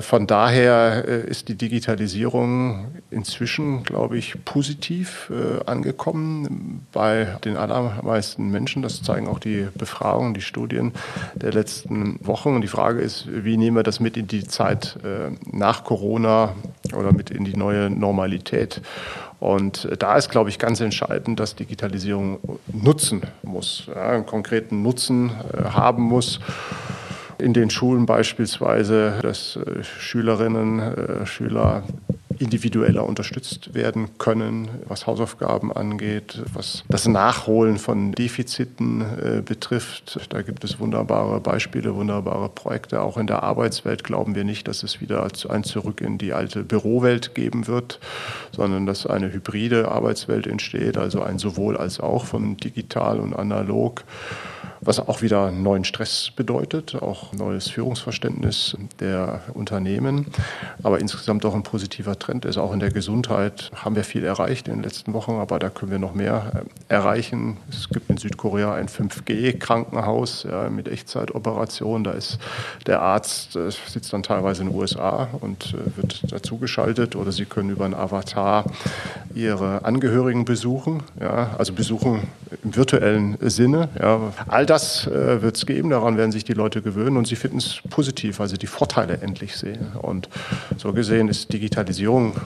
von 0.00 0.26
daher 0.26 1.04
äh, 1.06 1.28
ist 1.28 1.48
die 1.48 1.54
Digitalisierung 1.54 2.88
inzwischen, 3.10 3.84
glaube 3.84 4.18
ich, 4.18 4.44
positiv 4.44 5.30
äh, 5.30 5.64
angekommen 5.70 6.84
bei 6.92 7.38
den 7.44 7.56
allermeisten 7.56 8.50
Menschen. 8.50 8.82
Das 8.82 9.02
zeigen 9.02 9.28
auch 9.28 9.38
die 9.38 9.68
Befragungen, 9.74 10.34
die 10.34 10.40
Studien 10.40 10.92
der 11.36 11.52
letzten 11.52 12.18
Wochen. 12.26 12.56
Und 12.56 12.62
die 12.62 12.68
Frage 12.68 13.00
ist, 13.00 13.28
wie 13.30 13.56
nehmen 13.56 13.76
wir 13.76 13.84
das 13.84 14.00
mit 14.00 14.16
in 14.16 14.26
die 14.26 14.44
Zeit 14.44 14.98
äh, 15.04 15.30
nach 15.52 15.84
Corona 15.84 16.54
oder 16.96 17.12
mit 17.12 17.30
in 17.30 17.44
die 17.44 17.56
neue 17.56 17.88
Normalität? 17.88 18.82
Und 19.38 19.88
da 19.98 20.16
ist, 20.16 20.30
glaube 20.30 20.50
ich, 20.50 20.58
ganz 20.58 20.80
entscheidend, 20.80 21.38
dass 21.38 21.54
Digitalisierung 21.54 22.38
nutzen 22.72 23.22
muss, 23.42 23.84
ja, 23.94 24.10
einen 24.10 24.26
konkreten 24.26 24.82
Nutzen 24.82 25.32
haben 25.72 26.02
muss 26.02 26.40
in 27.38 27.52
den 27.52 27.70
Schulen 27.70 28.06
beispielsweise, 28.06 29.18
dass 29.22 29.56
äh, 29.56 29.82
Schülerinnen, 29.82 30.78
äh, 30.78 31.26
Schüler 31.26 31.84
individueller 32.38 33.06
unterstützt 33.06 33.74
werden 33.74 34.18
können, 34.18 34.68
was 34.88 35.06
Hausaufgaben 35.06 35.72
angeht, 35.72 36.42
was 36.52 36.84
das 36.88 37.06
Nachholen 37.06 37.78
von 37.78 38.12
Defiziten 38.12 39.00
äh, 39.00 39.40
betrifft. 39.40 40.18
Da 40.30 40.42
gibt 40.42 40.64
es 40.64 40.80
wunderbare 40.80 41.40
Beispiele, 41.40 41.94
wunderbare 41.94 42.48
Projekte. 42.48 43.02
Auch 43.02 43.18
in 43.18 43.26
der 43.26 43.42
Arbeitswelt 43.42 44.04
glauben 44.04 44.34
wir 44.34 44.44
nicht, 44.44 44.68
dass 44.68 44.82
es 44.82 45.00
wieder 45.00 45.26
ein 45.48 45.64
Zurück 45.64 46.00
in 46.00 46.18
die 46.18 46.32
alte 46.32 46.64
Bürowelt 46.64 47.34
geben 47.34 47.66
wird, 47.66 48.00
sondern 48.52 48.86
dass 48.86 49.06
eine 49.06 49.32
hybride 49.32 49.88
Arbeitswelt 49.90 50.46
entsteht, 50.46 50.96
also 50.96 51.22
ein 51.22 51.38
sowohl 51.38 51.76
als 51.76 52.00
auch 52.00 52.24
von 52.24 52.56
digital 52.56 53.20
und 53.20 53.34
analog 53.34 54.04
was 54.84 55.00
auch 55.00 55.22
wieder 55.22 55.50
neuen 55.50 55.84
Stress 55.84 56.30
bedeutet, 56.34 56.94
auch 56.94 57.32
neues 57.32 57.68
Führungsverständnis 57.68 58.76
der 59.00 59.42
Unternehmen, 59.54 60.26
aber 60.82 61.00
insgesamt 61.00 61.44
auch 61.44 61.54
ein 61.54 61.62
positiver 61.62 62.18
Trend 62.18 62.44
ist. 62.44 62.58
Auch 62.58 62.72
in 62.72 62.80
der 62.80 62.90
Gesundheit 62.90 63.70
haben 63.74 63.96
wir 63.96 64.04
viel 64.04 64.24
erreicht 64.24 64.68
in 64.68 64.74
den 64.74 64.82
letzten 64.82 65.14
Wochen, 65.14 65.32
aber 65.32 65.58
da 65.58 65.70
können 65.70 65.90
wir 65.90 65.98
noch 65.98 66.14
mehr 66.14 66.64
äh, 66.88 66.94
erreichen. 66.94 67.56
Es 67.70 67.88
gibt 67.88 68.10
in 68.10 68.16
Südkorea 68.16 68.74
ein 68.74 68.88
5G-Krankenhaus 68.88 70.44
ja, 70.44 70.68
mit 70.68 70.88
Echtzeitoperation. 70.88 72.04
Da 72.04 72.12
ist 72.12 72.38
der 72.86 73.02
Arzt, 73.02 73.56
äh, 73.56 73.70
sitzt 73.70 74.12
dann 74.12 74.22
teilweise 74.22 74.62
in 74.62 74.68
den 74.68 74.78
USA 74.78 75.28
und 75.40 75.74
äh, 75.74 75.96
wird 75.96 76.32
dazugeschaltet 76.32 77.16
oder 77.16 77.32
Sie 77.32 77.44
können 77.44 77.70
über 77.70 77.84
einen 77.84 77.94
Avatar 77.94 78.64
Ihre 79.34 79.84
Angehörigen 79.84 80.44
besuchen, 80.44 81.02
ja, 81.20 81.54
also 81.58 81.72
besuchen 81.72 82.28
im 82.62 82.76
virtuellen 82.76 83.36
Sinne. 83.40 83.88
Ja. 84.00 84.32
All 84.46 84.66
das 84.66 85.06
äh, 85.06 85.42
wird 85.42 85.56
es 85.56 85.66
geben, 85.66 85.90
daran 85.90 86.16
werden 86.16 86.32
sich 86.32 86.44
die 86.44 86.52
Leute 86.52 86.82
gewöhnen 86.82 87.16
und 87.16 87.26
sie 87.26 87.36
finden 87.36 87.58
es 87.58 87.80
positiv, 87.90 88.38
weil 88.38 88.48
sie 88.48 88.58
die 88.58 88.66
Vorteile 88.66 89.18
endlich 89.20 89.56
sehen. 89.56 89.88
Und 90.00 90.28
so 90.76 90.92
gesehen 90.92 91.28
ist 91.28 91.52
Digitalisierung 91.52 92.36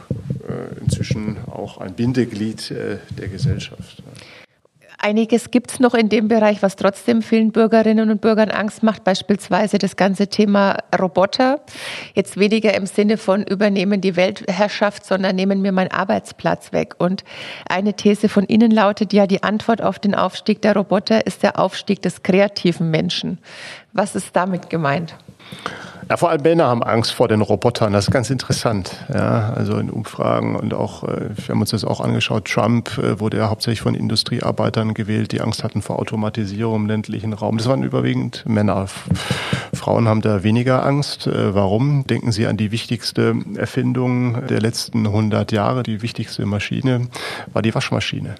äh, 0.48 0.81
inzwischen 0.81 1.37
auch 1.51 1.79
ein 1.79 1.94
Bindeglied 1.94 2.70
äh, 2.70 2.98
der 3.18 3.29
Gesellschaft. 3.29 4.03
Einiges 5.09 5.51
gibt 5.51 5.73
es 5.73 5.81
noch 5.81 5.94
in 5.94 6.11
dem 6.11 6.29
Bereich, 6.29 6.61
was 6.61 6.77
trotzdem 6.77 7.23
vielen 7.23 7.51
Bürgerinnen 7.51 8.11
und 8.11 8.21
Bürgern 8.21 8.51
Angst 8.51 8.83
macht, 8.83 9.05
beispielsweise 9.05 9.79
das 9.79 9.97
ganze 9.97 10.27
Thema 10.27 10.77
Roboter. 11.01 11.61
Jetzt 12.12 12.38
weniger 12.38 12.75
im 12.75 12.85
Sinne 12.85 13.16
von 13.16 13.42
übernehmen 13.42 14.03
die 14.03 14.16
Weltherrschaft, 14.16 15.07
sondern 15.07 15.35
nehmen 15.35 15.62
mir 15.62 15.73
meinen 15.73 15.90
Arbeitsplatz 15.90 16.75
weg. 16.75 16.97
Und 16.99 17.25
eine 17.71 17.94
These 17.94 18.29
von 18.29 18.47
Ihnen 18.49 18.71
lautet 18.71 19.14
ja, 19.14 19.27
die 19.27 19.42
Antwort 19.42 19.81
auf 19.81 19.99
den 19.99 20.14
Aufstieg 20.14 20.61
der 20.61 20.77
Roboter 20.77 21.27
ist 21.27 21.42
der 21.42 21.59
Aufstieg 21.59 22.03
des 22.03 22.23
kreativen 22.23 22.90
Menschen. 22.90 23.38
Was 23.94 24.14
ist 24.14 24.37
damit 24.37 24.68
gemeint? 24.68 25.16
Ja, 26.09 26.17
vor 26.17 26.31
allem 26.31 26.41
Männer 26.41 26.69
haben 26.69 26.83
Angst 26.83 27.13
vor 27.13 27.29
den 27.29 27.43
Robotern. 27.43 27.93
Das 27.93 28.07
ist 28.07 28.11
ganz 28.11 28.31
interessant. 28.31 28.97
Ja, 29.13 29.53
also 29.53 29.77
in 29.77 29.91
Umfragen 29.91 30.57
und 30.57 30.73
auch, 30.73 31.05
äh, 31.05 31.29
wir 31.37 31.49
haben 31.51 31.61
uns 31.61 31.71
das 31.71 31.85
auch 31.85 32.01
angeschaut, 32.01 32.47
Trump 32.47 32.97
äh, 32.97 33.21
wurde 33.21 33.37
ja 33.37 33.51
hauptsächlich 33.51 33.83
von 33.83 33.95
Industriearbeitern 33.95 34.95
gewählt, 34.95 35.33
die 35.33 35.43
Angst 35.43 35.65
hatten 35.65 35.83
vor 35.83 35.99
Automatisierung 35.99 36.83
im 36.83 36.87
ländlichen 36.87 37.35
Raum. 37.35 37.59
Das 37.59 37.69
waren 37.69 37.83
überwiegend 37.83 38.45
Männer. 38.47 38.87
Frauen 39.75 40.09
haben 40.09 40.23
da 40.23 40.43
weniger 40.43 40.87
Angst. 40.87 41.27
Äh, 41.27 41.55
warum? 41.55 42.07
Denken 42.07 42.33
Sie 42.33 42.47
an 42.47 42.57
die 42.57 42.73
wichtigste 42.73 43.37
Erfindung 43.57 44.47
der 44.47 44.61
letzten 44.61 45.07
100 45.07 45.53
Jahre. 45.53 45.83
Die 45.83 46.01
wichtigste 46.01 46.47
Maschine 46.47 47.09
war 47.53 47.61
die 47.61 47.75
Waschmaschine. 47.75 48.35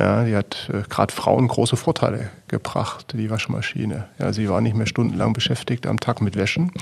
Ja, 0.00 0.24
die 0.24 0.34
hat 0.34 0.70
äh, 0.72 0.80
gerade 0.88 1.12
Frauen 1.12 1.46
große 1.46 1.76
Vorteile 1.76 2.30
gebracht, 2.48 3.12
die 3.12 3.30
Waschmaschine. 3.30 4.06
Ja, 4.18 4.32
sie 4.32 4.48
war 4.48 4.62
nicht 4.62 4.74
mehr 4.74 4.86
stundenlang 4.86 5.34
beschäftigt 5.34 5.86
am 5.86 6.00
Tag 6.00 6.22
mit 6.22 6.36
Wäschen, 6.36 6.72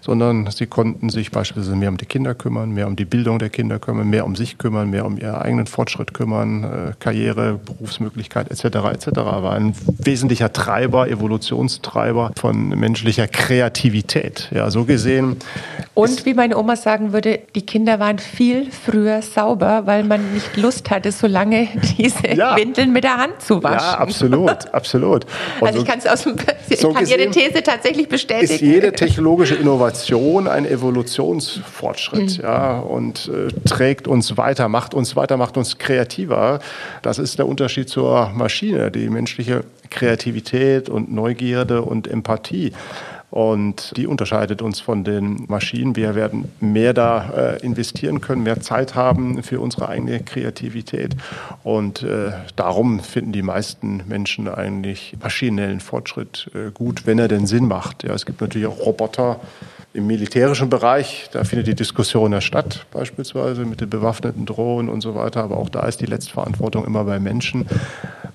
sondern 0.00 0.50
sie 0.50 0.66
konnten 0.66 1.10
sich 1.10 1.30
beispielsweise 1.30 1.76
mehr 1.76 1.90
um 1.90 1.98
die 1.98 2.06
Kinder 2.06 2.34
kümmern, 2.34 2.70
mehr 2.70 2.86
um 2.86 2.96
die 2.96 3.04
Bildung 3.04 3.38
der 3.38 3.50
Kinder 3.50 3.78
kümmern, 3.78 4.08
mehr 4.08 4.24
um 4.24 4.36
sich 4.36 4.56
kümmern, 4.56 4.88
mehr 4.88 5.04
um 5.04 5.18
ihren 5.18 5.34
eigenen 5.34 5.66
Fortschritt 5.66 6.14
kümmern, 6.14 6.64
äh, 6.64 6.92
Karriere, 6.98 7.60
Berufsmöglichkeit 7.62 8.50
etc. 8.50 8.64
etc. 8.64 9.06
War 9.16 9.52
ein 9.52 9.74
wesentlicher 9.98 10.52
Treiber, 10.52 11.08
Evolutionstreiber 11.08 12.32
von 12.36 12.70
menschlicher 12.70 13.28
Kreativität. 13.28 14.48
Ja, 14.50 14.70
so 14.70 14.84
gesehen. 14.84 15.36
Und 15.94 16.24
wie 16.24 16.32
meine 16.32 16.56
Oma 16.56 16.74
sagen 16.74 17.12
würde, 17.12 17.40
die 17.54 17.66
Kinder 17.66 18.00
waren 18.00 18.18
viel 18.18 18.70
früher 18.70 19.20
sauber, 19.20 19.82
weil 19.84 20.04
man 20.04 20.32
nicht 20.32 20.56
Lust 20.56 20.90
hatte, 20.90 21.12
so 21.12 21.26
lange 21.26 21.68
diese 21.98 22.28
ja. 22.28 22.56
Windeln 22.62 22.92
mit 22.92 23.04
der 23.04 23.16
Hand 23.16 23.40
zu 23.40 23.62
waschen. 23.62 23.78
Ja, 23.78 23.98
absolut, 23.98 24.50
absolut 24.72 24.92
absolut. 25.02 25.26
Und 25.60 25.66
also 25.66 25.80
ich 25.80 25.84
kann 25.86 25.98
es 25.98 26.06
aus 26.06 26.22
dem, 26.22 26.36
ich 26.68 26.80
so 26.80 26.92
kann 26.92 27.06
Ihre 27.06 27.30
These 27.30 27.62
tatsächlich 27.62 28.08
bestätigen. 28.08 28.52
Ist 28.52 28.60
jede 28.60 28.92
technologische 28.92 29.54
Innovation 29.54 30.48
ein 30.48 30.66
Evolutionsfortschritt, 30.66 32.38
mhm. 32.38 32.42
ja, 32.44 32.78
und 32.78 33.30
äh, 33.32 33.48
trägt 33.68 34.08
uns 34.08 34.36
weiter, 34.36 34.68
macht 34.68 34.94
uns 34.94 35.16
weiter, 35.16 35.36
macht 35.36 35.56
uns 35.56 35.78
kreativer. 35.78 36.60
Das 37.02 37.18
ist 37.18 37.38
der 37.38 37.46
Unterschied 37.46 37.88
zur 37.88 38.30
Maschine, 38.30 38.90
die 38.90 39.08
menschliche 39.08 39.64
Kreativität 39.90 40.88
und 40.88 41.12
Neugierde 41.12 41.82
und 41.82 42.08
Empathie. 42.08 42.72
Und 43.32 43.96
die 43.96 44.06
unterscheidet 44.06 44.60
uns 44.60 44.78
von 44.78 45.04
den 45.04 45.46
Maschinen. 45.48 45.96
Wir 45.96 46.14
werden 46.14 46.52
mehr 46.60 46.92
da 46.92 47.30
äh, 47.30 47.64
investieren 47.64 48.20
können, 48.20 48.42
mehr 48.42 48.60
Zeit 48.60 48.94
haben 48.94 49.42
für 49.42 49.58
unsere 49.58 49.88
eigene 49.88 50.20
Kreativität. 50.20 51.16
Und 51.64 52.02
äh, 52.02 52.32
darum 52.56 53.00
finden 53.00 53.32
die 53.32 53.40
meisten 53.40 54.02
Menschen 54.06 54.48
eigentlich 54.48 55.16
maschinellen 55.18 55.80
Fortschritt 55.80 56.50
äh, 56.54 56.72
gut, 56.72 57.06
wenn 57.06 57.18
er 57.18 57.28
denn 57.28 57.46
Sinn 57.46 57.68
macht. 57.68 58.04
Ja, 58.04 58.12
es 58.12 58.26
gibt 58.26 58.42
natürlich 58.42 58.66
auch 58.66 58.84
Roboter, 58.84 59.40
im 59.94 60.06
militärischen 60.06 60.70
Bereich, 60.70 61.28
da 61.32 61.44
findet 61.44 61.66
die 61.66 61.74
Diskussion 61.74 62.32
ja 62.32 62.40
statt, 62.40 62.86
beispielsweise 62.92 63.66
mit 63.66 63.82
den 63.82 63.90
bewaffneten 63.90 64.46
Drohnen 64.46 64.88
und 64.88 65.02
so 65.02 65.14
weiter. 65.14 65.42
Aber 65.42 65.58
auch 65.58 65.68
da 65.68 65.86
ist 65.86 66.00
die 66.00 66.06
Letztverantwortung 66.06 66.86
immer 66.86 67.04
bei 67.04 67.18
Menschen. 67.18 67.66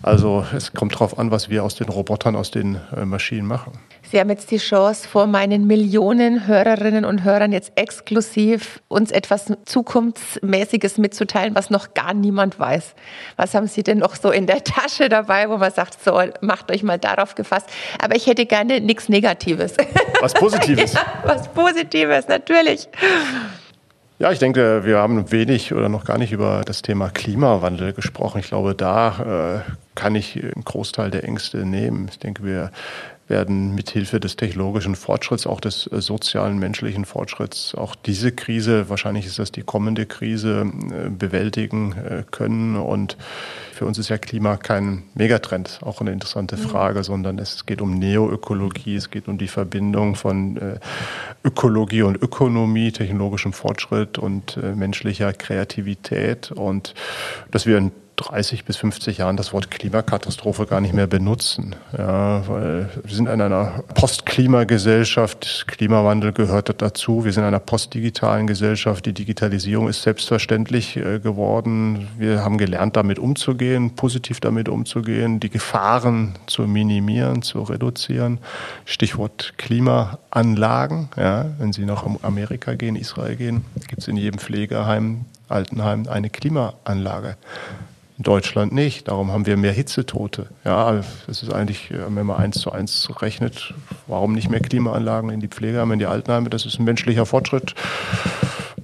Also 0.03 0.45
es 0.55 0.73
kommt 0.73 0.93
darauf 0.93 1.17
an, 1.17 1.31
was 1.31 1.49
wir 1.49 1.63
aus 1.63 1.75
den 1.75 1.89
Robotern, 1.89 2.35
aus 2.35 2.51
den 2.51 2.77
äh, 2.95 3.05
Maschinen 3.05 3.47
machen. 3.47 3.71
Sie 4.09 4.21
haben 4.21 4.29
jetzt 4.29 4.51
die 4.51 4.57
Chance, 4.57 5.05
vor 5.05 5.27
meinen 5.27 5.67
Millionen 5.67 6.47
Hörerinnen 6.47 7.03
und 7.03 7.25
Hörern 7.25 7.51
jetzt 7.51 7.73
exklusiv 7.75 8.81
uns 8.87 9.11
etwas 9.11 9.51
Zukunftsmäßiges 9.65 10.97
mitzuteilen, 10.97 11.55
was 11.55 11.69
noch 11.69 11.93
gar 11.93 12.13
niemand 12.13 12.57
weiß. 12.57 12.95
Was 13.35 13.53
haben 13.53 13.67
Sie 13.67 13.83
denn 13.83 13.97
noch 13.97 14.15
so 14.15 14.31
in 14.31 14.47
der 14.47 14.63
Tasche 14.63 15.09
dabei, 15.09 15.49
wo 15.49 15.57
man 15.57 15.71
sagt, 15.71 16.01
so, 16.01 16.21
macht 16.39 16.71
euch 16.71 16.83
mal 16.83 16.97
darauf 16.97 17.35
gefasst. 17.35 17.69
Aber 18.01 18.15
ich 18.15 18.27
hätte 18.27 18.45
gerne 18.45 18.79
nichts 18.79 19.09
Negatives. 19.09 19.75
Was 20.21 20.33
Positives. 20.33 20.93
ja, 20.93 21.01
was 21.23 21.47
Positives, 21.49 22.27
natürlich. 22.27 22.87
Ja, 24.17 24.31
ich 24.31 24.39
denke, 24.39 24.83
wir 24.83 24.97
haben 24.97 25.31
wenig 25.31 25.73
oder 25.73 25.89
noch 25.89 26.05
gar 26.05 26.17
nicht 26.17 26.31
über 26.31 26.63
das 26.65 26.81
Thema 26.81 27.09
Klimawandel 27.09 27.93
gesprochen. 27.93 28.39
Ich 28.39 28.47
glaube, 28.47 28.73
da 28.73 29.63
äh, 29.67 29.71
kann 29.97 30.13
ich 30.13 30.35
einen 30.41 30.63
Großteil 30.63 31.09
der 31.09 31.23
Ängste 31.23 31.65
nehmen. 31.65 32.07
Ich 32.09 32.19
denke, 32.19 32.43
wir 32.43 32.71
werden 33.27 33.75
mithilfe 33.75 34.19
des 34.19 34.35
technologischen 34.35 34.95
Fortschritts, 34.95 35.47
auch 35.47 35.59
des 35.59 35.89
äh, 35.91 36.01
sozialen, 36.01 36.59
menschlichen 36.59 37.03
Fortschritts, 37.03 37.75
auch 37.75 37.95
diese 37.95 38.31
Krise, 38.31 38.89
wahrscheinlich 38.89 39.25
ist 39.25 39.39
das 39.39 39.51
die 39.51 39.63
kommende 39.63 40.05
Krise, 40.05 40.71
äh, 40.91 41.09
bewältigen 41.09 41.93
äh, 41.93 42.23
können. 42.29 42.77
Und 42.77 43.17
für 43.73 43.85
uns 43.85 43.97
ist 43.97 44.09
ja 44.09 44.19
Klima 44.19 44.55
kein 44.55 45.03
Megatrend, 45.15 45.79
auch 45.83 45.99
eine 45.99 46.11
interessante 46.11 46.57
mhm. 46.57 46.61
Frage, 46.61 47.03
sondern 47.03 47.39
es 47.39 47.65
geht 47.65 47.81
um 47.81 47.97
Neoökologie, 47.97 48.95
es 48.95 49.09
geht 49.09 49.27
um 49.27 49.39
die 49.39 49.47
Verbindung 49.47 50.15
von 50.15 50.59
Ökologie 51.43 52.03
und 52.03 52.21
Ökonomie, 52.21 52.91
technologischem 52.91 53.53
Fortschritt 53.53 54.17
und 54.17 54.57
menschlicher 54.75 55.33
Kreativität. 55.33 56.51
Und 56.51 56.95
dass 57.51 57.65
wir 57.65 57.77
ein 57.77 57.91
30 58.17 58.65
bis 58.65 58.77
50 58.77 59.19
Jahren 59.19 59.37
das 59.37 59.53
Wort 59.53 59.69
Klimakatastrophe 59.69 60.65
gar 60.65 60.81
nicht 60.81 60.93
mehr 60.93 61.05
benutzen. 61.05 61.75
Ja, 61.95 62.47
weil 62.47 62.89
wir 63.03 63.15
sind 63.15 63.29
in 63.29 63.41
einer 63.41 63.83
Postklimagesellschaft, 63.93 65.65
Klimawandel 65.67 66.33
gehört 66.33 66.81
dazu. 66.81 67.25
Wir 67.25 67.31
sind 67.31 67.43
in 67.43 67.49
einer 67.49 67.59
postdigitalen 67.59 68.47
Gesellschaft. 68.47 69.05
Die 69.05 69.13
Digitalisierung 69.13 69.87
ist 69.87 70.01
selbstverständlich 70.01 70.97
äh, 70.97 71.19
geworden. 71.19 72.07
Wir 72.17 72.43
haben 72.43 72.57
gelernt, 72.57 72.95
damit 72.95 73.19
umzugehen, 73.19 73.95
positiv 73.95 74.39
damit 74.39 74.67
umzugehen, 74.67 75.39
die 75.39 75.49
Gefahren 75.49 76.33
zu 76.47 76.63
minimieren, 76.63 77.43
zu 77.43 77.61
reduzieren. 77.61 78.39
Stichwort 78.85 79.53
Klimaanlagen. 79.57 81.09
Ja, 81.15 81.45
wenn 81.59 81.71
Sie 81.71 81.85
nach 81.85 82.03
Amerika 82.23 82.73
gehen, 82.73 82.95
Israel 82.95 83.35
gehen, 83.35 83.63
gibt 83.87 84.01
es 84.01 84.07
in 84.07 84.17
jedem 84.17 84.39
Pflegeheim 84.39 85.25
Altenheim 85.49 86.07
eine 86.09 86.29
Klimaanlage. 86.29 87.37
In 88.17 88.23
Deutschland 88.23 88.73
nicht. 88.73 89.07
Darum 89.07 89.31
haben 89.31 89.45
wir 89.45 89.57
mehr 89.57 89.71
Hitzetote. 89.71 90.47
Ja, 90.65 91.01
das 91.27 91.43
ist 91.43 91.53
eigentlich, 91.53 91.91
äh, 91.91 91.99
wenn 92.09 92.25
man 92.25 92.37
eins 92.37 92.59
zu 92.59 92.71
eins 92.71 93.07
rechnet, 93.21 93.75
warum 94.07 94.33
nicht 94.33 94.49
mehr 94.49 94.59
Klimaanlagen 94.59 95.29
in 95.29 95.39
die 95.39 95.47
Pflegeheime, 95.47 95.93
in 95.93 95.99
die 95.99 96.07
Altenheime? 96.07 96.49
Das 96.49 96.65
ist 96.65 96.79
ein 96.79 96.85
menschlicher 96.85 97.27
Fortschritt. 97.27 97.75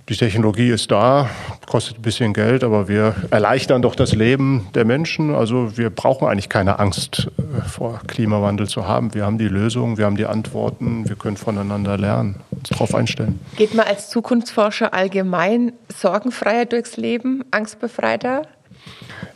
Die 0.10 0.18
Technologie 0.18 0.68
ist 0.68 0.92
da, 0.92 1.30
kostet 1.66 1.98
ein 1.98 2.02
bisschen 2.02 2.34
Geld, 2.34 2.64
aber 2.64 2.90
wir 2.90 3.16
erleichtern 3.32 3.82
doch 3.82 3.96
das 3.96 4.14
Leben 4.14 4.68
der 4.76 4.84
Menschen. 4.84 5.34
Also 5.34 5.78
wir 5.78 5.90
brauchen 5.90 6.28
eigentlich 6.28 6.50
keine 6.50 6.78
Angst 6.78 7.32
äh, 7.38 7.62
vor 7.62 8.02
Klimawandel 8.06 8.68
zu 8.68 8.86
haben. 8.88 9.14
Wir 9.14 9.26
haben 9.26 9.38
die 9.38 9.48
Lösung, 9.48 9.98
wir 9.98 10.06
haben 10.06 10.18
die 10.18 10.26
Antworten, 10.26 11.08
wir 11.08 11.16
können 11.16 11.38
voneinander 11.38 11.98
lernen, 11.98 12.42
uns 12.52 12.70
darauf 12.70 12.94
einstellen. 12.94 13.40
Geht 13.56 13.74
man 13.74 13.88
als 13.88 14.10
Zukunftsforscher 14.10 14.94
allgemein 14.94 15.72
sorgenfreier 15.88 16.66
durchs 16.66 16.98
Leben, 16.98 17.44
angstbefreiter? 17.52 18.44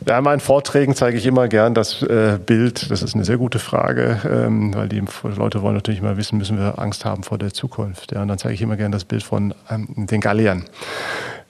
Ja, 0.06 0.18
in 0.18 0.24
meinen 0.24 0.40
Vorträgen 0.40 0.94
zeige 0.94 1.18
ich 1.18 1.26
immer 1.26 1.48
gern 1.48 1.74
das 1.74 2.02
äh, 2.02 2.38
Bild. 2.44 2.90
Das 2.90 3.02
ist 3.02 3.14
eine 3.14 3.24
sehr 3.24 3.36
gute 3.36 3.58
Frage, 3.58 4.20
ähm, 4.24 4.74
weil 4.74 4.88
die 4.88 5.02
Leute 5.36 5.62
wollen 5.62 5.74
natürlich 5.74 6.00
immer 6.00 6.16
wissen, 6.16 6.38
müssen 6.38 6.58
wir 6.58 6.78
Angst 6.78 7.04
haben 7.04 7.24
vor 7.24 7.36
der 7.36 7.52
Zukunft. 7.52 8.12
Ja, 8.12 8.22
und 8.22 8.28
dann 8.28 8.38
zeige 8.38 8.54
ich 8.54 8.62
immer 8.62 8.76
gern 8.76 8.92
das 8.92 9.04
Bild 9.04 9.22
von 9.22 9.54
ähm, 9.70 10.06
den 10.06 10.20
Galliern 10.20 10.64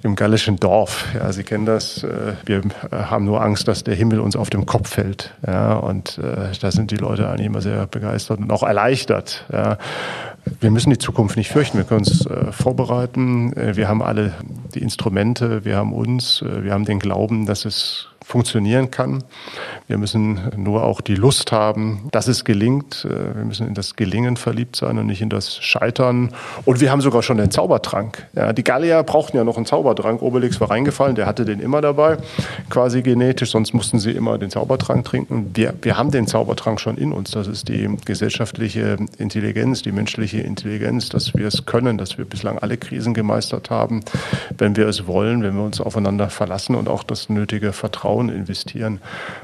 im 0.02 0.14
gallischen 0.14 0.56
Dorf. 0.56 1.06
Ja, 1.14 1.32
Sie 1.32 1.42
kennen 1.42 1.66
das. 1.66 2.04
Äh, 2.04 2.34
wir 2.46 2.58
äh, 2.58 2.96
haben 2.96 3.24
nur 3.24 3.42
Angst, 3.42 3.68
dass 3.68 3.84
der 3.84 3.94
Himmel 3.94 4.20
uns 4.20 4.36
auf 4.36 4.50
dem 4.50 4.66
Kopf 4.66 4.88
fällt. 4.90 5.34
Ja, 5.46 5.74
und 5.74 6.18
äh, 6.18 6.52
da 6.60 6.70
sind 6.70 6.90
die 6.90 6.96
Leute 6.96 7.28
eigentlich 7.28 7.46
immer 7.46 7.60
sehr 7.60 7.86
begeistert 7.86 8.38
und 8.38 8.50
auch 8.50 8.62
erleichtert. 8.62 9.44
Ja. 9.52 9.78
Wir 10.60 10.70
müssen 10.70 10.90
die 10.90 10.98
Zukunft 10.98 11.36
nicht 11.36 11.50
fürchten. 11.50 11.78
Wir 11.78 11.84
können 11.84 12.00
uns 12.00 12.26
äh, 12.26 12.52
vorbereiten. 12.52 13.52
Wir 13.54 13.88
haben 13.88 14.02
alle 14.02 14.34
die 14.74 14.80
Instrumente. 14.80 15.64
Wir 15.64 15.76
haben 15.76 15.92
uns. 15.92 16.42
Wir 16.42 16.72
haben 16.72 16.84
den 16.84 16.98
Glauben, 16.98 17.46
dass 17.46 17.64
es 17.64 18.08
funktionieren 18.28 18.90
kann. 18.90 19.24
Wir 19.86 19.96
müssen 19.96 20.38
nur 20.54 20.84
auch 20.84 21.00
die 21.00 21.14
Lust 21.14 21.50
haben, 21.50 22.08
dass 22.12 22.28
es 22.28 22.44
gelingt. 22.44 23.06
Äh, 23.08 23.36
wir 23.36 23.44
müssen 23.44 23.66
in 23.66 23.72
das 23.72 23.96
Gelingen 23.96 24.36
verliebt 24.36 24.76
sein 24.76 24.98
und 24.98 25.06
nicht 25.06 25.22
in 25.22 25.30
das 25.30 25.56
Scheitern. 25.56 26.34
Und 26.66 26.80
wir 26.80 26.90
haben 26.90 27.00
sogar 27.00 27.22
schon 27.22 27.38
den 27.38 27.50
Zaubertrank. 27.50 28.26
Ja, 28.34 28.52
die 28.52 28.64
Gallier 28.64 29.02
brauchten 29.02 29.38
ja 29.38 29.44
noch 29.44 29.56
einen 29.56 29.64
Zaubertrank. 29.64 30.20
Obelix 30.20 30.60
war 30.60 30.70
reingefallen, 30.70 31.16
der 31.16 31.24
hatte 31.24 31.46
den 31.46 31.58
immer 31.58 31.80
dabei, 31.80 32.18
quasi 32.68 33.00
genetisch, 33.00 33.50
sonst 33.50 33.72
mussten 33.72 33.98
sie 33.98 34.10
immer 34.10 34.36
den 34.36 34.50
Zaubertrank 34.50 35.06
trinken. 35.06 35.50
Wir, 35.54 35.72
wir 35.80 35.96
haben 35.96 36.10
den 36.10 36.26
Zaubertrank 36.26 36.80
schon 36.80 36.98
in 36.98 37.12
uns. 37.12 37.30
Das 37.30 37.46
ist 37.46 37.68
die 37.68 37.88
gesellschaftliche 38.04 38.96
Intelligenz, 39.16 39.80
die 39.80 39.92
menschliche 39.92 40.27
Intelligenz, 40.36 41.08
dass 41.08 41.34
wir 41.34 41.46
es 41.46 41.66
können, 41.66 41.98
dass 41.98 42.18
wir 42.18 42.24
bislang 42.24 42.58
alle 42.58 42.76
Krisen 42.76 43.14
gemeistert 43.14 43.70
haben, 43.70 44.02
wenn 44.56 44.76
wir 44.76 44.86
es 44.86 45.06
wollen, 45.06 45.42
wenn 45.42 45.56
wir 45.56 45.62
uns 45.62 45.80
aufeinander 45.80 46.30
verlassen 46.30 46.74
und 46.74 46.88
auch 46.88 47.02
das 47.02 47.28
nötige 47.28 47.72
Vertrauen 47.72 48.18
Vertrauen 48.18 48.28
investieren. 48.28 49.00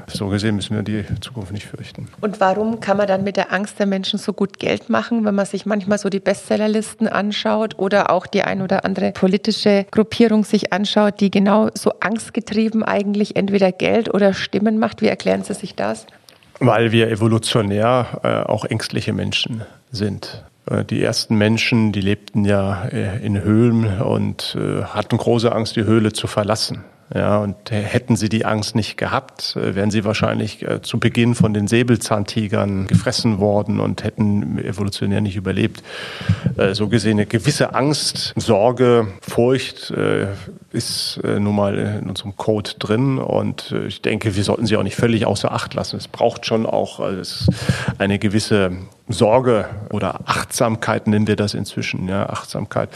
So 0.07 0.27
gesehen 0.27 0.55
müssen 0.55 0.75
wir 0.75 0.83
die 0.83 1.03
Zukunft 1.21 1.51
nicht 1.51 1.65
fürchten. 1.65 2.07
Und 2.21 2.39
warum 2.39 2.79
kann 2.79 2.97
man 2.97 3.07
dann 3.07 3.23
mit 3.23 3.37
der 3.37 3.51
Angst 3.51 3.79
der 3.79 3.85
Menschen 3.85 4.19
so 4.19 4.33
gut 4.33 4.59
Geld 4.59 4.89
machen, 4.89 5.25
wenn 5.25 5.35
man 5.35 5.45
sich 5.45 5.65
manchmal 5.65 5.97
so 5.97 6.09
die 6.09 6.19
Bestsellerlisten 6.19 7.07
anschaut 7.07 7.77
oder 7.77 8.09
auch 8.11 8.27
die 8.27 8.43
ein 8.43 8.61
oder 8.61 8.85
andere 8.85 9.11
politische 9.11 9.85
Gruppierung 9.91 10.43
sich 10.43 10.73
anschaut, 10.73 11.19
die 11.19 11.31
genau 11.31 11.69
so 11.73 11.93
angstgetrieben 11.99 12.83
eigentlich 12.83 13.35
entweder 13.35 13.71
Geld 13.71 14.13
oder 14.13 14.33
Stimmen 14.33 14.79
macht? 14.79 15.01
Wie 15.01 15.07
erklären 15.07 15.43
Sie 15.43 15.53
sich 15.53 15.75
das? 15.75 16.05
Weil 16.59 16.91
wir 16.91 17.09
evolutionär 17.09 18.19
äh, 18.23 18.49
auch 18.49 18.65
ängstliche 18.65 19.11
Menschen 19.11 19.63
sind. 19.91 20.43
Äh, 20.69 20.85
die 20.85 21.01
ersten 21.01 21.35
Menschen, 21.35 21.91
die 21.91 22.01
lebten 22.01 22.45
ja 22.45 22.85
äh, 22.85 23.23
in 23.25 23.41
Höhlen 23.41 24.01
und 24.01 24.57
äh, 24.59 24.83
hatten 24.83 25.17
große 25.17 25.51
Angst, 25.51 25.75
die 25.75 25.83
Höhle 25.83 26.13
zu 26.13 26.27
verlassen. 26.27 26.83
Ja, 27.13 27.37
und 27.37 27.69
hätten 27.69 28.15
sie 28.15 28.29
die 28.29 28.45
Angst 28.45 28.73
nicht 28.73 28.97
gehabt, 28.97 29.55
wären 29.55 29.91
sie 29.91 30.05
wahrscheinlich 30.05 30.65
zu 30.81 30.99
Beginn 30.99 31.35
von 31.35 31.53
den 31.53 31.67
Säbelzahntigern 31.67 32.87
gefressen 32.87 33.37
worden 33.37 33.79
und 33.79 34.03
hätten 34.03 34.57
evolutionär 34.57 35.21
nicht 35.21 35.35
überlebt. 35.35 35.83
So 36.71 36.87
gesehen 36.87 37.19
eine 37.19 37.27
gewisse 37.27 37.75
Angst, 37.75 38.33
Sorge, 38.37 39.07
Furcht 39.21 39.93
ist 40.75 41.19
nun 41.23 41.55
mal 41.55 41.77
in 42.01 42.09
unserem 42.09 42.35
Code 42.35 42.71
drin 42.79 43.17
und 43.17 43.73
ich 43.87 44.01
denke, 44.01 44.35
wir 44.35 44.43
sollten 44.43 44.65
sie 44.65 44.77
auch 44.77 44.83
nicht 44.83 44.95
völlig 44.95 45.25
außer 45.25 45.51
Acht 45.51 45.73
lassen. 45.73 45.97
Es 45.97 46.07
braucht 46.07 46.45
schon 46.45 46.65
auch 46.65 46.99
eine 47.97 48.19
gewisse 48.19 48.71
Sorge 49.07 49.69
oder 49.91 50.21
Achtsamkeit 50.25 51.07
nennen 51.07 51.27
wir 51.27 51.35
das 51.35 51.53
inzwischen, 51.53 52.07
ja, 52.07 52.27
Achtsamkeit 52.27 52.89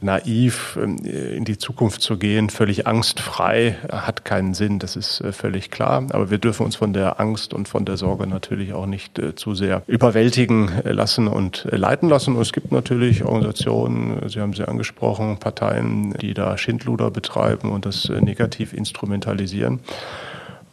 naiv 0.00 0.78
ähm, 0.80 0.96
in 0.98 1.44
die 1.44 1.58
Zukunft 1.58 2.02
zu 2.02 2.16
gehen, 2.16 2.50
völlig 2.50 2.86
angstfrei, 2.86 3.76
hat 3.90 4.24
keinen 4.24 4.54
Sinn, 4.54 4.78
das 4.78 4.96
ist 4.96 5.20
äh, 5.20 5.32
völlig 5.32 5.70
klar. 5.70 6.06
Aber 6.10 6.30
wir 6.30 6.38
dürfen 6.38 6.64
uns 6.64 6.76
von 6.76 6.92
der 6.92 7.20
Angst 7.20 7.52
und 7.52 7.68
von 7.68 7.84
der 7.84 7.96
Sorge 7.96 8.26
natürlich 8.26 8.72
auch 8.72 8.86
nicht 8.86 9.18
äh, 9.18 9.34
zu 9.34 9.54
sehr 9.54 9.82
überwältigen 9.88 10.70
äh, 10.84 10.92
lassen 10.92 11.26
und 11.26 11.66
leiten 11.70 12.08
lassen. 12.08 12.36
Und 12.36 12.42
es 12.42 12.52
gibt 12.52 12.72
natürlich 12.72 13.24
Organisationen, 13.24 14.28
Sie 14.28 14.40
haben 14.40 14.54
sie 14.54 14.66
angesprochen, 14.66 15.38
Parteien, 15.38 16.14
die 16.14 16.32
da 16.32 16.56
Schindluder 16.56 17.09
betreiben 17.10 17.70
und 17.70 17.86
das 17.86 18.08
negativ 18.08 18.72
instrumentalisieren. 18.72 19.80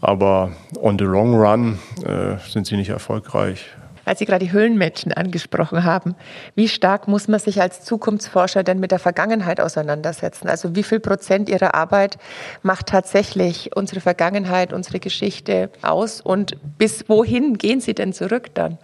Aber 0.01 0.51
on 0.79 0.97
the 0.97 1.05
long 1.05 1.35
run 1.35 1.79
äh, 2.05 2.37
sind 2.49 2.67
sie 2.67 2.77
nicht 2.77 2.89
erfolgreich 2.89 3.65
weil 4.07 4.17
Sie 4.17 4.25
gerade 4.25 4.45
die 4.45 4.53
Höhlenmenschen 4.53 5.11
angesprochen 5.11 5.83
haben. 5.83 6.15
Wie 6.55 6.69
stark 6.69 7.09
muss 7.09 7.27
man 7.27 7.41
sich 7.41 7.59
als 7.61 7.83
Zukunftsforscher 7.83 8.63
denn 8.63 8.79
mit 8.79 8.91
der 8.91 8.99
Vergangenheit 8.99 9.59
auseinandersetzen? 9.59 10.47
Also 10.47 10.77
wie 10.77 10.83
viel 10.83 11.01
Prozent 11.01 11.49
Ihrer 11.49 11.75
Arbeit 11.75 12.17
macht 12.61 12.87
tatsächlich 12.87 13.75
unsere 13.75 13.99
Vergangenheit, 13.99 14.71
unsere 14.71 15.01
Geschichte 15.01 15.69
aus? 15.81 16.21
Und 16.21 16.55
bis 16.77 17.09
wohin 17.09 17.57
gehen 17.57 17.81
Sie 17.81 17.93
denn 17.93 18.13
zurück 18.13 18.55
dann? 18.55 18.77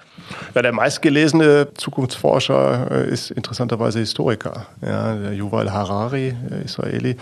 Ja, 0.53 0.61
der 0.61 0.71
meistgelesene 0.71 1.69
Zukunftsforscher 1.73 2.91
äh, 2.91 3.09
ist 3.09 3.31
interessanterweise 3.31 3.99
Historiker. 3.99 4.67
Ja, 4.81 5.15
der 5.15 5.33
Yuval 5.33 5.71
Harari, 5.71 6.35
der 6.49 6.63
Israeli. 6.63 7.17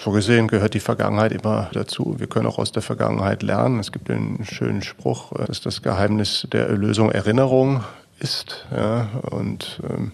So 0.00 0.10
gesehen 0.10 0.48
gehört 0.48 0.74
die 0.74 0.80
Vergangenheit 0.80 1.32
immer 1.32 1.70
dazu. 1.72 2.16
Wir 2.18 2.26
können 2.26 2.46
auch 2.46 2.58
aus 2.58 2.72
der 2.72 2.82
Vergangenheit 2.82 3.42
lernen. 3.42 3.78
Es 3.78 3.92
gibt 3.92 4.10
einen 4.10 4.44
schönen 4.44 4.82
Spruch, 4.82 5.32
äh, 5.32 5.46
dass 5.46 5.60
das 5.60 5.82
Geheimnis 5.82 6.46
der 6.52 6.68
Erlösung 6.68 7.10
Erinnerung 7.10 7.84
ist. 8.18 8.64
Ja, 8.74 9.08
und 9.30 9.80
ähm, 9.88 10.12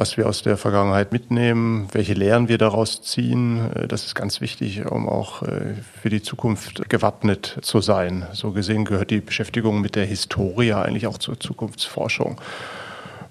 was 0.00 0.16
wir 0.16 0.26
aus 0.26 0.42
der 0.42 0.56
Vergangenheit 0.56 1.12
mitnehmen, 1.12 1.86
welche 1.92 2.14
Lehren 2.14 2.48
wir 2.48 2.56
daraus 2.56 3.02
ziehen. 3.02 3.70
Äh, 3.74 3.86
das 3.86 4.06
ist 4.06 4.14
ganz 4.14 4.40
wichtig, 4.40 4.86
um 4.86 5.06
auch 5.06 5.42
äh, 5.42 5.74
für 6.00 6.08
die 6.08 6.22
Zukunft 6.22 6.88
gewappnet 6.88 7.58
zu 7.60 7.82
sein. 7.82 8.26
So 8.32 8.52
gesehen 8.52 8.86
gehört 8.86 9.10
die 9.10 9.20
Beschäftigung 9.20 9.82
mit 9.82 9.96
der 9.96 10.06
Historie 10.06 10.72
eigentlich 10.72 11.06
auch 11.06 11.18
zur 11.18 11.38
Zukunftsforschung. 11.38 12.40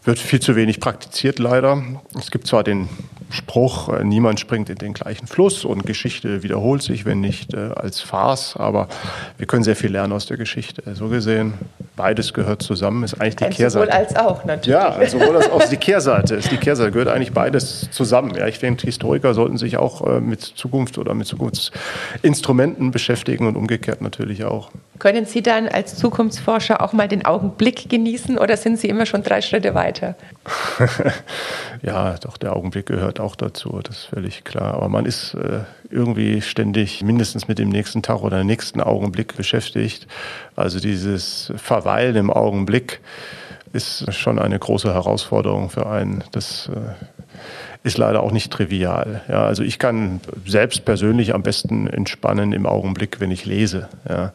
Wird 0.04 0.20
viel 0.20 0.40
zu 0.40 0.56
wenig 0.56 0.80
praktiziert 0.80 1.40
leider. 1.40 1.84
Es 2.18 2.32
gibt 2.32 2.48
zwar 2.48 2.64
den 2.64 2.88
Spruch, 3.32 3.90
äh, 3.90 4.04
niemand 4.04 4.40
springt 4.40 4.70
in 4.70 4.78
den 4.78 4.94
gleichen 4.94 5.28
Fluss 5.28 5.64
und 5.64 5.86
Geschichte 5.86 6.42
wiederholt 6.42 6.82
sich, 6.82 7.06
wenn 7.06 7.22
nicht 7.22 7.54
äh, 7.54 7.70
als 7.76 8.02
Farce, 8.02 8.56
aber 8.58 8.88
wir 9.38 9.46
können 9.46 9.64
sehr 9.64 9.76
viel 9.76 9.92
lernen 9.92 10.14
aus 10.14 10.26
der 10.26 10.38
Geschichte. 10.38 10.82
So 10.96 11.10
gesehen, 11.10 11.54
beides 11.96 12.34
gehört 12.34 12.64
zusammen, 12.64 13.04
ist 13.04 13.22
eigentlich 13.22 13.36
die 13.36 13.46
Ein 13.46 13.52
Kehrseite. 13.52 13.92
Sowohl 13.92 14.00
als 14.00 14.16
auch, 14.16 14.46
natürlich. 14.46 14.80
Ja, 14.80 15.08
sowohl 15.08 15.36
als 15.38 15.52
auch 15.52 15.64
die 15.64 15.78
Kehrseite 15.78 16.36
ist 16.36 16.52
die 16.52 16.58
Kehrseite, 16.58 16.92
gehört 16.92 17.10
eigentlich 17.10 17.34
beides 17.34 17.92
zusammen. 17.92 18.34
Ja, 18.36 18.48
ich 18.48 18.58
denke, 18.58 18.88
Historiker 18.88 19.36
sollten 19.36 19.58
sich 19.58 19.78
auch 19.78 20.08
äh, 20.08 20.20
mit 20.20 20.42
Zukunft 20.42 20.98
oder 20.98 21.14
mit 21.14 21.28
Zukunftsinstrumenten 21.28 22.90
beschäftigen 22.90 23.46
und 23.46 23.56
umgekehrt 23.56 24.02
natürlich 24.02 24.44
auch. 24.44 24.72
Können 24.98 25.26
Sie 25.26 25.44
dann 25.44 25.68
als 25.68 25.96
Zukunftsforscher 25.98 26.82
auch 26.82 26.94
mal 26.94 27.08
den 27.08 27.26
Augenblick 27.26 27.90
genießen 27.90 28.38
oder 28.38 28.58
sind 28.58 28.80
Sie 28.80 28.90
immer 28.90 29.06
schon 29.06 29.22
drei 29.24 29.42
Schritte 29.42 29.76
weiter? 29.76 29.89
ja, 31.82 32.16
doch, 32.18 32.38
der 32.38 32.56
Augenblick 32.56 32.86
gehört 32.86 33.20
auch 33.20 33.36
dazu, 33.36 33.80
das 33.84 34.00
ist 34.00 34.06
völlig 34.06 34.44
klar. 34.44 34.74
Aber 34.74 34.90
man 34.90 35.06
ist 35.06 35.34
äh, 35.34 35.62
irgendwie 35.90 36.42
ständig 36.42 37.02
mindestens 37.04 37.48
mit 37.48 37.60
dem 37.60 37.70
nächsten 37.70 38.02
Tag 38.02 38.22
oder 38.22 38.44
nächsten 38.44 38.82
Augenblick 38.82 39.36
beschäftigt. 39.36 40.08
Also 40.56 40.80
dieses 40.80 41.54
Verweilen 41.56 42.16
im 42.16 42.32
Augenblick 42.32 43.02
ist 43.74 44.12
schon 44.14 44.40
eine 44.40 44.58
große 44.58 44.94
Herausforderung 44.94 45.70
für 45.70 45.88
einen. 45.88 46.24
Das 46.32 46.70
äh, 46.74 47.88
ist 47.88 47.98
leider 47.98 48.24
auch 48.24 48.32
nicht 48.32 48.52
trivial. 48.52 49.22
Ja, 49.30 49.46
also 49.46 49.64
ich 49.64 49.80
kann 49.80 50.22
selbst 50.46 50.86
persönlich 50.86 51.34
am 51.34 51.44
besten 51.44 51.88
entspannen 51.88 52.52
im 52.52 52.66
Augenblick, 52.66 53.20
wenn 53.20 53.32
ich 53.32 53.46
lese. 53.46 53.88
Ja 54.08 54.34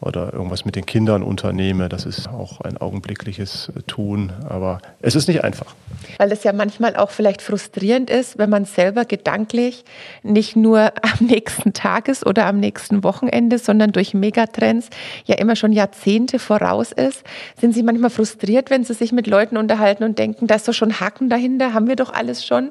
oder 0.00 0.32
irgendwas 0.32 0.64
mit 0.64 0.76
den 0.76 0.86
Kindern 0.86 1.22
unternehme. 1.22 1.88
Das 1.88 2.06
ist 2.06 2.28
auch 2.28 2.60
ein 2.60 2.76
augenblickliches 2.76 3.72
Tun, 3.86 4.32
aber 4.48 4.80
es 5.00 5.14
ist 5.14 5.28
nicht 5.28 5.44
einfach. 5.44 5.74
Weil 6.18 6.32
es 6.32 6.44
ja 6.44 6.52
manchmal 6.52 6.96
auch 6.96 7.10
vielleicht 7.10 7.42
frustrierend 7.42 8.10
ist, 8.10 8.38
wenn 8.38 8.50
man 8.50 8.64
selber 8.64 9.04
gedanklich 9.04 9.84
nicht 10.22 10.56
nur 10.56 10.80
am 11.02 11.26
nächsten 11.26 11.72
Tag 11.72 12.08
ist 12.08 12.26
oder 12.26 12.46
am 12.46 12.58
nächsten 12.58 13.04
Wochenende, 13.04 13.58
sondern 13.58 13.92
durch 13.92 14.14
Megatrends 14.14 14.90
ja 15.24 15.36
immer 15.36 15.56
schon 15.56 15.72
Jahrzehnte 15.72 16.38
voraus 16.38 16.92
ist. 16.92 17.24
Sind 17.60 17.74
Sie 17.74 17.82
manchmal 17.82 18.10
frustriert, 18.10 18.70
wenn 18.70 18.84
Sie 18.84 18.94
sich 18.94 19.12
mit 19.12 19.26
Leuten 19.26 19.56
unterhalten 19.56 20.04
und 20.04 20.18
denken, 20.18 20.46
da 20.46 20.56
ist 20.56 20.68
doch 20.68 20.74
schon 20.74 21.00
Haken 21.00 21.28
dahinter, 21.28 21.74
haben 21.74 21.88
wir 21.88 21.96
doch 21.96 22.12
alles 22.12 22.44
schon? 22.44 22.70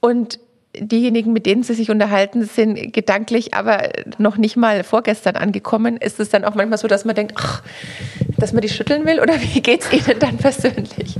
Und 0.00 0.38
diejenigen, 0.76 1.32
mit 1.32 1.46
denen 1.46 1.62
Sie 1.62 1.74
sich 1.74 1.90
unterhalten, 1.90 2.44
sind 2.44 2.92
gedanklich 2.92 3.54
aber 3.54 3.88
noch 4.18 4.36
nicht 4.36 4.56
mal 4.56 4.84
vorgestern 4.84 5.36
angekommen. 5.36 5.96
Ist 5.96 6.20
es 6.20 6.28
dann 6.28 6.44
auch 6.44 6.54
manchmal 6.54 6.78
so, 6.78 6.88
dass 6.88 7.04
man 7.04 7.14
denkt, 7.14 7.34
ach, 7.36 7.62
dass 8.38 8.52
man 8.52 8.62
die 8.62 8.68
schütteln 8.68 9.04
will? 9.06 9.20
Oder 9.20 9.34
wie 9.40 9.60
geht 9.60 9.82
es 9.82 9.92
Ihnen 9.92 10.18
dann 10.18 10.36
persönlich? 10.36 11.18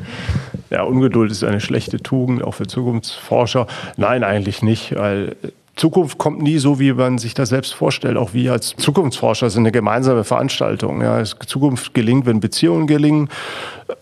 Ja, 0.71 0.83
Ungeduld 0.83 1.33
ist 1.33 1.43
eine 1.43 1.61
schlechte 1.61 1.99
Tugend, 1.99 2.45
auch 2.45 2.55
für 2.55 2.67
Zukunftsforscher. 2.67 3.67
Nein, 3.97 4.23
eigentlich 4.23 4.63
nicht, 4.63 4.95
weil 4.95 5.37
Zukunft 5.81 6.19
kommt 6.19 6.43
nie 6.43 6.59
so, 6.59 6.79
wie 6.79 6.93
man 6.93 7.17
sich 7.17 7.33
das 7.33 7.49
selbst 7.49 7.73
vorstellt. 7.73 8.19
Auch 8.19 8.35
wir 8.35 8.53
als 8.53 8.77
Zukunftsforscher 8.77 9.49
sind 9.49 9.63
eine 9.63 9.73
gemeinsame 9.73 10.25
Veranstaltung. 10.25 11.01
Ja, 11.01 11.25
Zukunft 11.25 11.95
gelingt, 11.95 12.27
wenn 12.27 12.39
Beziehungen 12.39 12.87
gelingen. 12.87 13.31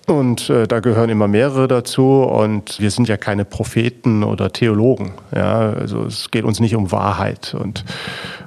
Und 0.09 0.51
äh, 0.51 0.67
da 0.67 0.81
gehören 0.81 1.09
immer 1.09 1.29
mehrere 1.29 1.69
dazu. 1.69 2.23
Und 2.23 2.81
wir 2.81 2.91
sind 2.91 3.07
ja 3.07 3.17
keine 3.17 3.45
Propheten 3.45 4.25
oder 4.25 4.53
Theologen. 4.53 5.13
Ja, 5.33 5.71
also 5.71 6.05
es 6.05 6.33
geht 6.33 6.43
uns 6.43 6.59
nicht 6.59 6.75
um 6.75 6.91
Wahrheit. 6.91 7.55
Und 7.55 7.85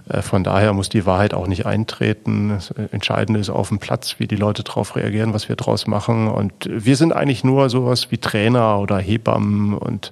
äh, 0.09 0.21
von 0.21 0.43
daher 0.43 0.73
muss 0.73 0.89
die 0.89 1.05
Wahrheit 1.05 1.33
auch 1.33 1.47
nicht 1.47 1.65
eintreten. 1.65 2.49
Das 2.49 2.71
Entscheidende 2.91 3.39
ist 3.39 3.49
auf 3.49 3.69
dem 3.69 3.79
Platz, 3.79 4.15
wie 4.17 4.27
die 4.27 4.35
Leute 4.35 4.63
darauf 4.63 4.97
reagieren, 4.97 5.33
was 5.33 5.47
wir 5.47 5.55
daraus 5.55 5.87
machen. 5.87 6.27
Und 6.27 6.51
wir 6.69 6.97
sind 6.97 7.13
eigentlich 7.13 7.45
nur 7.45 7.69
sowas 7.69 8.11
wie 8.11 8.17
Trainer 8.17 8.77
oder 8.79 8.97
Hebammen 8.97 9.73
und 9.73 10.11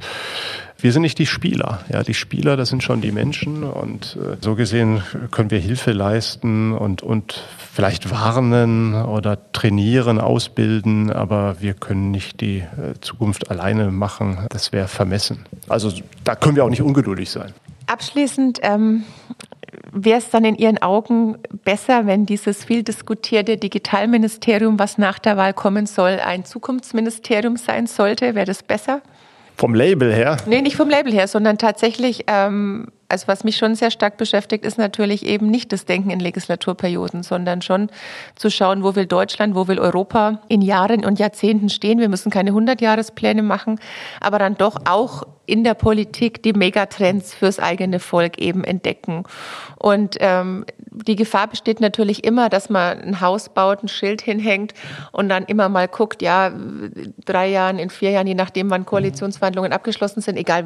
wir 0.82 0.91
sind 0.91 1.01
nicht 1.01 1.19
die 1.19 1.25
Spieler. 1.25 1.84
Ja, 1.91 2.03
die 2.03 2.13
Spieler, 2.13 2.55
das 2.57 2.69
sind 2.69 2.84
schon 2.84 3.01
die 3.01 3.11
Menschen 3.11 3.63
und 3.63 4.17
äh, 4.17 4.38
so 4.41 4.55
gesehen 4.55 5.03
können 5.32 5.51
wir 5.51 5.59
Hilfe 5.59 5.91
leisten 5.91 6.71
und, 6.71 7.03
und 7.03 7.43
vielleicht 7.71 8.11
warnen 8.11 8.95
oder 8.95 9.51
trainieren, 9.51 10.19
ausbilden, 10.19 11.11
aber 11.11 11.57
wir 11.59 11.73
können 11.73 12.11
nicht 12.11 12.41
die 12.41 12.59
äh, 12.59 12.99
Zukunft 13.01 13.51
alleine 13.51 13.91
machen. 13.91 14.47
Das 14.49 14.71
wäre 14.71 14.88
vermessen. 14.88 15.45
Also 15.67 15.91
da 16.23 16.36
können 16.36 16.55
wir 16.55 16.63
auch 16.65 16.69
nicht 16.69 16.82
ungeduldig 16.82 17.30
sein. 17.30 17.53
Abschließend 17.88 18.59
ähm, 18.61 19.03
wäre 19.91 20.19
es 20.19 20.30
dann 20.30 20.45
in 20.45 20.55
Ihren 20.55 20.82
Augen 20.82 21.38
besser, 21.63 22.05
wenn 22.05 22.25
dieses 22.25 22.63
viel 22.63 22.84
diskutierte 22.84 23.57
Digitalministerium, 23.57 24.80
was 24.80 24.97
nach 24.97 25.19
der 25.19 25.38
Wahl 25.38 25.53
kommen 25.53 25.86
soll, 25.86 26.19
ein 26.23 26.45
Zukunftsministerium 26.45 27.57
sein 27.57 27.88
sollte? 27.88 28.36
Wäre 28.36 28.45
das 28.45 28.63
besser? 28.63 29.01
Vom 29.60 29.76
Label 29.76 30.14
her? 30.14 30.38
Nee, 30.45 30.62
nicht 30.62 30.78
vom 30.78 30.89
Label 30.89 31.12
her, 31.12 31.28
sondern 31.28 31.57
tatsächlich, 31.57 32.24
ähm, 32.28 32.88
also 33.10 33.28
was 33.28 33.43
mich 33.43 33.57
schon 33.57 33.76
sehr 33.76 33.91
stark 33.91 34.16
beschäftigt, 34.16 34.64
ist 34.64 34.78
natürlich 34.78 35.26
eben 35.26 35.47
nicht 35.47 35.74
das 35.74 35.84
Denken 35.84 36.12
in 36.12 36.22
Legislaturperioden, 36.22 37.24
sondern 37.24 37.62
schon 37.62 37.89
zu 38.36 38.49
schauen, 38.49 38.86
wo 38.86 38.95
will 38.95 39.05
Deutschland, 39.05 39.55
wo 39.55 39.68
will 39.68 39.78
Europa 39.78 40.39
in 40.47 40.62
Jahren 40.62 41.03
und 41.03 41.20
Jahrzehnten 41.20 41.68
stehen. 41.68 41.99
Wir 41.99 42.07
müssen 42.07 42.30
keine 42.30 42.51
100-Jahrespläne 42.51 43.41
machen, 43.41 43.82
aber 44.22 44.39
dann 44.39 44.55
doch 44.55 44.78
auch 44.89 45.24
in 45.50 45.64
der 45.64 45.74
Politik 45.74 46.43
die 46.43 46.54
Megatrends 46.54 47.34
fürs 47.34 47.60
eigene 47.60 48.00
Volk 48.00 48.38
eben 48.38 48.64
entdecken. 48.64 49.24
Und 49.78 50.18
ähm, 50.20 50.66
die 50.91 51.16
Gefahr 51.16 51.47
besteht 51.47 51.80
natürlich 51.80 52.24
immer, 52.24 52.50
dass 52.50 52.70
man 52.70 53.00
ein 53.00 53.22
Haus 53.22 53.50
baut, 53.50 53.84
ein 53.84 53.88
Schild 53.88 54.22
hinhängt 54.22 54.74
und 55.12 55.30
dann 55.30 55.45
immer 55.45 55.70
mal 55.70 55.88
guckt, 55.88 56.22
ja, 56.22 56.52
drei 57.26 57.50
Jahren, 57.50 57.80
in 57.80 57.89
vier 57.89 58.12
Jahren, 58.12 58.28
je 58.28 58.36
nachdem, 58.36 58.70
wann 58.70 58.86
Koalitionsverhandlungen 58.86 59.72
abgeschlossen 59.72 60.22
sind, 60.22 60.38
egal, 60.38 60.66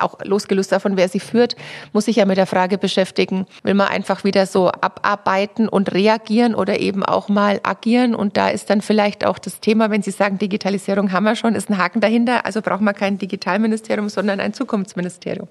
auch 0.00 0.18
losgelöst 0.24 0.72
davon, 0.72 0.96
wer 0.96 1.08
sie 1.08 1.20
führt, 1.20 1.56
muss 1.92 2.04
sich 2.04 2.16
ja 2.16 2.26
mit 2.26 2.36
der 2.36 2.46
Frage 2.46 2.78
beschäftigen, 2.78 3.46
will 3.62 3.74
man 3.74 3.88
einfach 3.88 4.24
wieder 4.24 4.46
so 4.46 4.68
abarbeiten 4.68 5.68
und 5.68 5.92
reagieren 5.92 6.54
oder 6.54 6.80
eben 6.80 7.04
auch 7.04 7.28
mal 7.28 7.60
agieren? 7.62 8.14
Und 8.14 8.36
da 8.36 8.48
ist 8.48 8.68
dann 8.68 8.82
vielleicht 8.82 9.24
auch 9.24 9.38
das 9.38 9.60
Thema, 9.60 9.90
wenn 9.90 10.02
Sie 10.02 10.10
sagen, 10.10 10.38
Digitalisierung 10.38 11.12
haben 11.12 11.24
wir 11.24 11.36
schon, 11.36 11.54
ist 11.54 11.70
ein 11.70 11.78
Haken 11.78 12.00
dahinter, 12.00 12.44
also 12.44 12.60
braucht 12.60 12.82
man 12.82 12.94
kein 12.94 13.18
Digitalministerium, 13.18 14.08
sondern 14.12 14.40
ein 14.40 14.52
Zukunftsministerium. 14.52 15.48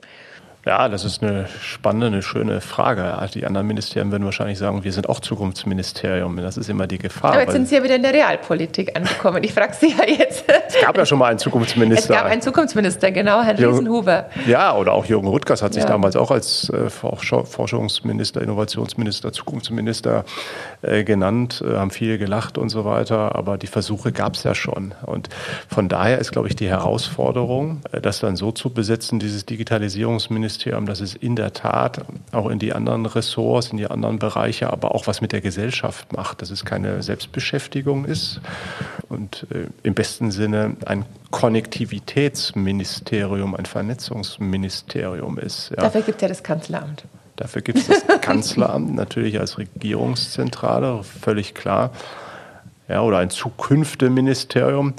Ja, 0.64 0.90
das 0.90 1.06
ist 1.06 1.24
eine 1.24 1.48
spannende, 1.48 2.08
eine 2.08 2.22
schöne 2.22 2.62
Frage. 2.62 3.18
Die 3.34 3.46
anderen 3.48 3.66
Ministerien 3.66 4.12
würden 4.12 4.26
wahrscheinlich 4.26 4.60
sagen, 4.60 4.84
wir 4.84 4.94
sind 4.94 5.10
auch 5.10 5.20
Zukunftsministerium. 5.20 6.38
Das 6.38 6.56
ist 6.56 6.70
immer 6.70 6.86
die 6.86 7.00
Gefahr. 7.00 7.32
Aber 7.32 7.42
jetzt 7.42 7.54
sind 7.54 7.68
Sie 7.68 7.76
ja 7.76 7.84
wieder 7.84 7.96
in 7.96 8.04
der 8.04 8.14
Realpolitik 8.14 8.96
angekommen. 8.96 9.44
Ich 9.44 9.54
frage 9.54 9.74
Sie 9.74 9.90
ja 9.90 10.06
jetzt. 10.08 10.46
Es 10.68 10.80
gab 10.80 10.96
ja 10.96 11.06
schon 11.06 11.18
mal 11.18 11.28
einen 11.28 11.40
Zukunftsminister. 11.40 12.14
Es 12.14 12.20
gab 12.20 12.30
einen 12.30 12.44
Zukunftsminister, 12.44 13.12
genau, 13.12 13.42
Herrn 13.42 13.58
Riesenhuber. 13.58 14.30
Ja, 14.46 14.76
oder 14.76 14.94
auch 14.94 15.06
Jürgen 15.06 15.28
Rüttgers 15.28 15.64
hat 15.64 15.74
sich 15.74 15.84
ja. 15.84 15.90
damals 15.90 16.16
auch 16.16 16.30
als 16.30 16.70
äh, 16.70 16.92
Forschungsminister, 16.92 18.42
Innovationsminister, 18.42 19.34
Zukunftsminister 19.34 20.26
äh, 20.84 21.04
genannt, 21.04 21.64
äh, 21.68 21.76
haben 21.76 21.90
viele 21.90 22.20
gelacht 22.20 22.60
und 22.60 22.70
so 22.70 22.86
weiter. 22.86 23.34
Aber 23.36 23.58
die 23.58 23.68
Versuche 23.68 24.12
gab 24.12 24.36
es 24.36 24.44
ja 24.44 24.54
schon. 24.54 24.94
Und 25.08 25.30
von 25.68 25.90
daher 25.90 26.20
ist, 26.20 26.32
glaube 26.32 26.50
ich, 26.50 26.56
die 26.56 26.70
Herausforderung, 26.70 27.82
das 28.00 28.20
dann 28.20 28.36
so 28.36 28.52
zu 28.52 28.70
besetzen, 28.70 29.18
dieses 29.18 29.48
Digitalisierungsministerium, 29.48 30.51
Ministerium, 30.52 30.86
dass 30.86 31.00
es 31.00 31.16
in 31.16 31.38
der 31.38 31.54
Tat 31.54 32.02
auch 32.34 32.50
in 32.50 32.60
die 32.60 32.74
anderen 32.74 33.06
Ressorts, 33.06 33.70
in 33.70 33.78
die 33.78 33.88
anderen 33.88 34.20
Bereiche, 34.20 34.70
aber 34.70 34.94
auch 34.94 35.08
was 35.08 35.22
mit 35.22 35.32
der 35.32 35.40
Gesellschaft 35.40 36.12
macht, 36.12 36.42
dass 36.42 36.50
es 36.50 36.66
keine 36.66 37.02
Selbstbeschäftigung 37.02 38.04
ist 38.04 38.42
und 39.08 39.48
äh, 39.52 39.68
im 39.84 39.94
besten 39.94 40.30
Sinne 40.30 40.76
ein 40.86 41.06
Konnektivitätsministerium, 41.30 43.56
ein 43.56 43.66
Vernetzungsministerium 43.66 45.40
ist. 45.40 45.70
Ja. 45.70 45.78
Dafür 45.84 46.02
gibt 46.02 46.18
es 46.18 46.22
ja 46.22 46.28
das 46.28 46.44
Kanzleramt. 46.44 47.06
Dafür 47.38 47.62
gibt 47.62 47.80
es 47.80 47.88
das 47.88 48.06
Kanzleramt 48.22 48.94
natürlich 48.94 49.40
als 49.40 49.58
Regierungszentrale, 49.58 51.02
völlig 51.04 51.54
klar. 51.54 51.92
Ja, 52.90 53.04
oder 53.04 53.20
ein 53.20 53.30
Zukünfteministerium. 53.30 54.96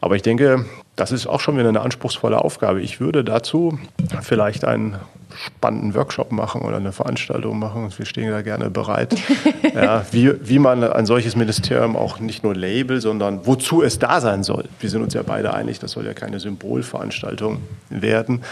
Aber 0.00 0.16
ich 0.16 0.22
denke, 0.22 0.64
das 0.96 1.12
ist 1.12 1.26
auch 1.26 1.40
schon 1.40 1.56
wieder 1.58 1.68
eine 1.68 1.82
anspruchsvolle 1.82 2.42
Aufgabe. 2.42 2.80
Ich 2.80 3.00
würde 3.00 3.22
dazu 3.22 3.78
vielleicht 4.22 4.64
einen 4.64 4.96
spannenden 5.36 5.94
Workshop 5.94 6.32
machen 6.32 6.62
oder 6.62 6.76
eine 6.76 6.92
Veranstaltung 6.92 7.58
machen. 7.58 7.92
Wir 7.96 8.06
stehen 8.06 8.30
da 8.30 8.42
gerne 8.42 8.70
bereit, 8.70 9.14
ja, 9.74 10.04
wie, 10.10 10.32
wie 10.48 10.58
man 10.58 10.82
ein 10.82 11.04
solches 11.04 11.36
Ministerium 11.36 11.96
auch 11.96 12.18
nicht 12.20 12.42
nur 12.42 12.54
label, 12.54 13.00
sondern 13.00 13.46
wozu 13.46 13.82
es 13.82 13.98
da 13.98 14.20
sein 14.20 14.42
soll. 14.42 14.64
Wir 14.80 14.88
sind 14.88 15.02
uns 15.02 15.14
ja 15.14 15.22
beide 15.22 15.52
einig, 15.52 15.78
das 15.78 15.92
soll 15.92 16.06
ja 16.06 16.14
keine 16.14 16.40
Symbolveranstaltung 16.40 17.58
werden. 17.90 18.42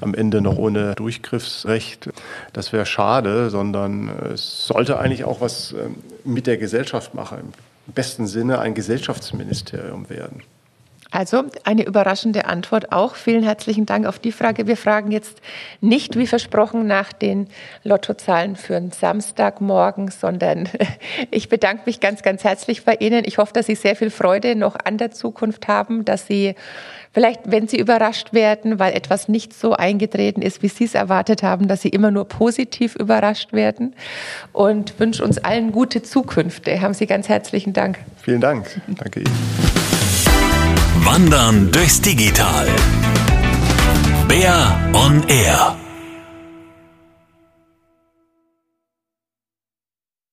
Am 0.00 0.14
Ende 0.14 0.40
noch 0.40 0.56
ohne 0.56 0.94
Durchgriffsrecht. 0.94 2.10
Das 2.52 2.72
wäre 2.72 2.86
schade, 2.86 3.50
sondern 3.50 4.08
es 4.32 4.66
sollte 4.66 4.98
eigentlich 4.98 5.24
auch 5.24 5.40
was 5.40 5.72
ähm, 5.72 5.96
mit 6.24 6.46
der 6.46 6.56
Gesellschaft 6.56 7.14
machen. 7.14 7.52
Im 7.86 7.92
besten 7.92 8.26
Sinne 8.26 8.60
ein 8.60 8.74
Gesellschaftsministerium 8.74 10.08
werden. 10.08 10.42
Also 11.12 11.44
eine 11.64 11.84
überraschende 11.84 12.46
Antwort 12.46 12.90
auch. 12.90 13.16
Vielen 13.16 13.42
herzlichen 13.42 13.84
Dank 13.84 14.06
auf 14.06 14.18
die 14.18 14.32
Frage. 14.32 14.66
Wir 14.66 14.78
fragen 14.78 15.12
jetzt 15.12 15.42
nicht, 15.82 16.16
wie 16.16 16.26
versprochen, 16.26 16.86
nach 16.86 17.12
den 17.12 17.48
Lottozahlen 17.84 18.56
für 18.56 18.80
den 18.80 18.92
Samstagmorgen, 18.92 20.10
sondern 20.10 20.70
ich 21.30 21.50
bedanke 21.50 21.82
mich 21.84 22.00
ganz, 22.00 22.22
ganz 22.22 22.44
herzlich 22.44 22.86
bei 22.86 22.94
Ihnen. 22.94 23.24
Ich 23.26 23.36
hoffe, 23.36 23.52
dass 23.52 23.66
Sie 23.66 23.74
sehr 23.74 23.94
viel 23.94 24.08
Freude 24.08 24.56
noch 24.56 24.74
an 24.82 24.96
der 24.96 25.10
Zukunft 25.10 25.68
haben, 25.68 26.06
dass 26.06 26.26
Sie 26.26 26.54
vielleicht, 27.12 27.50
wenn 27.50 27.68
Sie 27.68 27.78
überrascht 27.78 28.32
werden, 28.32 28.78
weil 28.78 28.94
etwas 28.94 29.28
nicht 29.28 29.52
so 29.52 29.74
eingetreten 29.74 30.40
ist, 30.40 30.62
wie 30.62 30.68
Sie 30.68 30.84
es 30.84 30.94
erwartet 30.94 31.42
haben, 31.42 31.68
dass 31.68 31.82
Sie 31.82 31.90
immer 31.90 32.10
nur 32.10 32.26
positiv 32.26 32.96
überrascht 32.96 33.52
werden 33.52 33.94
und 34.54 34.98
wünsche 34.98 35.22
uns 35.22 35.36
allen 35.36 35.72
gute 35.72 36.02
Zukünfte. 36.02 36.80
Haben 36.80 36.94
Sie 36.94 37.06
ganz 37.06 37.28
herzlichen 37.28 37.74
Dank. 37.74 37.98
Vielen 38.16 38.40
Dank. 38.40 38.66
Danke 38.96 39.20
Ihnen. 39.20 39.91
Wandern 41.04 41.70
durchs 41.70 42.00
Digital. 42.00 42.66
Bär 44.28 44.90
on 44.92 45.22
Air. 45.28 45.76